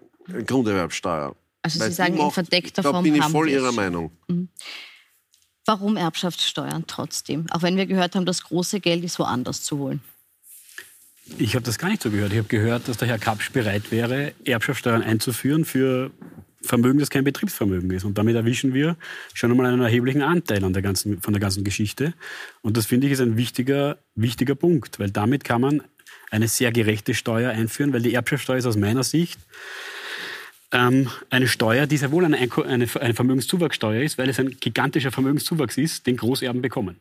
Grunderwerbsteuer. 0.47 1.35
Also 1.63 1.83
Sie 1.83 1.93
sagen 1.93 2.19
in 2.19 2.31
verdeckter 2.31 2.83
Form. 2.83 2.97
Da 2.97 3.01
bin 3.01 3.15
ich 3.15 3.25
voll 3.25 3.49
Ihrer 3.49 3.73
Meinung. 3.73 4.13
Mhm. 4.29 4.51
Warum 5.65 5.97
Erbschaftssteuern 5.97 6.85
trotzdem? 6.87 7.47
Auch 7.53 7.63
wenn 7.63 7.79
wir 7.79 7.87
gehört 7.87 8.17
haben, 8.17 8.27
das 8.27 8.43
große 8.43 8.81
Geld 8.81 9.03
ist 9.03 9.19
woanders 9.19 9.63
zu 9.63 9.79
holen. 9.79 10.03
Ich 11.39 11.55
habe 11.55 11.65
das 11.65 11.79
gar 11.79 11.89
nicht 11.89 12.03
so 12.03 12.11
gehört. 12.11 12.33
Ich 12.33 12.39
habe 12.39 12.49
gehört, 12.49 12.89
dass 12.89 12.99
der 12.99 13.09
Herr 13.09 13.19
Kapsch 13.19 13.51
bereit 13.53 13.91
wäre, 13.91 14.35
Erbschaftssteuern 14.45 15.03
einzuführen 15.03 15.65
für 15.65 16.11
Vermögen, 16.63 16.99
das 16.99 17.11
kein 17.11 17.25
Betriebsvermögen 17.25 17.91
ist. 17.91 18.05
Und 18.05 18.19
damit 18.19 18.37
erwischen 18.37 18.75
wir 18.75 18.97
schon 19.35 19.51
einmal 19.51 19.67
einen 19.67 19.83
erheblichen 19.83 20.23
Anteil 20.23 20.65
an 20.65 20.73
der 20.73 20.83
ganzen, 20.83 21.21
von 21.21 21.33
der 21.33 21.41
ganzen 21.41 21.65
Geschichte. 21.65 22.15
Und 22.63 22.77
das 22.77 22.87
finde 22.87 23.07
ich 23.07 23.13
ist 23.13 23.21
ein 23.21 23.37
wichtiger, 23.37 23.99
wichtiger 24.15 24.55
Punkt, 24.55 24.99
weil 24.99 25.11
damit 25.11 25.45
kann 25.45 25.61
man 25.61 25.83
eine 26.31 26.49
sehr 26.49 26.73
gerechte 26.73 27.15
Steuer 27.15 27.51
einführen, 27.51 27.93
weil 27.93 28.03
die 28.03 28.15
Erbschaftssteuer 28.15 28.59
ist 28.59 28.67
aus 28.67 28.77
meiner 28.77 29.05
Sicht 29.05 29.39
ähm, 30.73 31.11
eine 31.31 31.49
Steuer, 31.49 31.87
die 31.87 31.99
sehr 31.99 32.11
wohl 32.11 32.25
eine, 32.25 32.39
eine, 32.39 32.89
eine 33.01 33.15
Vermögenszuwachssteuer 33.15 34.03
ist, 34.03 34.19
weil 34.19 34.29
es 34.29 34.39
ein 34.39 34.57
gigantischer 34.59 35.13
Vermögenszuwachs 35.13 35.77
ist, 35.77 36.07
den 36.07 36.17
Großerben 36.17 36.63
bekommen. 36.63 36.97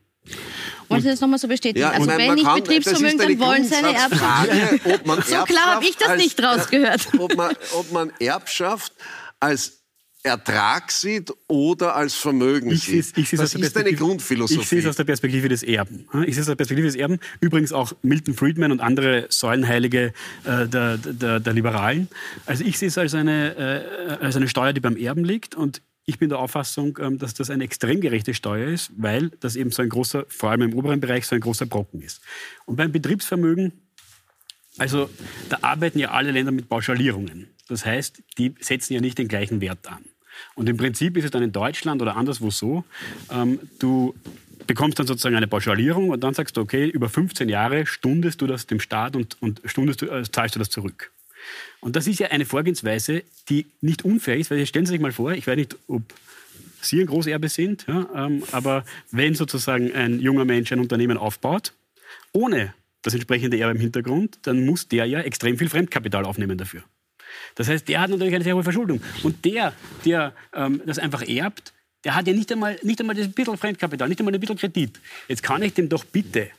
Wollen 0.87 1.01
Sie 1.01 1.07
das 1.07 1.21
nochmal 1.21 1.39
so 1.39 1.47
bestätigen? 1.47 1.79
Ja, 1.79 1.91
also 1.91 2.07
wenn 2.07 2.35
nicht 2.35 2.45
kann, 2.45 2.61
Betriebsvermögen, 2.61 3.17
dann 3.17 3.39
wollen 3.39 3.63
Sie 3.63 3.75
eine 3.75 3.95
Erbschaft. 3.95 5.27
so 5.27 5.43
klar 5.45 5.75
habe 5.75 5.85
ich 5.85 5.95
das 5.95 6.09
als, 6.09 6.21
nicht 6.21 6.43
rausgehört. 6.43 7.07
Ob 7.17 7.35
man, 7.35 7.55
ob 7.73 7.91
man 7.91 8.11
Erbschaft 8.19 8.93
als 9.41 9.81
Ertrag 10.23 10.91
sieht 10.91 11.33
oder 11.47 11.95
als 11.95 12.13
Vermögen 12.13 12.69
ich 12.69 12.83
sieht. 12.83 13.17
Ich 13.17 13.31
das 13.31 13.55
ist 13.55 13.77
eine 13.77 13.93
Grundphilosophie. 13.93 14.61
Ich 14.61 14.67
sehe 14.67 14.79
es 14.79 14.85
aus 14.85 14.95
der 14.95 15.03
Perspektive 15.03 15.49
des 15.49 15.63
Erben. 15.63 16.07
Ich 16.25 16.35
sehe 16.35 16.41
es 16.41 16.41
aus 16.41 16.45
der 16.47 16.55
Perspektive 16.55 16.87
des 16.87 16.95
Erben. 16.95 17.17
Übrigens 17.39 17.73
auch 17.73 17.93
Milton 18.03 18.35
Friedman 18.35 18.71
und 18.71 18.81
andere 18.81 19.25
Säulenheilige 19.29 20.13
äh, 20.43 20.67
der, 20.67 20.97
der, 20.97 21.39
der, 21.39 21.53
Liberalen. 21.53 22.07
Also 22.45 22.63
ich 22.63 22.77
sehe 22.77 22.89
es 22.89 22.97
als 22.99 23.15
eine, 23.15 24.19
äh, 24.19 24.23
als 24.23 24.35
eine 24.35 24.47
Steuer, 24.47 24.73
die 24.73 24.79
beim 24.79 24.95
Erben 24.95 25.25
liegt. 25.25 25.55
Und 25.55 25.81
ich 26.05 26.19
bin 26.19 26.29
der 26.29 26.37
Auffassung, 26.37 26.99
ähm, 27.01 27.17
dass 27.17 27.33
das 27.33 27.49
eine 27.49 27.63
extrem 27.63 27.99
gerechte 27.99 28.35
Steuer 28.35 28.67
ist, 28.67 28.91
weil 28.97 29.29
das 29.39 29.55
eben 29.55 29.71
so 29.71 29.81
ein 29.81 29.89
großer, 29.89 30.25
vor 30.27 30.51
allem 30.51 30.61
im 30.61 30.73
oberen 30.75 30.99
Bereich, 30.99 31.25
so 31.25 31.33
ein 31.33 31.41
großer 31.41 31.65
Brocken 31.65 32.01
ist. 32.01 32.21
Und 32.65 32.75
beim 32.75 32.91
Betriebsvermögen 32.91 33.73
Also 34.77 35.09
da 35.49 35.59
arbeiten 35.61 35.99
ja 35.99 36.11
alle 36.11 36.31
Länder 36.31 36.51
mit 36.51 36.69
Pauschalierungen. 36.69 37.47
Das 37.67 37.85
heißt, 37.85 38.21
die 38.37 38.55
setzen 38.59 38.93
ja 38.93 39.01
nicht 39.01 39.17
den 39.17 39.27
gleichen 39.27 39.61
Wert 39.61 39.87
an. 39.87 40.03
Und 40.55 40.69
im 40.69 40.77
Prinzip 40.77 41.17
ist 41.17 41.25
es 41.25 41.31
dann 41.31 41.43
in 41.43 41.51
Deutschland 41.51 42.01
oder 42.01 42.15
anderswo 42.15 42.49
so, 42.51 42.83
ähm, 43.29 43.59
du 43.79 44.15
bekommst 44.67 44.99
dann 44.99 45.07
sozusagen 45.07 45.35
eine 45.35 45.47
Pauschalierung 45.47 46.09
und 46.09 46.23
dann 46.23 46.33
sagst 46.33 46.57
du, 46.57 46.61
okay, 46.61 46.87
über 46.87 47.09
15 47.09 47.49
Jahre 47.49 47.85
stundest 47.85 48.41
du 48.41 48.47
das 48.47 48.67
dem 48.67 48.79
Staat 48.79 49.15
und, 49.15 49.41
und 49.41 49.61
stundest 49.65 50.01
du, 50.01 50.07
äh, 50.07 50.23
zahlst 50.29 50.55
du 50.55 50.59
das 50.59 50.69
zurück. 50.69 51.11
Und 51.79 51.95
das 51.95 52.07
ist 52.07 52.19
ja 52.19 52.27
eine 52.27 52.45
Vorgehensweise, 52.45 53.23
die 53.49 53.65
nicht 53.81 54.05
unfair 54.05 54.37
ist, 54.37 54.51
weil 54.51 54.65
stellen 54.65 54.85
Sie 54.85 54.91
sich 54.91 55.01
mal 55.01 55.11
vor, 55.11 55.33
ich 55.33 55.47
weiß 55.47 55.55
nicht, 55.55 55.75
ob 55.87 56.03
Sie 56.81 56.99
ein 56.99 57.07
Großerbe 57.07 57.49
sind, 57.49 57.85
ja, 57.87 58.07
ähm, 58.15 58.43
aber 58.51 58.85
wenn 59.11 59.35
sozusagen 59.35 59.91
ein 59.93 60.19
junger 60.19 60.45
Mensch 60.45 60.71
ein 60.71 60.79
Unternehmen 60.79 61.17
aufbaut, 61.17 61.73
ohne 62.31 62.73
das 63.01 63.13
entsprechende 63.13 63.57
Erbe 63.57 63.75
im 63.75 63.81
Hintergrund, 63.81 64.39
dann 64.43 64.65
muss 64.65 64.87
der 64.87 65.05
ja 65.05 65.21
extrem 65.21 65.57
viel 65.57 65.69
Fremdkapital 65.69 66.25
aufnehmen 66.25 66.57
dafür. 66.57 66.83
Das 67.55 67.67
heißt, 67.67 67.87
der 67.87 68.01
hat 68.01 68.09
natürlich 68.09 68.35
eine 68.35 68.43
sehr 68.43 68.55
hohe 68.55 68.63
Verschuldung. 68.63 69.01
Und 69.23 69.43
der, 69.45 69.73
der 70.05 70.33
ähm, 70.53 70.81
das 70.85 70.99
einfach 70.99 71.27
erbt, 71.27 71.73
der 72.03 72.15
hat 72.15 72.27
ja 72.27 72.33
nicht 72.33 72.51
einmal, 72.51 72.79
nicht 72.83 72.99
einmal 72.99 73.15
das 73.15 73.31
bisschen 73.31 73.57
Fremdkapital, 73.57 74.09
nicht 74.09 74.19
einmal 74.19 74.33
ein 74.33 74.39
bisschen 74.39 74.57
Kredit. 74.57 74.99
Jetzt 75.27 75.43
kann 75.43 75.61
ich 75.61 75.73
dem 75.73 75.87
doch 75.87 76.03
bitte 76.03 76.49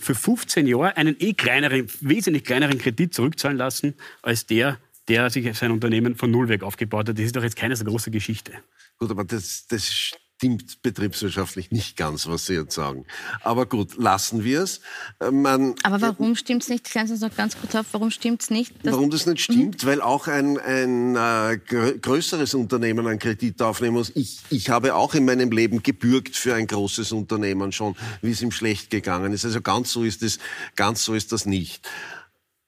für 0.00 0.14
15 0.14 0.66
Jahre 0.66 0.96
einen 0.96 1.16
eh 1.20 1.32
kleineren, 1.34 1.88
wesentlich 2.00 2.44
kleineren 2.44 2.78
Kredit 2.78 3.14
zurückzahlen 3.14 3.56
lassen, 3.56 3.94
als 4.22 4.46
der, 4.46 4.78
der 5.08 5.30
sich 5.30 5.56
sein 5.56 5.70
Unternehmen 5.70 6.16
von 6.16 6.30
Null 6.30 6.48
weg 6.48 6.62
aufgebaut 6.62 7.08
hat. 7.08 7.16
Das 7.16 7.24
ist 7.24 7.36
doch 7.36 7.42
jetzt 7.42 7.56
keine 7.56 7.76
so 7.76 7.84
große 7.84 8.10
Geschichte. 8.10 8.52
Gut, 8.98 9.10
aber 9.10 9.24
das, 9.24 9.66
das 9.68 10.12
stimmt 10.42 10.82
betriebswirtschaftlich 10.82 11.70
nicht 11.70 11.96
ganz, 11.96 12.26
was 12.26 12.46
Sie 12.46 12.54
jetzt 12.54 12.74
sagen. 12.74 13.04
Aber 13.42 13.64
gut, 13.64 13.96
lassen 13.96 14.42
wir 14.42 14.62
es. 14.62 14.80
Äh, 15.20 15.30
man, 15.30 15.76
Aber 15.84 16.00
warum 16.00 16.34
stimmt 16.34 16.64
es 16.64 16.68
nicht? 16.68 16.82
Klären 16.82 17.06
Sie 17.06 17.12
uns 17.12 17.22
noch 17.22 17.36
ganz 17.36 17.56
kurz 17.56 17.76
auf, 17.76 17.86
warum 17.92 18.10
stimmt 18.10 18.42
es 18.42 18.50
nicht? 18.50 18.74
Warum 18.82 19.08
das 19.08 19.24
nicht 19.26 19.40
stimmt? 19.40 19.84
Mhm. 19.84 19.86
Weil 19.86 20.00
auch 20.00 20.26
ein, 20.26 20.58
ein 20.58 21.14
äh, 21.14 21.58
größeres 21.58 22.54
Unternehmen 22.54 23.06
einen 23.06 23.20
Kredit 23.20 23.62
aufnehmen 23.62 23.94
muss. 23.94 24.10
Ich, 24.16 24.40
ich 24.50 24.68
habe 24.68 24.96
auch 24.96 25.14
in 25.14 25.24
meinem 25.24 25.52
Leben 25.52 25.84
gebürgt 25.84 26.34
für 26.34 26.56
ein 26.56 26.66
großes 26.66 27.12
Unternehmen 27.12 27.70
schon, 27.70 27.94
wie 28.20 28.32
es 28.32 28.42
ihm 28.42 28.50
schlecht 28.50 28.90
gegangen 28.90 29.32
ist. 29.32 29.44
Also 29.44 29.60
ganz 29.60 29.92
so 29.92 30.02
ist 30.02 30.24
es, 30.24 30.40
ganz 30.74 31.04
so 31.04 31.14
ist 31.14 31.30
das 31.30 31.46
nicht. 31.46 31.88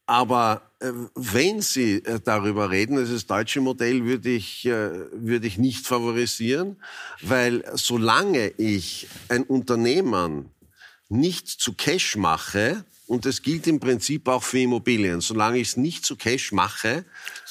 Aber 0.07 0.71
äh, 0.81 0.93
wenn 1.15 1.63
Sie 1.63 2.05
äh, 2.05 2.21
darüber 2.23 2.71
reden, 2.71 2.99
also 2.99 3.15
das 3.15 3.27
deutsche 3.27 3.61
Modell 3.61 4.05
würde 4.05 4.31
ich, 4.31 4.67
äh, 4.67 4.91
würde 5.13 5.47
ich 5.47 5.57
nicht 5.57 5.87
favorisieren, 5.87 6.77
weil 7.23 7.65
solange 7.75 8.49
ich 8.59 9.09
ein 9.29 9.45
Unternehmen 9.45 10.51
nicht 11.09 11.49
zu 11.49 11.73
Cash 11.73 12.17
mache, 12.17 12.85
und 13.07 13.27
das 13.27 13.43
gilt 13.43 13.67
im 13.67 13.81
Prinzip 13.81 14.29
auch 14.29 14.43
für 14.43 14.61
Immobilien, 14.61 15.21
solange 15.21 15.59
ich 15.59 15.69
es 15.69 15.77
nicht 15.77 16.05
zu 16.05 16.17
Cash 16.17 16.53
mache, 16.53 17.05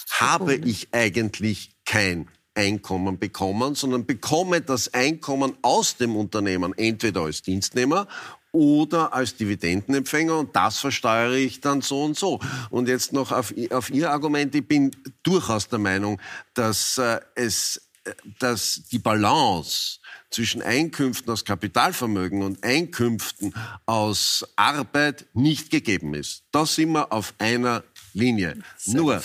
habe 0.09 0.55
ich 0.55 0.89
eigentlich 0.91 1.71
kein 1.85 2.27
Einkommen 2.55 3.17
bekommen, 3.17 3.73
sondern 3.73 4.05
bekomme 4.05 4.61
das 4.61 4.93
Einkommen 4.93 5.57
aus 5.63 5.97
dem 5.97 6.15
Unternehmen 6.15 6.73
entweder 6.77 7.21
als 7.21 7.41
Dienstnehmer 7.41 8.07
oder 8.53 9.13
als 9.13 9.35
Dividendenempfänger 9.35 10.37
und 10.37 10.55
das 10.55 10.79
versteuere 10.79 11.35
ich 11.35 11.59
dann 11.59 11.81
so 11.81 12.03
und 12.03 12.17
so. 12.17 12.39
Und 12.69 12.87
jetzt 12.87 13.11
noch 13.11 13.31
auf, 13.31 13.53
auf 13.71 13.89
Ihr 13.89 14.11
Argument, 14.11 14.55
ich 14.55 14.65
bin 14.65 14.95
durchaus 15.23 15.67
der 15.67 15.79
Meinung, 15.79 16.21
dass 16.53 16.97
äh, 16.97 17.19
es 17.35 17.81
äh, 18.05 18.13
dass 18.39 18.83
die 18.91 18.99
Balance 18.99 19.99
zwischen 20.29 20.61
Einkünften 20.61 21.31
aus 21.31 21.45
Kapitalvermögen 21.45 22.43
und 22.43 22.63
Einkünften 22.63 23.53
aus 23.85 24.45
Arbeit 24.55 25.25
nicht 25.33 25.69
gegeben 25.69 26.13
ist. 26.13 26.43
Da 26.51 26.65
sind 26.65 26.91
wir 26.91 27.11
auf 27.11 27.33
einer 27.39 27.83
Linie. 28.13 28.57
Sehr 28.77 28.95
Nur, 28.95 29.21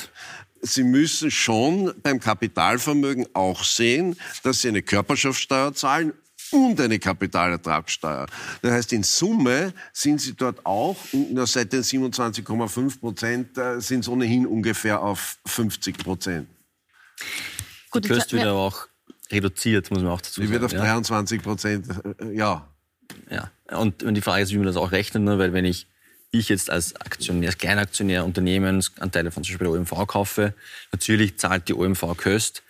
Sie 0.60 0.82
müssen 0.82 1.30
schon 1.30 1.94
beim 2.02 2.18
Kapitalvermögen 2.18 3.26
auch 3.34 3.62
sehen, 3.62 4.16
dass 4.42 4.62
Sie 4.62 4.68
eine 4.68 4.82
Körperschaftssteuer 4.82 5.74
zahlen 5.74 6.12
und 6.52 6.80
eine 6.80 6.98
Kapitalertragssteuer. 6.98 8.26
Das 8.62 8.72
heißt, 8.72 8.92
in 8.92 9.02
Summe 9.02 9.72
sind 9.92 10.20
sie 10.20 10.34
dort 10.34 10.64
auch, 10.64 10.96
seit 11.44 11.72
den 11.72 11.82
27,5 11.82 13.00
Prozent 13.00 13.58
äh, 13.58 13.80
sind 13.80 14.00
es 14.00 14.08
ohnehin 14.08 14.46
ungefähr 14.46 15.02
auf 15.02 15.38
50 15.46 15.98
Prozent. 15.98 16.48
Die 17.94 18.08
Kost 18.08 18.32
wird 18.32 18.44
aber 18.44 18.58
auch 18.58 18.86
reduziert, 19.30 19.90
muss 19.90 20.02
man 20.02 20.12
auch 20.12 20.20
dazu 20.20 20.40
sagen. 20.40 20.46
Die 20.46 20.52
wird 20.52 20.64
auf 20.64 20.72
ja. 20.72 20.80
23 20.80 21.42
Prozent, 21.42 21.86
äh, 22.20 22.32
ja. 22.32 22.68
Ja, 23.30 23.50
und, 23.78 24.02
und 24.02 24.14
die 24.14 24.20
Frage 24.20 24.42
ist, 24.42 24.52
wie 24.52 24.58
man 24.58 24.66
das 24.66 24.76
auch 24.76 24.92
rechnet, 24.92 25.22
ne? 25.22 25.38
weil 25.38 25.52
wenn 25.52 25.64
ich 25.64 25.86
ich 26.30 26.48
jetzt 26.48 26.70
als 26.70 26.94
Aktionär, 26.96 27.48
als 27.48 27.58
Kleinaktionär 27.58 28.24
Unternehmensanteile 28.24 29.30
von 29.30 29.44
zum 29.44 29.54
Beispiel 29.54 29.66
der 29.66 29.76
OMV 29.76 30.06
kaufe, 30.06 30.54
natürlich 30.92 31.38
zahlt 31.38 31.68
die 31.68 31.74
OMV 31.74 32.16
Köst. 32.16 32.62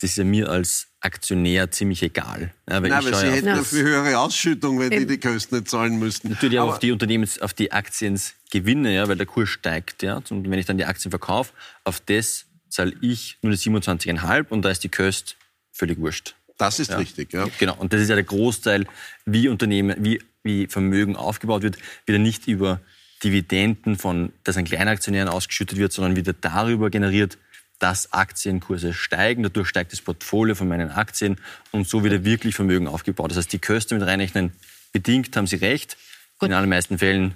Das 0.00 0.10
ist 0.10 0.16
ja 0.16 0.24
mir 0.24 0.48
als 0.48 0.88
Aktionär 1.00 1.70
ziemlich 1.70 2.02
egal. 2.02 2.52
Ja, 2.68 2.82
weil 2.82 2.90
Nein, 2.90 3.06
aber 3.06 3.14
Sie 3.14 3.30
hätten 3.30 3.48
ja 3.48 3.62
viel 3.62 3.82
höhere 3.82 4.18
Ausschüttung, 4.18 4.78
wenn 4.78 4.92
Eben. 4.92 5.06
die 5.06 5.18
die 5.18 5.20
Kosten 5.20 5.56
nicht 5.56 5.68
zahlen 5.68 5.98
müssten. 5.98 6.30
Natürlich 6.30 6.58
auch 6.58 6.70
auf 6.70 6.78
die 6.78 6.92
Unternehmens, 6.92 7.40
auf 7.40 7.52
die 7.52 7.72
Aktiensgewinne, 7.72 8.94
ja, 8.94 9.08
weil 9.08 9.16
der 9.16 9.26
Kurs 9.26 9.50
steigt. 9.50 10.02
Ja. 10.02 10.22
Und 10.30 10.50
wenn 10.50 10.58
ich 10.58 10.66
dann 10.66 10.78
die 10.78 10.86
Aktien 10.86 11.10
verkaufe, 11.10 11.52
auf 11.84 12.00
das 12.00 12.46
zahle 12.70 12.94
ich 13.00 13.38
nur 13.42 13.52
die 13.52 13.58
27,5 13.58 14.48
und 14.48 14.62
da 14.62 14.70
ist 14.70 14.84
die 14.84 14.88
Kost 14.88 15.36
völlig 15.72 15.98
wurscht. 15.98 16.34
Das 16.56 16.78
ist 16.78 16.90
ja. 16.90 16.96
richtig, 16.98 17.32
ja. 17.32 17.46
Genau. 17.58 17.74
Und 17.76 17.92
das 17.92 18.00
ist 18.00 18.08
ja 18.08 18.14
der 18.14 18.24
Großteil, 18.24 18.86
wie 19.24 19.48
Unternehmen, 19.48 19.96
wie, 19.98 20.22
wie 20.42 20.66
Vermögen 20.66 21.16
aufgebaut 21.16 21.62
wird, 21.62 21.78
wieder 22.06 22.18
nicht 22.18 22.46
über 22.46 22.80
Dividenden 23.24 23.96
von, 23.96 24.32
das 24.44 24.56
an 24.56 24.64
Kleinaktionären 24.64 25.28
ausgeschüttet 25.28 25.78
wird, 25.78 25.92
sondern 25.92 26.16
wieder 26.16 26.32
darüber 26.32 26.90
generiert, 26.90 27.38
dass 27.80 28.12
Aktienkurse 28.12 28.94
steigen. 28.94 29.42
Dadurch 29.42 29.68
steigt 29.68 29.92
das 29.92 30.00
Portfolio 30.00 30.54
von 30.54 30.68
meinen 30.68 30.90
Aktien 30.90 31.38
und 31.72 31.88
so 31.88 32.04
wird 32.04 32.24
wirklich 32.24 32.54
Vermögen 32.54 32.86
aufgebaut. 32.86 33.30
Das 33.30 33.38
heißt, 33.38 33.52
die 33.52 33.58
Kosten 33.58 33.98
mit 33.98 34.06
reinrechnen, 34.06 34.52
bedingt 34.92 35.36
haben 35.36 35.48
Sie 35.48 35.56
recht, 35.56 35.96
Gut. 36.38 36.50
in 36.50 36.54
allermeisten 36.54 36.98
Fällen 36.98 37.34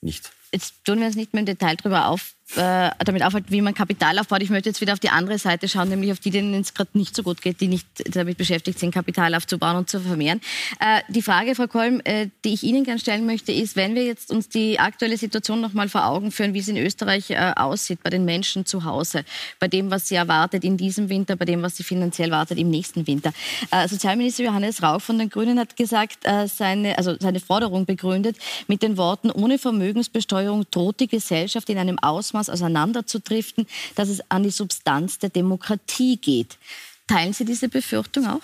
nicht. 0.00 0.32
Jetzt 0.52 0.84
tun 0.84 1.00
wir 1.00 1.06
uns 1.06 1.16
nicht 1.16 1.32
mehr 1.32 1.40
im 1.40 1.46
Detail 1.46 1.76
darüber 1.76 2.06
auf, 2.06 2.34
äh, 2.56 2.90
damit 3.04 3.22
aufhält, 3.22 3.46
wie 3.50 3.60
man 3.60 3.74
Kapital 3.74 4.18
aufbaut. 4.18 4.42
Ich 4.42 4.50
möchte 4.50 4.68
jetzt 4.68 4.80
wieder 4.80 4.92
auf 4.92 4.98
die 4.98 5.10
andere 5.10 5.38
Seite 5.38 5.68
schauen, 5.68 5.88
nämlich 5.88 6.10
auf 6.10 6.18
die, 6.18 6.30
denen 6.30 6.54
es 6.54 6.74
gerade 6.74 6.90
nicht 6.94 7.14
so 7.14 7.22
gut 7.22 7.42
geht, 7.42 7.60
die 7.60 7.68
nicht 7.68 7.86
damit 8.14 8.38
beschäftigt 8.38 8.78
sind, 8.78 8.92
Kapital 8.92 9.34
aufzubauen 9.34 9.76
und 9.76 9.88
zu 9.88 10.00
vermehren. 10.00 10.40
Äh, 10.80 11.02
die 11.08 11.22
Frage, 11.22 11.54
Frau 11.54 11.68
Kolm, 11.68 12.00
äh, 12.04 12.28
die 12.44 12.54
ich 12.54 12.64
Ihnen 12.64 12.84
gerne 12.84 12.98
stellen 12.98 13.24
möchte, 13.24 13.52
ist, 13.52 13.76
wenn 13.76 13.94
wir 13.94 14.04
jetzt 14.04 14.32
uns 14.32 14.48
die 14.48 14.80
aktuelle 14.80 15.16
Situation 15.16 15.60
noch 15.60 15.74
mal 15.74 15.88
vor 15.88 16.06
Augen 16.06 16.32
führen, 16.32 16.52
wie 16.54 16.58
es 16.58 16.68
in 16.68 16.76
Österreich 16.76 17.30
äh, 17.30 17.52
aussieht, 17.54 18.02
bei 18.02 18.10
den 18.10 18.24
Menschen 18.24 18.66
zu 18.66 18.84
Hause, 18.84 19.24
bei 19.60 19.68
dem, 19.68 19.90
was 19.92 20.08
sie 20.08 20.16
erwartet 20.16 20.64
in 20.64 20.76
diesem 20.76 21.08
Winter, 21.08 21.36
bei 21.36 21.44
dem, 21.44 21.62
was 21.62 21.76
sie 21.76 21.84
finanziell 21.84 22.30
erwartet 22.30 22.58
im 22.58 22.70
nächsten 22.70 23.06
Winter. 23.06 23.32
Äh, 23.70 23.86
Sozialminister 23.86 24.44
Johannes 24.44 24.82
Rauch 24.82 25.00
von 25.00 25.18
den 25.18 25.30
Grünen 25.30 25.58
hat 25.58 25.76
gesagt, 25.76 26.24
äh, 26.24 26.48
seine, 26.48 26.98
also 26.98 27.14
seine 27.18 27.38
Forderung 27.38 27.86
begründet 27.86 28.36
mit 28.66 28.82
den 28.82 28.96
Worten, 28.96 29.30
ohne 29.30 29.58
Vermögensbesteuerung 29.58 30.64
droht 30.70 30.98
die 31.00 31.08
Gesellschaft 31.08 31.68
in 31.70 31.78
einem 31.78 31.98
Ausmaß 31.98 32.39
Ausmaß 32.40 32.50
auseinanderzudriften, 32.50 33.66
dass 33.94 34.08
es 34.08 34.22
an 34.30 34.42
die 34.42 34.50
Substanz 34.50 35.18
der 35.18 35.30
Demokratie 35.30 36.16
geht. 36.16 36.58
Teilen 37.06 37.32
Sie 37.32 37.44
diese 37.44 37.68
Befürchtung 37.68 38.26
auch? 38.26 38.40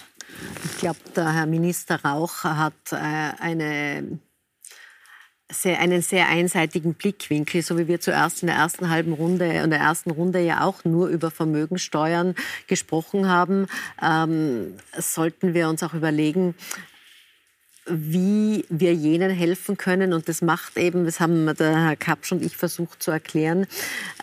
Ich 0.64 0.78
glaube, 0.78 0.98
der 1.14 1.32
Herr 1.32 1.46
Minister 1.46 2.02
Rauch 2.04 2.44
hat 2.44 2.74
äh, 2.92 2.96
eine 2.96 4.18
sehr, 5.50 5.78
einen 5.78 6.02
sehr 6.02 6.28
einseitigen 6.28 6.94
Blickwinkel, 6.94 7.62
so 7.62 7.78
wie 7.78 7.86
wir 7.86 8.00
zuerst 8.00 8.42
in 8.42 8.48
der 8.48 8.56
ersten 8.56 8.90
halben 8.90 9.12
Runde, 9.12 9.46
in 9.46 9.70
der 9.70 9.78
ersten 9.78 10.10
Runde 10.10 10.40
ja 10.40 10.62
auch 10.62 10.84
nur 10.84 11.06
über 11.06 11.30
Vermögensteuern 11.30 12.34
gesprochen 12.66 13.28
haben, 13.28 13.68
ähm, 14.02 14.74
sollten 14.98 15.54
wir 15.54 15.68
uns 15.68 15.84
auch 15.84 15.94
überlegen, 15.94 16.56
wie 17.86 18.64
wir 18.68 18.94
jenen 18.94 19.30
helfen 19.30 19.76
können. 19.76 20.12
Und 20.12 20.28
das 20.28 20.42
macht 20.42 20.76
eben, 20.76 21.04
das 21.04 21.20
haben 21.20 21.46
der 21.56 21.84
Herr 21.86 21.96
Kapsch 21.96 22.32
und 22.32 22.42
ich 22.42 22.56
versucht 22.56 23.02
zu 23.02 23.10
erklären, 23.10 23.66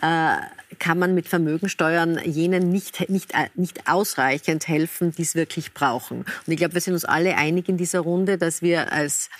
äh, 0.02 0.36
kann 0.78 0.98
man 0.98 1.14
mit 1.14 1.28
Vermögensteuern 1.28 2.20
jenen 2.24 2.70
nicht, 2.70 3.08
nicht, 3.08 3.32
nicht 3.54 3.88
ausreichend 3.88 4.66
helfen, 4.68 5.12
die 5.12 5.22
es 5.22 5.34
wirklich 5.34 5.72
brauchen. 5.72 6.18
Und 6.18 6.52
ich 6.52 6.56
glaube, 6.56 6.74
wir 6.74 6.80
sind 6.80 6.94
uns 6.94 7.04
alle 7.04 7.36
einig 7.36 7.68
in 7.68 7.76
dieser 7.76 8.00
Runde, 8.00 8.38
dass 8.38 8.60
wir 8.60 8.92
als 8.92 9.30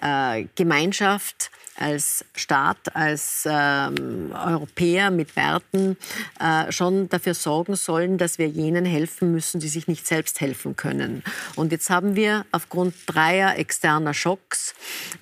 äh, 0.00 0.44
Gemeinschaft 0.54 1.50
als 1.76 2.24
Staat, 2.34 2.94
als 2.94 3.46
ähm, 3.50 4.32
Europäer 4.32 5.10
mit 5.10 5.36
Werten 5.36 5.96
äh, 6.40 6.70
schon 6.70 7.08
dafür 7.08 7.34
sorgen 7.34 7.76
sollen, 7.76 8.18
dass 8.18 8.38
wir 8.38 8.48
jenen 8.48 8.84
helfen 8.84 9.32
müssen, 9.32 9.60
die 9.60 9.68
sich 9.68 9.88
nicht 9.88 10.06
selbst 10.06 10.40
helfen 10.40 10.76
können. 10.76 11.22
Und 11.56 11.72
jetzt 11.72 11.90
haben 11.90 12.16
wir 12.16 12.46
aufgrund 12.52 12.94
dreier 13.06 13.58
externer 13.58 14.14
Schocks 14.14 14.74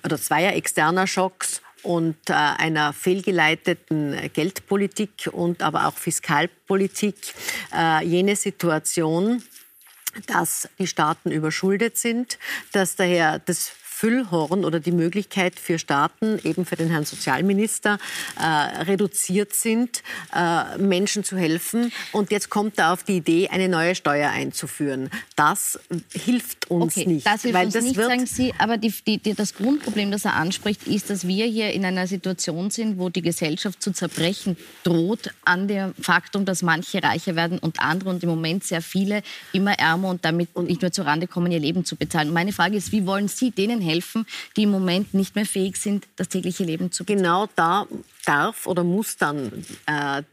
oder 0.03 0.19
zweier 0.19 0.53
externer 0.53 1.07
Schocks 1.07 1.61
und 1.83 2.15
äh, 2.29 2.33
einer 2.33 2.93
fehlgeleiteten 2.93 4.31
Geldpolitik 4.33 5.29
und 5.31 5.61
aber 5.61 5.87
auch 5.87 5.95
Fiskalpolitik 5.95 7.15
äh, 7.75 8.05
jene 8.05 8.35
Situation, 8.35 9.43
dass 10.27 10.69
die 10.79 10.87
Staaten 10.87 11.31
überschuldet 11.31 11.97
sind, 11.97 12.37
dass 12.71 12.95
daher 12.95 13.39
das 13.39 13.71
Füllhorn 14.03 14.65
oder 14.65 14.81
die 14.81 14.91
Möglichkeit 14.91 15.57
für 15.57 15.79
Staaten, 15.79 16.37
eben 16.43 16.65
für 16.65 16.75
den 16.75 16.89
Herrn 16.89 17.05
Sozialminister, 17.05 17.99
äh, 18.37 18.43
reduziert 18.83 19.53
sind, 19.53 20.03
äh, 20.35 20.77
Menschen 20.77 21.23
zu 21.23 21.37
helfen. 21.37 21.89
Und 22.11 22.29
jetzt 22.29 22.49
kommt 22.49 22.77
er 22.79 22.91
auf 22.91 23.03
die 23.03 23.15
Idee, 23.15 23.47
eine 23.47 23.69
neue 23.69 23.95
Steuer 23.95 24.29
einzuführen. 24.29 25.09
Das 25.37 25.79
hilft 26.11 26.69
uns 26.69 26.97
okay, 26.97 27.07
nicht. 27.07 27.25
Das 27.25 27.43
hilft 27.43 27.63
uns 27.63 27.81
nicht, 27.81 27.95
sagen 27.95 28.25
Sie. 28.25 28.53
Aber 28.57 28.75
die, 28.75 28.93
die, 29.07 29.19
die, 29.19 29.35
das 29.35 29.55
Grundproblem, 29.55 30.11
das 30.11 30.25
er 30.25 30.33
anspricht, 30.33 30.85
ist, 30.85 31.09
dass 31.09 31.25
wir 31.25 31.45
hier 31.45 31.71
in 31.71 31.85
einer 31.85 32.05
Situation 32.05 32.71
sind, 32.71 32.99
wo 32.99 33.07
die 33.07 33.21
Gesellschaft 33.21 33.81
zu 33.81 33.93
zerbrechen 33.93 34.57
droht 34.83 35.33
an 35.45 35.69
dem 35.69 35.93
Faktum, 35.97 36.43
dass 36.43 36.61
manche 36.61 37.01
reicher 37.01 37.37
werden 37.37 37.57
und 37.57 37.79
andere 37.79 38.09
und 38.09 38.21
im 38.21 38.27
Moment 38.27 38.65
sehr 38.65 38.81
viele 38.81 39.23
immer 39.53 39.79
ärmer 39.79 40.09
und 40.09 40.25
damit 40.25 40.53
nicht 40.59 40.81
mehr 40.81 40.91
zurande 40.91 41.27
kommen, 41.27 41.53
ihr 41.53 41.59
Leben 41.59 41.85
zu 41.85 41.95
bezahlen. 41.95 42.27
Und 42.27 42.33
meine 42.33 42.51
Frage 42.51 42.75
ist, 42.75 42.91
wie 42.91 43.05
wollen 43.05 43.29
Sie 43.29 43.51
denen 43.51 43.79
helfen, 43.79 43.92
die 44.57 44.63
im 44.63 44.71
Moment 44.71 45.13
nicht 45.13 45.35
mehr 45.35 45.45
fähig 45.45 45.77
sind, 45.77 46.07
das 46.15 46.27
tägliche 46.27 46.63
Leben 46.63 46.91
zu 46.91 47.03
bezahlen? 47.03 47.13
Genau 47.13 47.47
da 47.55 47.85
darf 48.25 48.65
oder 48.65 48.83
muss 48.83 49.17
dann 49.17 49.65
äh, 49.85 50.23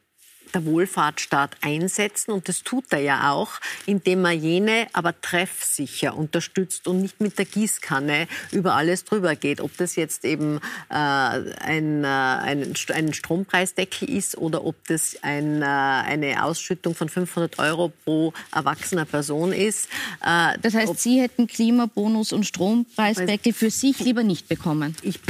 der 0.54 0.64
Wohlfahrtsstaat 0.64 1.56
einsetzen. 1.60 2.32
Und 2.32 2.48
das 2.48 2.62
tut 2.62 2.84
er 2.90 3.00
ja 3.00 3.30
auch, 3.30 3.52
indem 3.86 4.24
er 4.24 4.32
jene 4.32 4.86
aber 4.92 5.20
treffsicher 5.20 6.16
unterstützt 6.16 6.86
und 6.86 7.02
nicht 7.02 7.20
mit 7.20 7.38
der 7.38 7.44
Gießkanne 7.44 8.28
über 8.52 8.74
alles 8.74 9.04
drüber 9.04 9.36
geht. 9.36 9.60
Ob 9.60 9.76
das 9.76 9.96
jetzt 9.96 10.24
eben 10.24 10.58
äh, 10.90 10.94
ein, 10.94 12.04
äh, 12.04 12.06
ein, 12.06 12.74
ein, 12.94 13.14
Strompreisdeckel 13.14 14.08
ist 14.08 14.36
oder 14.36 14.64
ob 14.64 14.76
das 14.88 15.16
ein, 15.22 15.62
äh, 15.62 15.64
eine 15.64 16.44
Ausschüttung 16.44 16.94
von 16.94 17.08
500 17.08 17.58
Euro 17.58 17.92
pro 18.04 18.32
erwachsener 18.52 19.04
Person 19.04 19.52
ist. 19.52 19.88
Äh, 20.24 20.58
das 20.62 20.74
heißt, 20.74 20.98
Sie 20.98 21.20
hätten 21.20 21.46
Klimabonus 21.46 22.32
und 22.32 22.44
Strompreisdeckel 22.44 23.52
für 23.52 23.70
sich 23.70 23.98
lieber 24.00 24.22
nicht 24.22 24.48
bekommen? 24.48 24.96
Ich 25.02 25.20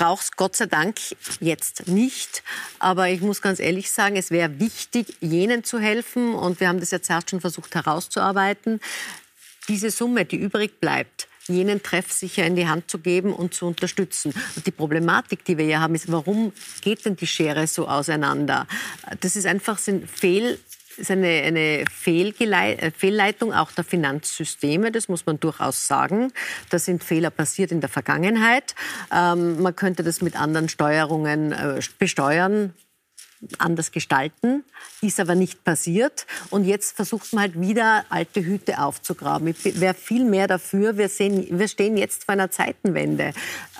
brauche 0.00 0.22
es 0.22 0.32
Gott 0.32 0.56
sei 0.56 0.64
Dank 0.64 0.98
jetzt 1.40 1.86
nicht. 1.86 2.42
Aber 2.78 3.10
ich 3.10 3.20
muss 3.20 3.42
ganz 3.42 3.60
ehrlich 3.60 3.90
sagen, 3.90 4.16
es 4.16 4.30
wäre 4.30 4.58
wichtig, 4.58 5.14
jenen 5.20 5.62
zu 5.62 5.78
helfen. 5.78 6.34
Und 6.34 6.58
wir 6.58 6.68
haben 6.68 6.80
das 6.80 6.90
jetzt 6.90 7.10
erst 7.10 7.28
schon 7.28 7.42
versucht 7.42 7.74
herauszuarbeiten. 7.74 8.80
Diese 9.68 9.90
Summe, 9.90 10.24
die 10.24 10.36
übrig 10.36 10.80
bleibt, 10.80 11.28
jenen 11.48 11.82
treffsicher 11.82 12.46
in 12.46 12.56
die 12.56 12.66
Hand 12.66 12.90
zu 12.90 12.98
geben 12.98 13.34
und 13.34 13.52
zu 13.52 13.66
unterstützen. 13.66 14.32
Und 14.56 14.66
die 14.66 14.70
Problematik, 14.70 15.44
die 15.44 15.58
wir 15.58 15.66
hier 15.66 15.80
haben, 15.80 15.94
ist, 15.94 16.10
warum 16.10 16.54
geht 16.80 17.04
denn 17.04 17.16
die 17.16 17.26
Schere 17.26 17.66
so 17.66 17.86
auseinander? 17.86 18.66
Das 19.20 19.36
ist 19.36 19.44
einfach 19.44 19.78
sind 19.78 20.08
Fehl 20.08 20.58
ist 21.00 21.10
eine, 21.10 21.26
eine 21.26 21.80
äh, 21.80 21.84
Fehlleitung 21.86 23.52
auch 23.52 23.72
der 23.72 23.84
Finanzsysteme, 23.84 24.92
das 24.92 25.08
muss 25.08 25.26
man 25.26 25.40
durchaus 25.40 25.86
sagen. 25.86 26.32
Da 26.70 26.78
sind 26.78 27.02
Fehler 27.02 27.30
passiert 27.30 27.72
in 27.72 27.80
der 27.80 27.88
Vergangenheit. 27.88 28.74
Ähm, 29.12 29.60
man 29.62 29.74
könnte 29.74 30.02
das 30.02 30.22
mit 30.22 30.36
anderen 30.36 30.68
Steuerungen 30.68 31.52
äh, 31.52 31.80
besteuern 31.98 32.74
anders 33.58 33.90
gestalten, 33.90 34.64
ist 35.00 35.18
aber 35.18 35.34
nicht 35.34 35.64
passiert. 35.64 36.26
Und 36.50 36.64
jetzt 36.64 36.94
versucht 36.96 37.32
man 37.32 37.42
halt 37.42 37.60
wieder 37.60 38.04
alte 38.10 38.44
Hüte 38.44 38.80
aufzugraben. 38.80 39.48
Ich 39.48 39.80
wäre 39.80 39.94
viel 39.94 40.24
mehr 40.24 40.46
dafür. 40.46 40.96
Wir, 40.96 41.08
sehen, 41.08 41.46
wir 41.50 41.68
stehen 41.68 41.96
jetzt 41.96 42.24
vor 42.24 42.34
einer 42.34 42.50
Zeitenwende. 42.50 43.32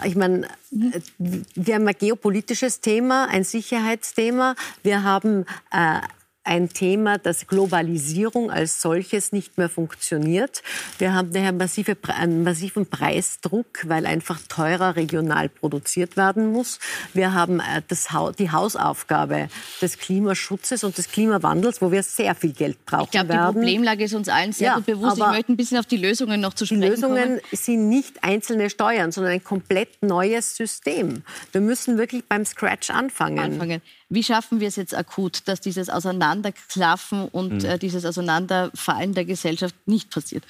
Ich 0.04 0.16
meine, 0.16 0.46
äh, 0.46 1.00
wir 1.18 1.74
haben 1.74 1.86
ein 1.86 1.96
geopolitisches 1.98 2.80
Thema, 2.80 3.28
ein 3.28 3.44
Sicherheitsthema. 3.44 4.54
Wir 4.82 5.02
haben 5.02 5.44
äh, 5.70 6.00
ein 6.45 6.70
Thema, 6.70 7.18
dass 7.18 7.47
Globalisierung 7.47 8.51
als 8.51 8.80
solches 8.80 9.32
nicht 9.32 9.59
mehr 9.59 9.68
funktioniert. 9.68 10.62
Wir 10.99 11.12
haben 11.12 11.32
daher 11.32 11.53
massive, 11.53 11.97
einen 12.09 12.43
massiven 12.45 12.86
Preisdruck, 12.86 13.86
weil 13.86 14.07
einfach 14.07 14.41
teurer 14.49 14.97
regional 14.97 15.49
produziert 15.49 16.16
werden 16.16 16.51
muss. 16.51 16.78
Wir 17.12 17.34
haben 17.34 17.61
äh, 17.61 17.82
das, 17.88 18.09
die 18.38 18.51
Hausaufgabe 18.51 19.49
des 19.82 19.99
Klimaschutzes 19.99 20.82
und 20.82 20.97
des 20.97 21.11
Klimawandels, 21.11 21.82
wo 21.82 21.93
wir 21.93 22.03
sehr 22.03 22.34
viel 22.34 22.53
Geld 22.53 22.84
brauchen 22.86 23.05
Ich 23.05 23.11
glaube, 23.11 23.32
die 23.32 23.38
Problemlage 23.38 24.05
ist 24.05 24.14
uns 24.14 24.28
allen 24.28 24.53
sehr 24.53 24.68
ja, 24.68 24.74
gut 24.76 24.86
bewusst. 24.86 25.18
Ich 25.18 25.24
möchte 25.24 25.53
ein 25.53 25.57
bisschen 25.57 25.78
auf 25.78 25.86
die 25.86 25.99
Lösungen 25.99 26.41
noch 26.41 26.55
zu 26.55 26.64
sprechen 26.64 26.80
Die 26.80 26.88
Lösungen 26.88 27.22
kommen. 27.22 27.41
sind 27.53 27.88
nicht 27.88 28.24
einzelne 28.24 28.70
Steuern, 28.70 29.12
sondern 29.12 29.32
ein 29.32 29.45
komplett 29.45 30.03
neues 30.03 30.57
System. 30.57 31.22
Wir 31.53 31.61
müssen 31.61 31.99
wirklich 31.99 32.24
beim 32.24 32.45
Scratch 32.45 32.91
anfangen. 32.91 33.38
anfangen. 33.38 33.82
Wie 34.11 34.24
schaffen 34.24 34.58
wir 34.58 34.68
es 34.68 34.76
jetzt 34.76 34.94
akut, 34.94 35.42
dass 35.46 35.61
dieses 35.61 35.88
Auseinanderklaffen 35.88 37.28
und 37.28 37.62
mhm. 37.62 37.64
äh, 37.64 37.78
dieses 37.78 38.04
Auseinanderfallen 38.04 39.14
der 39.14 39.24
Gesellschaft 39.24 39.74
nicht 39.86 40.11
passiert? 40.11 40.44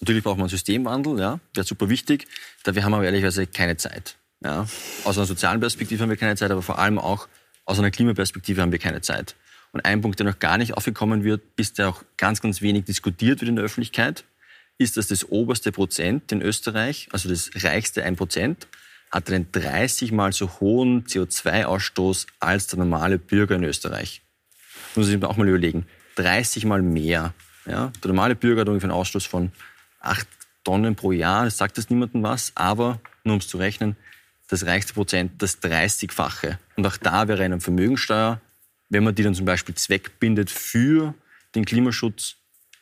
Natürlich 0.00 0.22
braucht 0.22 0.36
man 0.36 0.44
einen 0.44 0.50
Systemwandel, 0.50 1.18
ja, 1.18 1.40
der 1.54 1.62
ist 1.62 1.68
super 1.68 1.88
wichtig. 1.88 2.28
Dafür 2.62 2.84
haben 2.84 2.92
wir 2.92 2.98
aber 2.98 3.06
ehrlicherweise 3.06 3.46
keine 3.46 3.76
Zeit. 3.76 4.16
Ja. 4.42 4.66
Aus 5.04 5.18
einer 5.18 5.26
sozialen 5.26 5.58
Perspektive 5.58 6.02
haben 6.02 6.10
wir 6.10 6.16
keine 6.16 6.36
Zeit, 6.36 6.50
aber 6.50 6.62
vor 6.62 6.78
allem 6.78 6.98
auch 6.98 7.26
aus 7.64 7.78
einer 7.80 7.90
Klimaperspektive 7.90 8.62
haben 8.62 8.70
wir 8.70 8.78
keine 8.78 9.00
Zeit. 9.00 9.34
Und 9.72 9.84
ein 9.84 10.00
Punkt, 10.00 10.20
der 10.20 10.26
noch 10.26 10.38
gar 10.38 10.56
nicht 10.56 10.74
aufgekommen 10.74 11.24
wird, 11.24 11.42
ist 11.56 11.78
der 11.78 11.88
auch 11.88 12.02
ganz, 12.16 12.40
ganz 12.40 12.62
wenig 12.62 12.84
diskutiert 12.84 13.40
wird 13.40 13.48
in 13.48 13.56
der 13.56 13.64
Öffentlichkeit, 13.64 14.24
ist, 14.78 14.96
dass 14.96 15.08
das 15.08 15.28
oberste 15.28 15.72
Prozent 15.72 16.30
in 16.30 16.40
Österreich, 16.40 17.08
also 17.10 17.28
das 17.28 17.50
reichste 17.56 18.04
ein 18.04 18.14
Prozent, 18.14 18.68
hat 19.10 19.30
einen 19.30 19.50
30 19.52 20.12
mal 20.12 20.32
so 20.32 20.50
hohen 20.60 21.04
CO2-Ausstoß 21.04 22.26
als 22.40 22.66
der 22.66 22.78
normale 22.78 23.18
Bürger 23.18 23.56
in 23.56 23.64
Österreich. 23.64 24.22
Muss 24.94 25.08
ich 25.08 25.18
mir 25.18 25.28
auch 25.28 25.36
mal 25.36 25.48
überlegen. 25.48 25.86
30 26.16 26.64
mal 26.64 26.82
mehr. 26.82 27.34
Ja? 27.66 27.92
Der 28.02 28.08
normale 28.08 28.34
Bürger 28.34 28.62
hat 28.62 28.68
ungefähr 28.68 28.90
einen 28.90 28.98
Ausstoß 28.98 29.26
von 29.26 29.52
8 30.00 30.26
Tonnen 30.64 30.96
pro 30.96 31.12
Jahr. 31.12 31.44
Das 31.44 31.56
sagt 31.58 31.76
jetzt 31.76 31.90
niemandem 31.90 32.22
was, 32.22 32.52
aber 32.54 33.00
nur 33.24 33.34
um 33.34 33.40
es 33.40 33.48
zu 33.48 33.58
rechnen, 33.58 33.96
das 34.48 34.66
reichste 34.66 34.94
Prozent 34.94 35.42
das 35.42 35.62
30-fache. 35.62 36.58
Und 36.76 36.86
auch 36.86 36.96
da 36.96 37.28
wäre 37.28 37.42
eine 37.42 37.60
Vermögensteuer, 37.60 38.40
wenn 38.88 39.04
man 39.04 39.14
die 39.14 39.22
dann 39.22 39.34
zum 39.34 39.46
Beispiel 39.46 39.74
zweckbindet 39.74 40.50
für 40.50 41.14
den 41.54 41.64
Klimaschutz, 41.64 42.36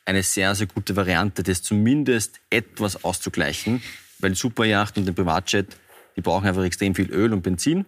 eine 0.05 0.21
sehr, 0.21 0.53
sehr 0.53 0.67
gute 0.67 0.95
Variante, 0.95 1.41
das 1.41 1.63
zumindest 1.63 2.39
etwas 2.51 3.03
auszugleichen, 3.03 3.81
weil 4.19 4.35
Superjacht 4.35 4.97
und 4.97 5.05
den 5.05 5.15
Privatjet 5.15 5.75
die 6.15 6.21
brauchen 6.21 6.47
einfach 6.47 6.63
extrem 6.63 6.95
viel 6.95 7.11
Öl 7.11 7.33
und 7.33 7.41
Benzin. 7.41 7.85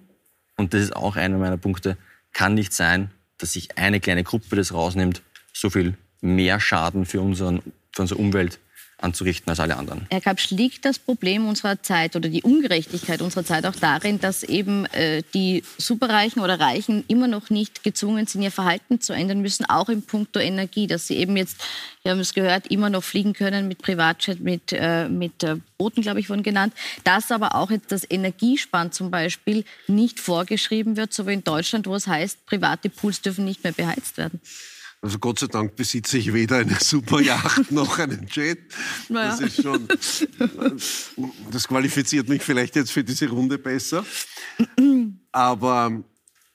Und 0.57 0.73
das 0.73 0.82
ist 0.82 0.95
auch 0.95 1.15
einer 1.15 1.38
meiner 1.38 1.57
Punkte. 1.57 1.97
Kann 2.34 2.53
nicht 2.53 2.73
sein, 2.73 3.11
dass 3.38 3.53
sich 3.53 3.78
eine 3.78 3.99
kleine 3.99 4.23
Gruppe 4.23 4.55
das 4.55 4.73
rausnimmt, 4.73 5.21
so 5.53 5.69
viel 5.69 5.95
mehr 6.21 6.59
Schaden 6.59 7.05
für, 7.05 7.21
unseren, 7.21 7.61
für 7.91 8.01
unsere 8.01 8.19
Umwelt 8.19 8.59
anzurichten 9.00 9.50
als 9.50 9.60
alle 9.60 9.78
anderen. 9.78 10.08
Herr 10.10 10.22
Kapsch, 10.22 10.50
liegt 10.50 10.84
das 10.86 10.98
Problem 10.98 11.48
unserer 11.48 11.82
Zeit 11.82 12.16
oder 12.16 12.30
die 12.30 12.41
Ungerechtigkeit 12.41 13.22
unserer 13.22 13.45
Zeit 13.45 13.66
auch 13.66 13.76
darin, 13.76 14.20
dass 14.20 14.43
eben 14.43 14.86
äh, 14.88 15.22
die 15.34 15.64
Superreichen 15.78 16.41
oder 16.41 16.60
Reichen 16.60 17.04
immer 17.08 17.28
noch 17.28 17.50
nicht 17.50 17.84
gezwungen 17.84 18.26
sind, 18.26 18.41
ihr 18.41 18.52
Verhalten 18.52 19.00
zu 19.00 19.14
ändern 19.14 19.41
müssen, 19.41 19.66
auch 19.66 19.89
im 19.89 20.02
Punkto 20.02 20.39
Energie, 20.39 20.88
dass 20.88 21.08
sie 21.08 21.18
eben 21.18 21.38
jetzt, 21.38 21.58
wir 22.02 22.12
haben 22.12 22.20
es 22.20 22.34
gehört, 22.34 22.68
immer 22.68 22.89
noch 22.89 23.04
fliegen 23.04 23.34
können 23.34 23.68
mit 23.68 23.82
Privatjet, 23.82 24.39
mit, 24.39 24.74
äh, 24.74 25.08
mit 25.08 25.43
äh, 25.43 25.58
Booten, 25.78 26.02
glaube 26.02 26.20
ich, 26.20 26.30
wurden 26.30 26.43
genannt, 26.43 26.74
dass 27.04 27.32
aber 27.32 27.54
auch 27.56 27.70
jetzt 27.70 27.91
das 27.91 28.10
Energiesparen 28.10 28.91
zum 28.91 29.12
Beispiel 29.12 29.64
nicht 29.88 30.20
vorgeschrieben 30.20 30.98
wird, 30.98 31.14
so 31.14 31.28
wie 31.28 31.34
in 31.34 31.43
Deutschland, 31.43 31.86
wo 31.86 31.93
es 31.93 32.08
heißt, 32.08 32.45
private 32.48 32.89
Pools 32.89 33.22
dürfen 33.22 33.45
nicht 33.45 33.64
mehr 33.64 33.74
beheizt 33.74 34.18
werden. 34.18 34.41
Also 35.08 35.20
Gott 35.20 35.39
sei 35.39 35.47
Dank 35.47 35.78
besitze 35.78 36.18
ich 36.18 36.34
weder 36.34 36.58
eine 36.58 36.76
Superjacht 36.82 37.72
noch 37.72 37.97
einen 37.97 38.28
Jet. 38.30 38.60
Naja. 39.08 39.30
Das 39.30 39.39
ist 39.39 39.64
schon, 39.64 39.88
das 41.49 41.66
qualifiziert 41.66 42.28
mich 42.28 42.41
vielleicht 42.43 42.76
jetzt 42.76 42.91
für 42.91 43.05
diese 43.05 43.30
Runde 43.30 43.58
besser. 43.58 44.05
Aber 45.32 46.03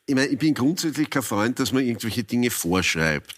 ich, 0.04 0.14
meine, 0.14 0.26
ich 0.26 0.38
bin 0.38 0.52
grundsätzlich 0.52 1.08
kein 1.08 1.22
Freund, 1.22 1.60
dass 1.60 1.72
man 1.72 1.82
irgendwelche 1.82 2.24
Dinge 2.24 2.50
vorschreibt. 2.50 3.36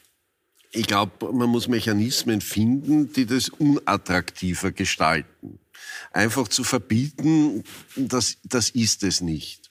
Ich 0.73 0.89
glaube, 0.89 1.33
man 1.33 1.49
muss 1.49 1.69
Mechanismen 1.69 2.41
finden, 2.41 3.12
die 3.12 3.25
das 3.25 3.51
unattraktiver 3.51 4.73
gestalten. 4.73 5.61
Einfach 6.11 6.49
zu 6.49 6.65
verbieten, 6.65 7.62
das, 7.95 8.39
das 8.43 8.71
ist 8.71 9.05
es 9.05 9.21
nicht. 9.21 9.71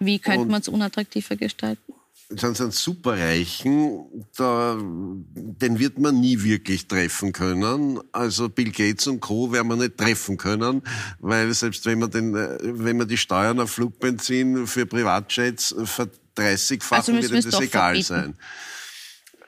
Wie 0.00 0.18
könnte 0.18 0.46
man 0.46 0.62
es 0.62 0.66
unattraktiver 0.66 1.36
gestalten? 1.36 1.92
Sind, 2.30 2.56
sind 2.56 2.74
Superreichen, 2.74 4.04
da, 4.36 4.78
den 4.78 5.78
wird 5.78 5.98
man 5.98 6.20
nie 6.20 6.42
wirklich 6.42 6.86
treffen 6.86 7.32
können. 7.32 8.00
Also 8.12 8.48
Bill 8.48 8.70
Gates 8.70 9.06
und 9.06 9.20
Co. 9.20 9.52
werden 9.52 9.68
wir 9.68 9.76
nicht 9.76 9.98
treffen 9.98 10.36
können, 10.36 10.82
weil 11.18 11.52
selbst 11.52 11.84
wenn 11.86 11.98
man, 11.98 12.10
den, 12.10 12.32
wenn 12.34 12.96
man 12.96 13.08
die 13.08 13.16
Steuern 13.16 13.60
auf 13.60 13.72
Flugbenzin 13.72 14.66
für 14.66 14.86
Privatjets 14.86 15.74
verdreißigfachen, 15.84 17.16
also 17.16 17.30
wird 17.30 17.46
das 17.46 17.60
egal 17.60 18.02
verbieten. 18.02 18.04
sein. 18.04 18.34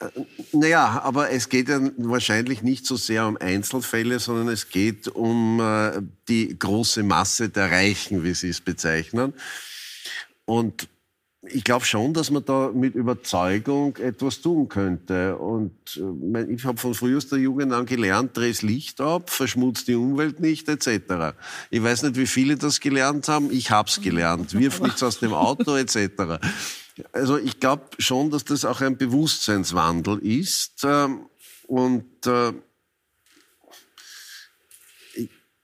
Äh, 0.01 0.21
naja, 0.53 1.01
aber 1.05 1.31
es 1.31 1.49
geht 1.49 1.69
ja 1.69 1.81
wahrscheinlich 1.99 2.63
nicht 2.63 2.87
so 2.87 2.97
sehr 2.97 3.27
um 3.27 3.37
Einzelfälle, 3.37 4.19
sondern 4.19 4.49
es 4.49 4.71
geht 4.71 5.09
um 5.09 5.61
äh, 5.61 6.03
die 6.29 6.59
große 6.59 7.05
Masse 7.05 7.49
der 7.49 7.71
Reichen, 7.71 8.25
wie 8.25 8.35
Sie 8.35 8.49
es 8.49 8.61
bezeichnen. 8.61 9.35
Und 10.45 10.89
ich 11.53 11.65
glaube 11.65 11.85
schon, 11.85 12.15
dass 12.15 12.31
man 12.31 12.45
da 12.45 12.71
mit 12.75 12.95
Überzeugung 12.95 13.97
etwas 13.97 14.41
tun 14.41 14.69
könnte. 14.69 15.37
Und 15.37 15.73
äh, 15.97 16.45
ich 16.45 16.65
habe 16.65 16.79
von 16.79 16.95
frühester 16.95 17.37
Jugend 17.37 17.73
an 17.73 17.87
gelernt, 17.87 18.37
dreh's 18.37 18.63
Licht 18.63 19.01
ab, 19.01 19.31
verschmutzt 19.31 19.89
die 19.89 19.95
Umwelt 19.95 20.41
nicht, 20.41 20.69
etc. 20.69 21.37
Ich 21.71 21.83
weiß 21.83 22.05
nicht, 22.05 22.17
wie 22.17 22.27
viele 22.27 22.57
das 22.57 22.81
gelernt 22.81 23.29
haben. 23.29 23.51
Ich 23.51 23.71
habe 23.71 23.89
es 23.89 24.01
gelernt. 24.01 24.55
Wirf 24.55 24.81
nichts 24.81 25.03
aus 25.03 25.19
dem 25.19 25.35
Auto, 25.35 25.77
etc. 25.77 26.39
Also 27.13 27.39
ich 27.39 27.61
glaube 27.61 27.85
schon, 27.99 28.31
dass 28.31 28.45
das 28.45 28.65
auch 28.65 28.81
ein 28.81 28.97
Bewusstseinswandel 28.97 30.19
ist. 30.19 30.83
Ähm, 30.85 31.27
und 31.67 32.27
äh, 32.27 32.53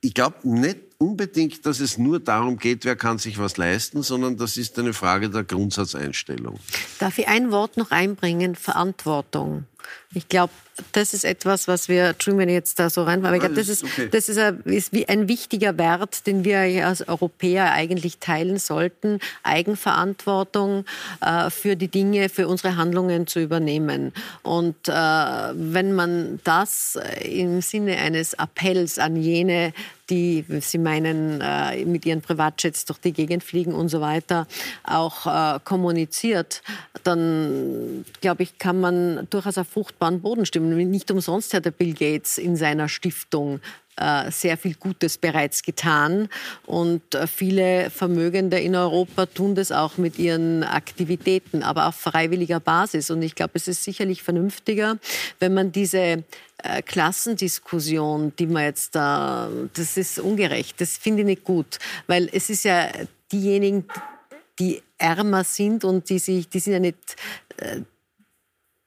ich 0.01 0.13
glaube 0.13 0.37
nicht 0.43 0.88
unbedingt, 0.99 1.65
dass 1.65 1.79
es 1.79 1.97
nur 1.97 2.19
darum 2.19 2.57
geht, 2.57 2.85
wer 2.85 2.95
kann 2.95 3.17
sich 3.17 3.39
was 3.39 3.57
leisten, 3.57 4.03
sondern 4.03 4.37
das 4.37 4.57
ist 4.57 4.77
eine 4.77 4.93
Frage 4.93 5.29
der 5.29 5.43
Grundsatzeinstellung. 5.43 6.59
Darf 6.99 7.17
ich 7.17 7.27
ein 7.27 7.51
Wort 7.51 7.77
noch 7.77 7.91
einbringen? 7.91 8.55
Verantwortung. 8.55 9.65
Ich 10.13 10.27
glaube, 10.27 10.53
das 10.91 11.13
ist 11.13 11.23
etwas, 11.23 11.67
was 11.67 11.89
wir, 11.89 12.05
Entschuldigung, 12.05 12.41
wenn 12.41 12.49
ich 12.49 12.55
jetzt 12.55 12.79
da 12.79 12.89
so 12.89 13.03
rein, 13.03 13.23
aber 13.25 13.35
ich 13.35 13.41
glaube, 13.41 13.55
das 13.55 13.69
ist, 13.69 13.83
okay. 13.83 14.09
das 14.11 14.29
ist, 14.29 14.37
ein, 14.37 14.61
ist 14.63 14.93
wie 14.93 15.07
ein 15.07 15.27
wichtiger 15.27 15.77
Wert, 15.77 16.25
den 16.25 16.43
wir 16.43 16.87
als 16.87 17.07
Europäer 17.07 17.71
eigentlich 17.73 18.17
teilen 18.19 18.57
sollten, 18.57 19.19
Eigenverantwortung 19.43 20.85
äh, 21.21 21.49
für 21.49 21.75
die 21.75 21.89
Dinge, 21.89 22.29
für 22.29 22.47
unsere 22.47 22.77
Handlungen 22.77 23.27
zu 23.27 23.39
übernehmen. 23.39 24.13
Und 24.41 24.87
äh, 24.87 24.91
wenn 24.93 25.93
man 25.93 26.39
das 26.43 26.97
im 27.23 27.61
Sinne 27.61 27.97
eines 27.97 28.37
Appells 28.37 28.99
an 28.99 29.15
jene 29.15 29.73
die, 30.09 30.43
Sie 30.61 30.77
meinen, 30.77 31.41
äh, 31.41 31.85
mit 31.85 32.05
ihren 32.05 32.21
Privatjets 32.21 32.85
durch 32.85 32.99
die 32.99 33.13
Gegend 33.13 33.43
fliegen 33.43 33.73
und 33.73 33.89
so 33.89 34.01
weiter, 34.01 34.47
auch 34.83 35.25
äh, 35.25 35.59
kommuniziert, 35.63 36.61
dann 37.03 38.05
glaube 38.21 38.43
ich, 38.43 38.57
kann 38.57 38.79
man 38.79 39.27
durchaus 39.29 39.57
auf 39.57 39.67
fruchtbaren 39.79 40.21
Boden 40.21 40.45
stimmen. 40.45 40.75
Nicht 40.91 41.09
umsonst 41.09 41.53
hat 41.53 41.63
der 41.63 41.71
Bill 41.71 41.93
Gates 41.93 42.37
in 42.37 42.57
seiner 42.57 42.89
Stiftung 42.89 43.61
äh, 43.95 44.29
sehr 44.29 44.57
viel 44.57 44.75
Gutes 44.75 45.17
bereits 45.17 45.63
getan. 45.63 46.27
Und 46.65 47.15
äh, 47.15 47.27
viele 47.27 47.89
Vermögende 47.89 48.59
in 48.59 48.75
Europa 48.75 49.25
tun 49.25 49.55
das 49.55 49.71
auch 49.71 49.97
mit 49.97 50.19
ihren 50.19 50.63
Aktivitäten, 50.63 51.63
aber 51.63 51.87
auf 51.87 51.95
freiwilliger 51.95 52.59
Basis. 52.59 53.09
Und 53.09 53.21
ich 53.21 53.35
glaube, 53.35 53.53
es 53.53 53.69
ist 53.69 53.85
sicherlich 53.85 54.21
vernünftiger, 54.21 54.97
wenn 55.39 55.53
man 55.53 55.71
diese 55.71 56.23
äh, 56.63 56.81
Klassendiskussion, 56.85 58.33
die 58.37 58.47
man 58.47 58.63
jetzt 58.63 58.95
da, 58.95 59.49
das 59.75 59.95
ist 59.95 60.19
ungerecht, 60.19 60.81
das 60.81 60.97
finde 60.97 61.21
ich 61.21 61.25
nicht 61.25 61.43
gut, 61.45 61.79
weil 62.07 62.29
es 62.33 62.49
ist 62.49 62.65
ja 62.65 62.89
diejenigen, 63.31 63.85
die 64.59 64.81
ärmer 64.97 65.45
sind 65.45 65.85
und 65.85 66.09
die 66.09 66.19
sich, 66.19 66.49
die 66.49 66.59
sind 66.59 66.73
ja 66.73 66.79
nicht, 66.79 66.97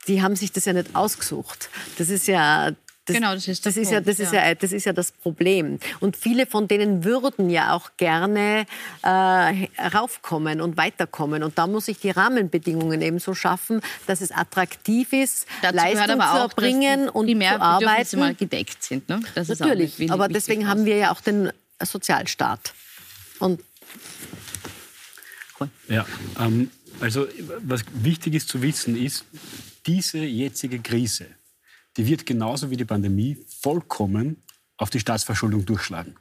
die 0.09 0.22
haben 0.22 0.36
sich 0.36 0.53
das 0.53 0.64
ja 0.64 0.72
nicht 0.72 0.94
ausgesucht. 0.94 1.70
Das 1.98 2.09
ist 2.09 2.26
ja 2.26 2.72
das, 3.05 3.16
genau, 3.16 3.34
das 3.34 3.48
ist, 3.48 3.66
das 3.66 3.76
ist, 3.76 3.90
ja, 3.90 4.00
das, 4.00 4.20
ist 4.20 4.32
ja. 4.32 4.46
ja. 4.46 4.55
das 4.55 4.72
ist 4.72 4.84
ja 4.84 4.92
das 4.92 5.11
Problem. 5.11 5.80
Und 5.98 6.16
viele 6.16 6.46
von 6.46 6.68
denen 6.68 7.03
würden 7.03 7.50
ja 7.50 7.74
auch 7.74 7.90
gerne 7.96 8.64
äh, 9.03 9.09
raufkommen 9.88 10.61
und 10.61 10.76
weiterkommen. 10.76 11.42
Und 11.42 11.59
da 11.59 11.66
muss 11.66 11.88
ich 11.88 11.98
die 11.98 12.11
Rahmenbedingungen 12.11 13.03
eben 13.03 13.18
so 13.18 13.34
schaffen, 13.34 13.80
dass 14.07 14.20
es 14.20 14.30
attraktiv 14.30 15.12
ist, 15.12 15.48
Dazu 15.62 15.76
Leistung 15.76 16.20
zu 16.20 16.38
erbringen 16.38 17.09
und 17.09 17.28
zu 17.28 17.61
arbeiten. 17.61 18.20
mal 18.20 18.34
gedeckt 18.36 18.84
sind. 18.84 19.09
Ne? 19.09 19.20
Das 19.34 19.48
Natürlich, 19.48 20.11
aber 20.12 20.28
deswegen 20.28 20.68
haben 20.68 20.84
wir 20.84 20.96
ja 20.96 21.11
auch 21.11 21.20
den 21.20 21.50
Sozialstaat. 21.82 22.72
Und 23.40 23.61
ja, 25.88 26.07
ähm, 26.38 26.70
also 27.00 27.26
was 27.62 27.82
wichtig 27.92 28.34
ist 28.34 28.48
zu 28.48 28.62
wissen 28.62 28.96
ist, 28.96 29.24
diese 29.87 30.18
jetzige 30.18 30.80
Krise, 30.80 31.26
die 31.97 32.07
wird 32.07 32.26
genauso 32.26 32.70
wie 32.70 32.76
die 32.76 32.85
Pandemie 32.85 33.39
vollkommen 33.61 34.43
auf 34.76 34.91
die 34.91 35.01
Staatsverschuldung 35.01 35.66
durchschlagen. 35.66 36.16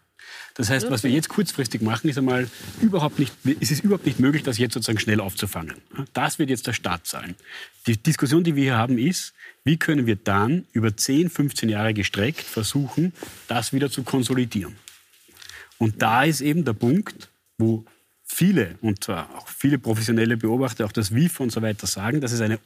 Das 0.56 0.70
heißt, 0.70 0.90
was 0.90 1.04
wir 1.04 1.12
jetzt 1.12 1.30
kurzfristig 1.30 1.82
machen, 1.82 2.10
ist 2.10 2.18
einmal 2.18 2.50
überhaupt 2.82 3.20
nicht, 3.20 3.34
es 3.60 3.72
ist 3.72 3.84
überhaupt 3.84 4.06
nicht 4.06 4.20
möglich, 4.20 4.44
das 4.44 4.58
jetzt 4.58 4.74
sozusagen 4.74 5.00
schnell 5.00 5.20
aufzufangen. 5.20 5.76
Das 6.14 6.40
wird 6.40 6.50
jetzt 6.50 6.68
der 6.68 6.74
Start 6.74 7.08
sein. 7.08 7.36
Die 7.88 7.98
Diskussion, 7.98 8.44
die 8.44 8.56
wir 8.56 8.64
hier 8.64 8.78
haben, 8.78 8.98
ist, 8.98 9.34
wie 9.64 9.78
können 9.78 10.06
wir 10.06 10.16
dann 10.16 10.66
über 10.74 10.96
10, 10.96 11.30
15 11.30 11.70
Jahre 11.70 11.94
gestreckt 11.94 12.42
versuchen, 12.42 13.14
das 13.48 13.74
wieder 13.74 13.90
zu 13.90 14.04
konsolidieren. 14.04 14.76
Und 15.78 16.02
da 16.02 16.24
ist 16.24 16.42
eben 16.42 16.66
der 16.66 16.74
Punkt, 16.74 17.30
wo 17.58 17.86
viele, 18.24 18.78
und 18.82 19.04
zwar 19.04 19.36
auch 19.38 19.48
viele 19.48 19.80
professionelle 19.80 20.38
Beobachter, 20.38 20.86
auch 20.86 20.92
das 20.92 21.14
WIF 21.14 21.40
und 21.40 21.52
so 21.52 21.62
weiter 21.62 21.88
sagen, 21.88 22.22
dass 22.22 22.32
es 22.32 22.42
eine 22.42 22.60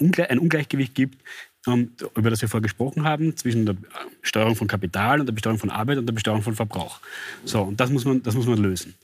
ein 0.00 0.38
Ungleichgewicht 0.38 0.94
gibt, 0.94 1.22
ähm, 1.66 1.92
über 2.16 2.30
das 2.30 2.42
wir 2.42 2.48
vorher 2.48 2.62
gesprochen 2.62 3.04
haben, 3.04 3.36
zwischen 3.36 3.66
der 3.66 3.76
Besteuerung 4.20 4.56
von 4.56 4.68
Kapital 4.68 5.20
und 5.20 5.26
der 5.26 5.32
Besteuerung 5.32 5.58
von 5.58 5.70
Arbeit 5.70 5.98
und 5.98 6.06
der 6.06 6.12
Besteuerung 6.12 6.42
von 6.42 6.54
Verbrauch. 6.54 7.00
So, 7.44 7.62
und 7.62 7.80
das 7.80 7.90
muss 7.90 8.04
man, 8.04 8.22
das 8.22 8.34
muss 8.34 8.46
man 8.46 8.58
lösen. 8.58 8.94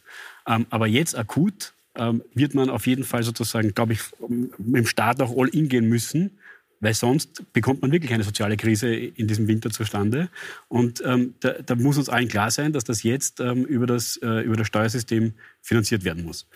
Ähm, 0.47 0.67
aber 0.71 0.87
jetzt 0.87 1.17
akut 1.17 1.73
ähm, 1.95 2.23
wird 2.35 2.55
man 2.55 2.71
auf 2.71 2.87
jeden 2.87 3.05
Fall 3.05 3.23
sozusagen, 3.23 3.75
glaube 3.75 3.95
ich, 3.95 4.01
mit 4.29 4.77
dem 4.77 4.87
Staat 4.87 5.21
auch 5.21 5.37
all 5.37 5.49
in 5.49 5.69
gehen 5.69 5.89
müssen, 5.89 6.39
weil 6.81 6.95
sonst 6.95 7.53
bekommt 7.53 7.83
man 7.83 7.93
wirklich 7.93 8.13
eine 8.13 8.25
soziale 8.25 8.57
Krise 8.57 8.95
in 8.95 9.27
diesem 9.27 9.49
Winter 9.49 9.71
zustande. 9.71 10.31
Und 10.69 11.03
ähm, 11.05 11.35
da, 11.41 11.53
da, 11.65 11.75
muss 11.75 11.99
uns 11.99 12.09
allen 12.09 12.29
klar 12.29 12.51
sein, 12.51 12.73
dass 12.73 12.85
das 12.85 13.03
jetzt 13.03 13.41
ähm, 13.41 13.65
über, 13.65 13.87
das, 13.87 14.17
äh, 14.23 14.41
über 14.41 14.57
das 14.57 14.67
Steuersystem 14.67 15.35
finanziert 15.61 16.05
werden 16.05 16.25
muss. 16.25 16.47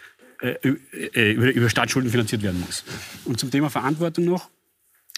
Äh, 0.45 0.75
äh, 1.15 1.33
über, 1.33 1.51
über 1.55 1.71
Staatsschulden 1.71 2.11
finanziert 2.11 2.43
werden 2.43 2.61
muss. 2.61 2.85
Und 3.25 3.41
zum 3.41 3.51
Thema 3.51 3.71
Verantwortung 3.71 4.27
noch. 4.27 4.51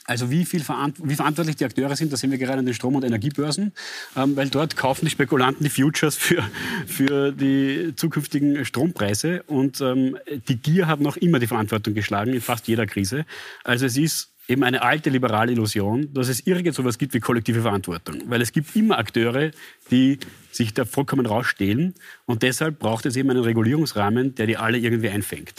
Also 0.04 0.30
wie, 0.30 0.44
viel 0.44 0.62
verant 0.62 0.98
wie 1.02 1.16
verantwortlich 1.16 1.56
die 1.56 1.64
Akteure 1.64 1.96
sind, 1.96 2.12
das 2.12 2.20
sehen 2.20 2.30
wir 2.30 2.38
gerade 2.38 2.60
an 2.60 2.64
den 2.64 2.74
Strom- 2.74 2.94
und 2.94 3.02
Energiebörsen, 3.02 3.72
ähm, 4.14 4.36
weil 4.36 4.48
dort 4.50 4.76
kaufen 4.76 5.04
die 5.04 5.10
Spekulanten 5.10 5.64
die 5.64 5.70
Futures 5.70 6.14
für, 6.14 6.48
für 6.86 7.32
die 7.32 7.92
zukünftigen 7.96 8.64
Strompreise 8.64 9.42
und 9.48 9.80
ähm, 9.80 10.16
die 10.46 10.58
Gier 10.58 10.86
hat 10.86 11.00
noch 11.00 11.16
immer 11.16 11.40
die 11.40 11.48
Verantwortung 11.48 11.94
geschlagen 11.94 12.32
in 12.32 12.40
fast 12.40 12.68
jeder 12.68 12.86
Krise. 12.86 13.26
Also 13.64 13.86
es 13.86 13.96
ist 13.96 14.35
eben 14.48 14.62
eine 14.62 14.82
alte 14.82 15.10
liberale 15.10 15.52
Illusion, 15.52 16.12
dass 16.12 16.28
es 16.28 16.46
irgend 16.46 16.74
so 16.74 16.82
etwas 16.82 16.98
gibt 16.98 17.14
wie 17.14 17.20
kollektive 17.20 17.62
Verantwortung. 17.62 18.22
Weil 18.26 18.42
es 18.42 18.52
gibt 18.52 18.74
immer 18.76 18.98
Akteure, 18.98 19.50
die 19.90 20.18
sich 20.52 20.74
da 20.74 20.84
vollkommen 20.84 21.26
rausstehlen. 21.26 21.94
Und 22.24 22.42
deshalb 22.42 22.78
braucht 22.78 23.06
es 23.06 23.16
eben 23.16 23.30
einen 23.30 23.42
Regulierungsrahmen, 23.42 24.34
der 24.34 24.46
die 24.46 24.56
alle 24.56 24.78
irgendwie 24.78 25.10
einfängt. 25.10 25.54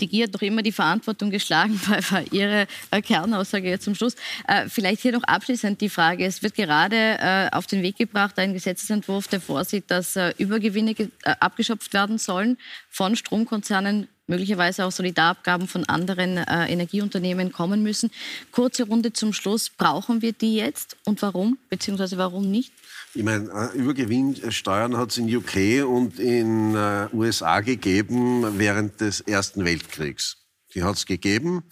Die 0.00 0.08
Gier 0.08 0.24
hat 0.24 0.34
doch 0.34 0.42
immer 0.42 0.62
die 0.62 0.72
Verantwortung 0.72 1.30
geschlagen, 1.30 1.80
war 2.10 2.22
Ihre 2.32 2.66
äh, 2.90 3.00
Kernaussage 3.00 3.68
jetzt 3.68 3.84
zum 3.84 3.94
Schluss. 3.94 4.16
Äh, 4.48 4.68
vielleicht 4.68 5.02
hier 5.02 5.12
noch 5.12 5.22
abschließend 5.22 5.80
die 5.80 5.88
Frage. 5.88 6.24
Es 6.24 6.42
wird 6.42 6.54
gerade 6.54 6.96
äh, 6.96 7.48
auf 7.52 7.66
den 7.66 7.82
Weg 7.82 7.96
gebracht, 7.96 8.36
ein 8.40 8.54
Gesetzentwurf, 8.54 9.28
der 9.28 9.40
vorsieht, 9.40 9.90
dass 9.90 10.18
Übergewinne 10.38 10.94
abgeschöpft 11.38 11.92
werden 11.92 12.18
sollen 12.18 12.58
von 12.90 13.14
Stromkonzernen 13.14 14.08
möglicherweise 14.26 14.84
auch 14.84 14.92
Solidarabgaben 14.92 15.68
von 15.68 15.84
anderen 15.84 16.38
äh, 16.38 16.66
Energieunternehmen 16.72 17.52
kommen 17.52 17.82
müssen. 17.82 18.10
Kurze 18.52 18.84
Runde 18.84 19.12
zum 19.12 19.32
Schluss. 19.32 19.70
Brauchen 19.70 20.22
wir 20.22 20.32
die 20.32 20.56
jetzt 20.56 20.96
und 21.04 21.20
warum, 21.22 21.58
beziehungsweise 21.68 22.18
warum 22.18 22.50
nicht? 22.50 22.72
Ich 23.14 23.22
meine, 23.22 23.48
äh, 23.50 23.76
Übergewinnsteuern 23.76 24.96
hat 24.96 25.10
es 25.10 25.18
in 25.18 25.34
UK 25.34 25.86
und 25.86 26.18
in 26.18 26.74
äh, 26.74 27.08
USA 27.12 27.60
gegeben 27.60 28.58
während 28.58 29.00
des 29.00 29.20
Ersten 29.20 29.64
Weltkriegs. 29.64 30.38
Die 30.74 30.82
hat 30.82 30.96
es 30.96 31.06
gegeben, 31.06 31.62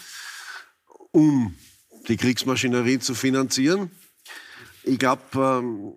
um 1.10 1.56
die 2.08 2.16
Kriegsmaschinerie 2.16 2.98
zu 3.00 3.14
finanzieren. 3.14 3.90
Ich 4.84 4.98
glaube, 4.98 5.22
ähm, 5.34 5.92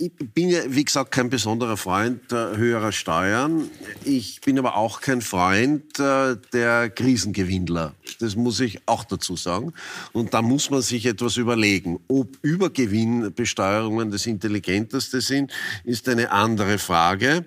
ich 0.00 0.12
bin 0.16 0.48
ja, 0.48 0.60
wie 0.66 0.84
gesagt, 0.84 1.10
kein 1.10 1.28
besonderer 1.28 1.76
Freund 1.76 2.32
äh, 2.32 2.56
höherer 2.56 2.90
Steuern. 2.90 3.68
Ich 4.04 4.40
bin 4.40 4.58
aber 4.58 4.76
auch 4.76 5.02
kein 5.02 5.20
Freund 5.20 5.98
äh, 5.98 6.36
der 6.54 6.88
Krisengewinnler. 6.88 7.94
Das 8.18 8.34
muss 8.34 8.60
ich 8.60 8.80
auch 8.86 9.04
dazu 9.04 9.36
sagen. 9.36 9.74
Und 10.12 10.32
da 10.32 10.40
muss 10.40 10.70
man 10.70 10.80
sich 10.80 11.04
etwas 11.04 11.36
überlegen. 11.36 12.00
Ob 12.08 12.38
Übergewinnbesteuerungen 12.40 14.10
das 14.10 14.24
Intelligenteste 14.26 15.20
sind, 15.20 15.52
ist 15.84 16.08
eine 16.08 16.30
andere 16.30 16.78
Frage. 16.78 17.44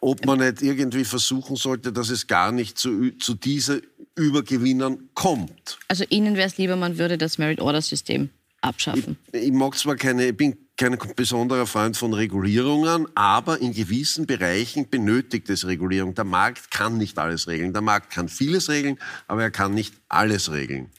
Ob 0.00 0.24
man 0.24 0.38
nicht 0.38 0.62
irgendwie 0.62 1.04
versuchen 1.04 1.56
sollte, 1.56 1.92
dass 1.92 2.08
es 2.08 2.26
gar 2.26 2.52
nicht 2.52 2.78
zu, 2.78 3.10
zu 3.18 3.34
dieser 3.34 3.80
Übergewinnern 4.14 5.10
kommt. 5.12 5.78
Also 5.88 6.04
Ihnen 6.08 6.36
wäre 6.36 6.48
es 6.48 6.56
lieber, 6.56 6.76
man 6.76 6.96
würde 6.96 7.18
das 7.18 7.36
Merit-Order-System 7.36 8.30
abschaffen. 8.62 9.18
Ich, 9.32 9.42
ich 9.42 9.52
mag 9.52 9.76
zwar 9.76 9.96
keine, 9.96 10.28
ich 10.28 10.36
bin 10.36 10.56
kein 10.76 10.98
besonderer 11.14 11.66
Freund 11.66 11.96
von 11.96 12.14
Regulierungen, 12.14 13.06
aber 13.14 13.60
in 13.60 13.72
gewissen 13.72 14.26
Bereichen 14.26 14.88
benötigt 14.88 15.48
es 15.50 15.66
Regulierung. 15.66 16.14
Der 16.14 16.24
Markt 16.24 16.70
kann 16.70 16.96
nicht 16.98 17.18
alles 17.18 17.46
regeln. 17.46 17.72
Der 17.72 17.82
Markt 17.82 18.10
kann 18.10 18.28
vieles 18.28 18.68
regeln, 18.68 18.98
aber 19.28 19.42
er 19.42 19.50
kann 19.50 19.74
nicht 19.74 19.94
alles 20.08 20.50
regeln. 20.50 20.90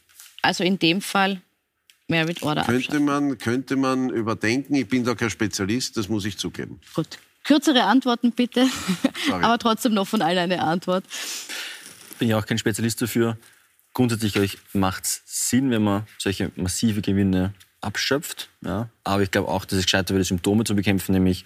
Also 0.42 0.64
in 0.64 0.78
dem 0.78 1.02
Fall 1.02 1.42
Merit 2.08 2.44
Order 2.44 2.64
könnte 2.64 3.00
man, 3.00 3.38
könnte 3.38 3.76
man 3.76 4.10
überdenken. 4.10 4.76
Ich 4.76 4.88
bin 4.88 5.04
da 5.04 5.16
kein 5.16 5.30
Spezialist, 5.30 5.98
das 5.98 6.10
muss 6.10 6.26
ich 6.26 6.38
zugeben. 6.38 6.80
Gut. 6.94 7.20
Kürzere 7.44 7.84
Antworten 7.84 8.32
bitte, 8.32 8.66
aber 9.32 9.58
trotzdem 9.58 9.94
noch 9.94 10.08
von 10.08 10.22
allen 10.22 10.38
eine 10.38 10.62
Antwort. 10.62 11.04
bin 12.18 12.30
ja 12.30 12.38
auch 12.38 12.46
kein 12.46 12.58
Spezialist 12.58 13.02
dafür. 13.02 13.38
Grundsätzlich, 13.94 14.58
macht 14.72 15.04
es 15.04 15.22
Sinn, 15.26 15.70
wenn 15.70 15.84
man 15.84 16.08
solche 16.18 16.52
massive 16.56 17.02
Gewinne 17.02 17.54
abschöpft. 17.84 18.50
Ja. 18.62 18.90
Aber 19.04 19.24
ich 19.24 19.32
glaube 19.32 19.50
auch, 19.50 19.66
dass 19.66 19.80
es 19.80 19.86
gescheiter 19.86 20.14
wäre, 20.14 20.24
Symptome 20.24 20.64
zu 20.64 20.76
bekämpfen, 20.76 21.14
nämlich 21.14 21.46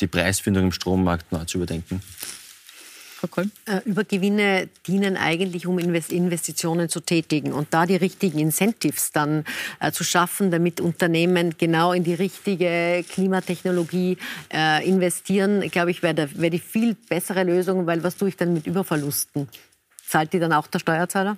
die 0.00 0.06
Preisfindung 0.06 0.64
im 0.64 0.72
Strommarkt 0.72 1.32
neu 1.32 1.44
zu 1.44 1.58
überdenken. 1.58 2.02
Äh, 3.66 3.80
Übergewinne 3.84 4.68
dienen 4.86 5.16
eigentlich, 5.16 5.66
um 5.66 5.78
Investitionen 5.78 6.88
zu 6.88 7.00
tätigen 7.00 7.52
und 7.52 7.72
da 7.72 7.86
die 7.86 7.96
richtigen 7.96 8.38
Incentives 8.38 9.10
dann 9.10 9.44
äh, 9.80 9.90
zu 9.90 10.04
schaffen, 10.04 10.50
damit 10.50 10.80
Unternehmen 10.80 11.56
genau 11.58 11.92
in 11.92 12.04
die 12.04 12.14
richtige 12.14 13.04
Klimatechnologie 13.08 14.18
äh, 14.52 14.86
investieren, 14.86 15.68
glaube 15.70 15.90
ich, 15.90 16.02
wäre 16.02 16.28
wär 16.34 16.50
die 16.50 16.58
viel 16.58 16.94
bessere 16.94 17.42
Lösung, 17.42 17.86
weil 17.86 18.02
was 18.02 18.16
tue 18.16 18.28
ich 18.28 18.36
dann 18.36 18.52
mit 18.52 18.66
Überverlusten? 18.66 19.48
Zahlt 20.06 20.32
die 20.32 20.38
dann 20.38 20.52
auch 20.52 20.66
der 20.66 20.78
Steuerzahler? 20.78 21.36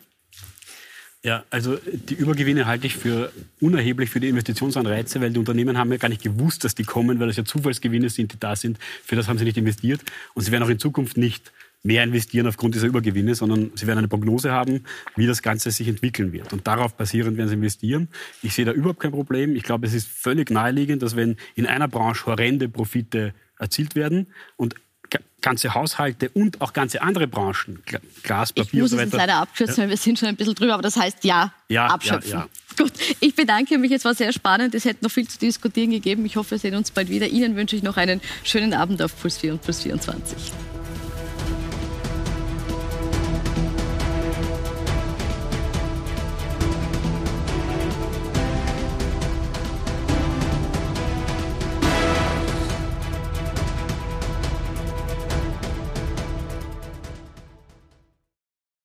Ja, 1.29 1.45
also 1.51 1.77
die 1.77 2.15
Übergewinne 2.15 2.65
halte 2.65 2.87
ich 2.87 2.97
für 2.97 3.31
unerheblich 3.61 4.09
für 4.09 4.19
die 4.19 4.31
Investitionsanreize, 4.31 5.21
weil 5.21 5.29
die 5.29 5.39
Unternehmen 5.39 5.77
haben 5.77 5.93
ja 5.93 5.99
gar 5.99 6.09
nicht 6.09 6.23
gewusst, 6.23 6.65
dass 6.65 6.75
die 6.75 6.85
kommen, 6.85 7.21
weil 7.21 7.27
das 7.27 7.37
ja 7.37 7.45
Zufallsgewinne 7.45 8.09
sind, 8.09 8.33
die 8.33 8.41
da 8.41 8.57
sind. 8.57 8.79
Für 9.05 9.15
das 9.15 9.29
haben 9.29 9.37
sie 9.37 9.45
nicht 9.45 9.59
investiert 9.59 10.01
und 10.33 10.45
sie 10.45 10.53
werden 10.53 10.63
auch 10.63 10.71
in 10.71 10.79
Zukunft 10.79 11.19
nicht 11.19 11.53
mehr 11.83 12.03
investieren 12.03 12.47
aufgrund 12.47 12.77
dieser 12.77 12.87
Übergewinne, 12.87 13.35
sondern 13.35 13.73
sie 13.75 13.87
werden 13.87 13.99
eine 13.99 14.09
Prognose 14.09 14.53
haben, 14.53 14.85
wie 15.17 15.27
das 15.27 15.43
Ganze 15.43 15.71
sich 15.71 15.87
entwickeln 15.87 16.33
wird. 16.33 16.51
Und 16.55 16.67
darauf 16.67 16.95
basierend 16.97 17.37
werden 17.37 17.49
sie 17.49 17.57
investieren. 17.57 18.09
Ich 18.43 18.55
sehe 18.55 18.65
da 18.65 18.73
überhaupt 18.73 19.01
kein 19.01 19.13
Problem. 19.13 19.55
Ich 19.55 19.65
glaube, 19.65 19.87
es 19.87 19.93
ist 19.93 20.09
völlig 20.09 20.51
naheliegend, 20.51 21.03
dass 21.03 21.15
wenn 21.15 21.37
in 21.57 21.67
einer 21.67 21.89
Branche 21.89 22.25
horrende 22.25 22.71
Profite 22.71 23.35
erzielt 23.59 23.95
werden 23.97 24.29
und 24.57 24.77
ganze 25.41 25.75
Haushalte 25.75 26.31
und 26.31 26.61
auch 26.61 26.73
ganze 26.73 27.03
andere 27.03 27.27
Branchen, 27.27 27.83
Glas, 28.23 28.53
Papier 28.53 28.75
ich 28.75 28.81
muss 28.81 28.93
und 28.93 28.99
so 28.99 28.99
weiter. 28.99 29.09
Es 29.09 29.15
leider 29.15 29.37
abkürzen, 29.37 29.77
ja. 29.77 29.83
weil 29.83 29.91
wir 29.91 29.97
sind 29.97 30.19
schon 30.19 30.29
ein 30.29 30.37
bisschen 30.37 30.55
drüber, 30.55 30.75
aber 30.75 30.83
das 30.83 30.97
heißt 30.97 31.25
ja, 31.25 31.53
ja 31.69 31.87
abschöpfen. 31.87 32.31
Ja, 32.31 32.39
ja. 32.41 32.49
Gut, 32.77 32.93
ich 33.21 33.35
bedanke 33.35 33.77
mich, 33.79 33.91
es 33.93 34.05
war 34.05 34.15
sehr 34.15 34.33
spannend, 34.33 34.75
es 34.75 34.85
hätte 34.85 35.05
noch 35.05 35.11
viel 35.11 35.27
zu 35.27 35.39
diskutieren 35.39 35.91
gegeben. 35.91 36.25
Ich 36.27 36.37
hoffe, 36.37 36.53
wir 36.53 36.59
sehen 36.59 36.75
uns 36.75 36.91
bald 36.91 37.09
wieder. 37.09 37.27
Ihnen 37.27 37.57
wünsche 37.57 37.75
ich 37.75 37.83
noch 37.83 37.97
einen 37.97 38.21
schönen 38.45 38.73
Abend 38.73 39.03
auf 39.03 39.21
Puls 39.21 39.39
4 39.39 39.55
und 39.55 39.63
Puls 39.63 39.83
24. 39.83 40.53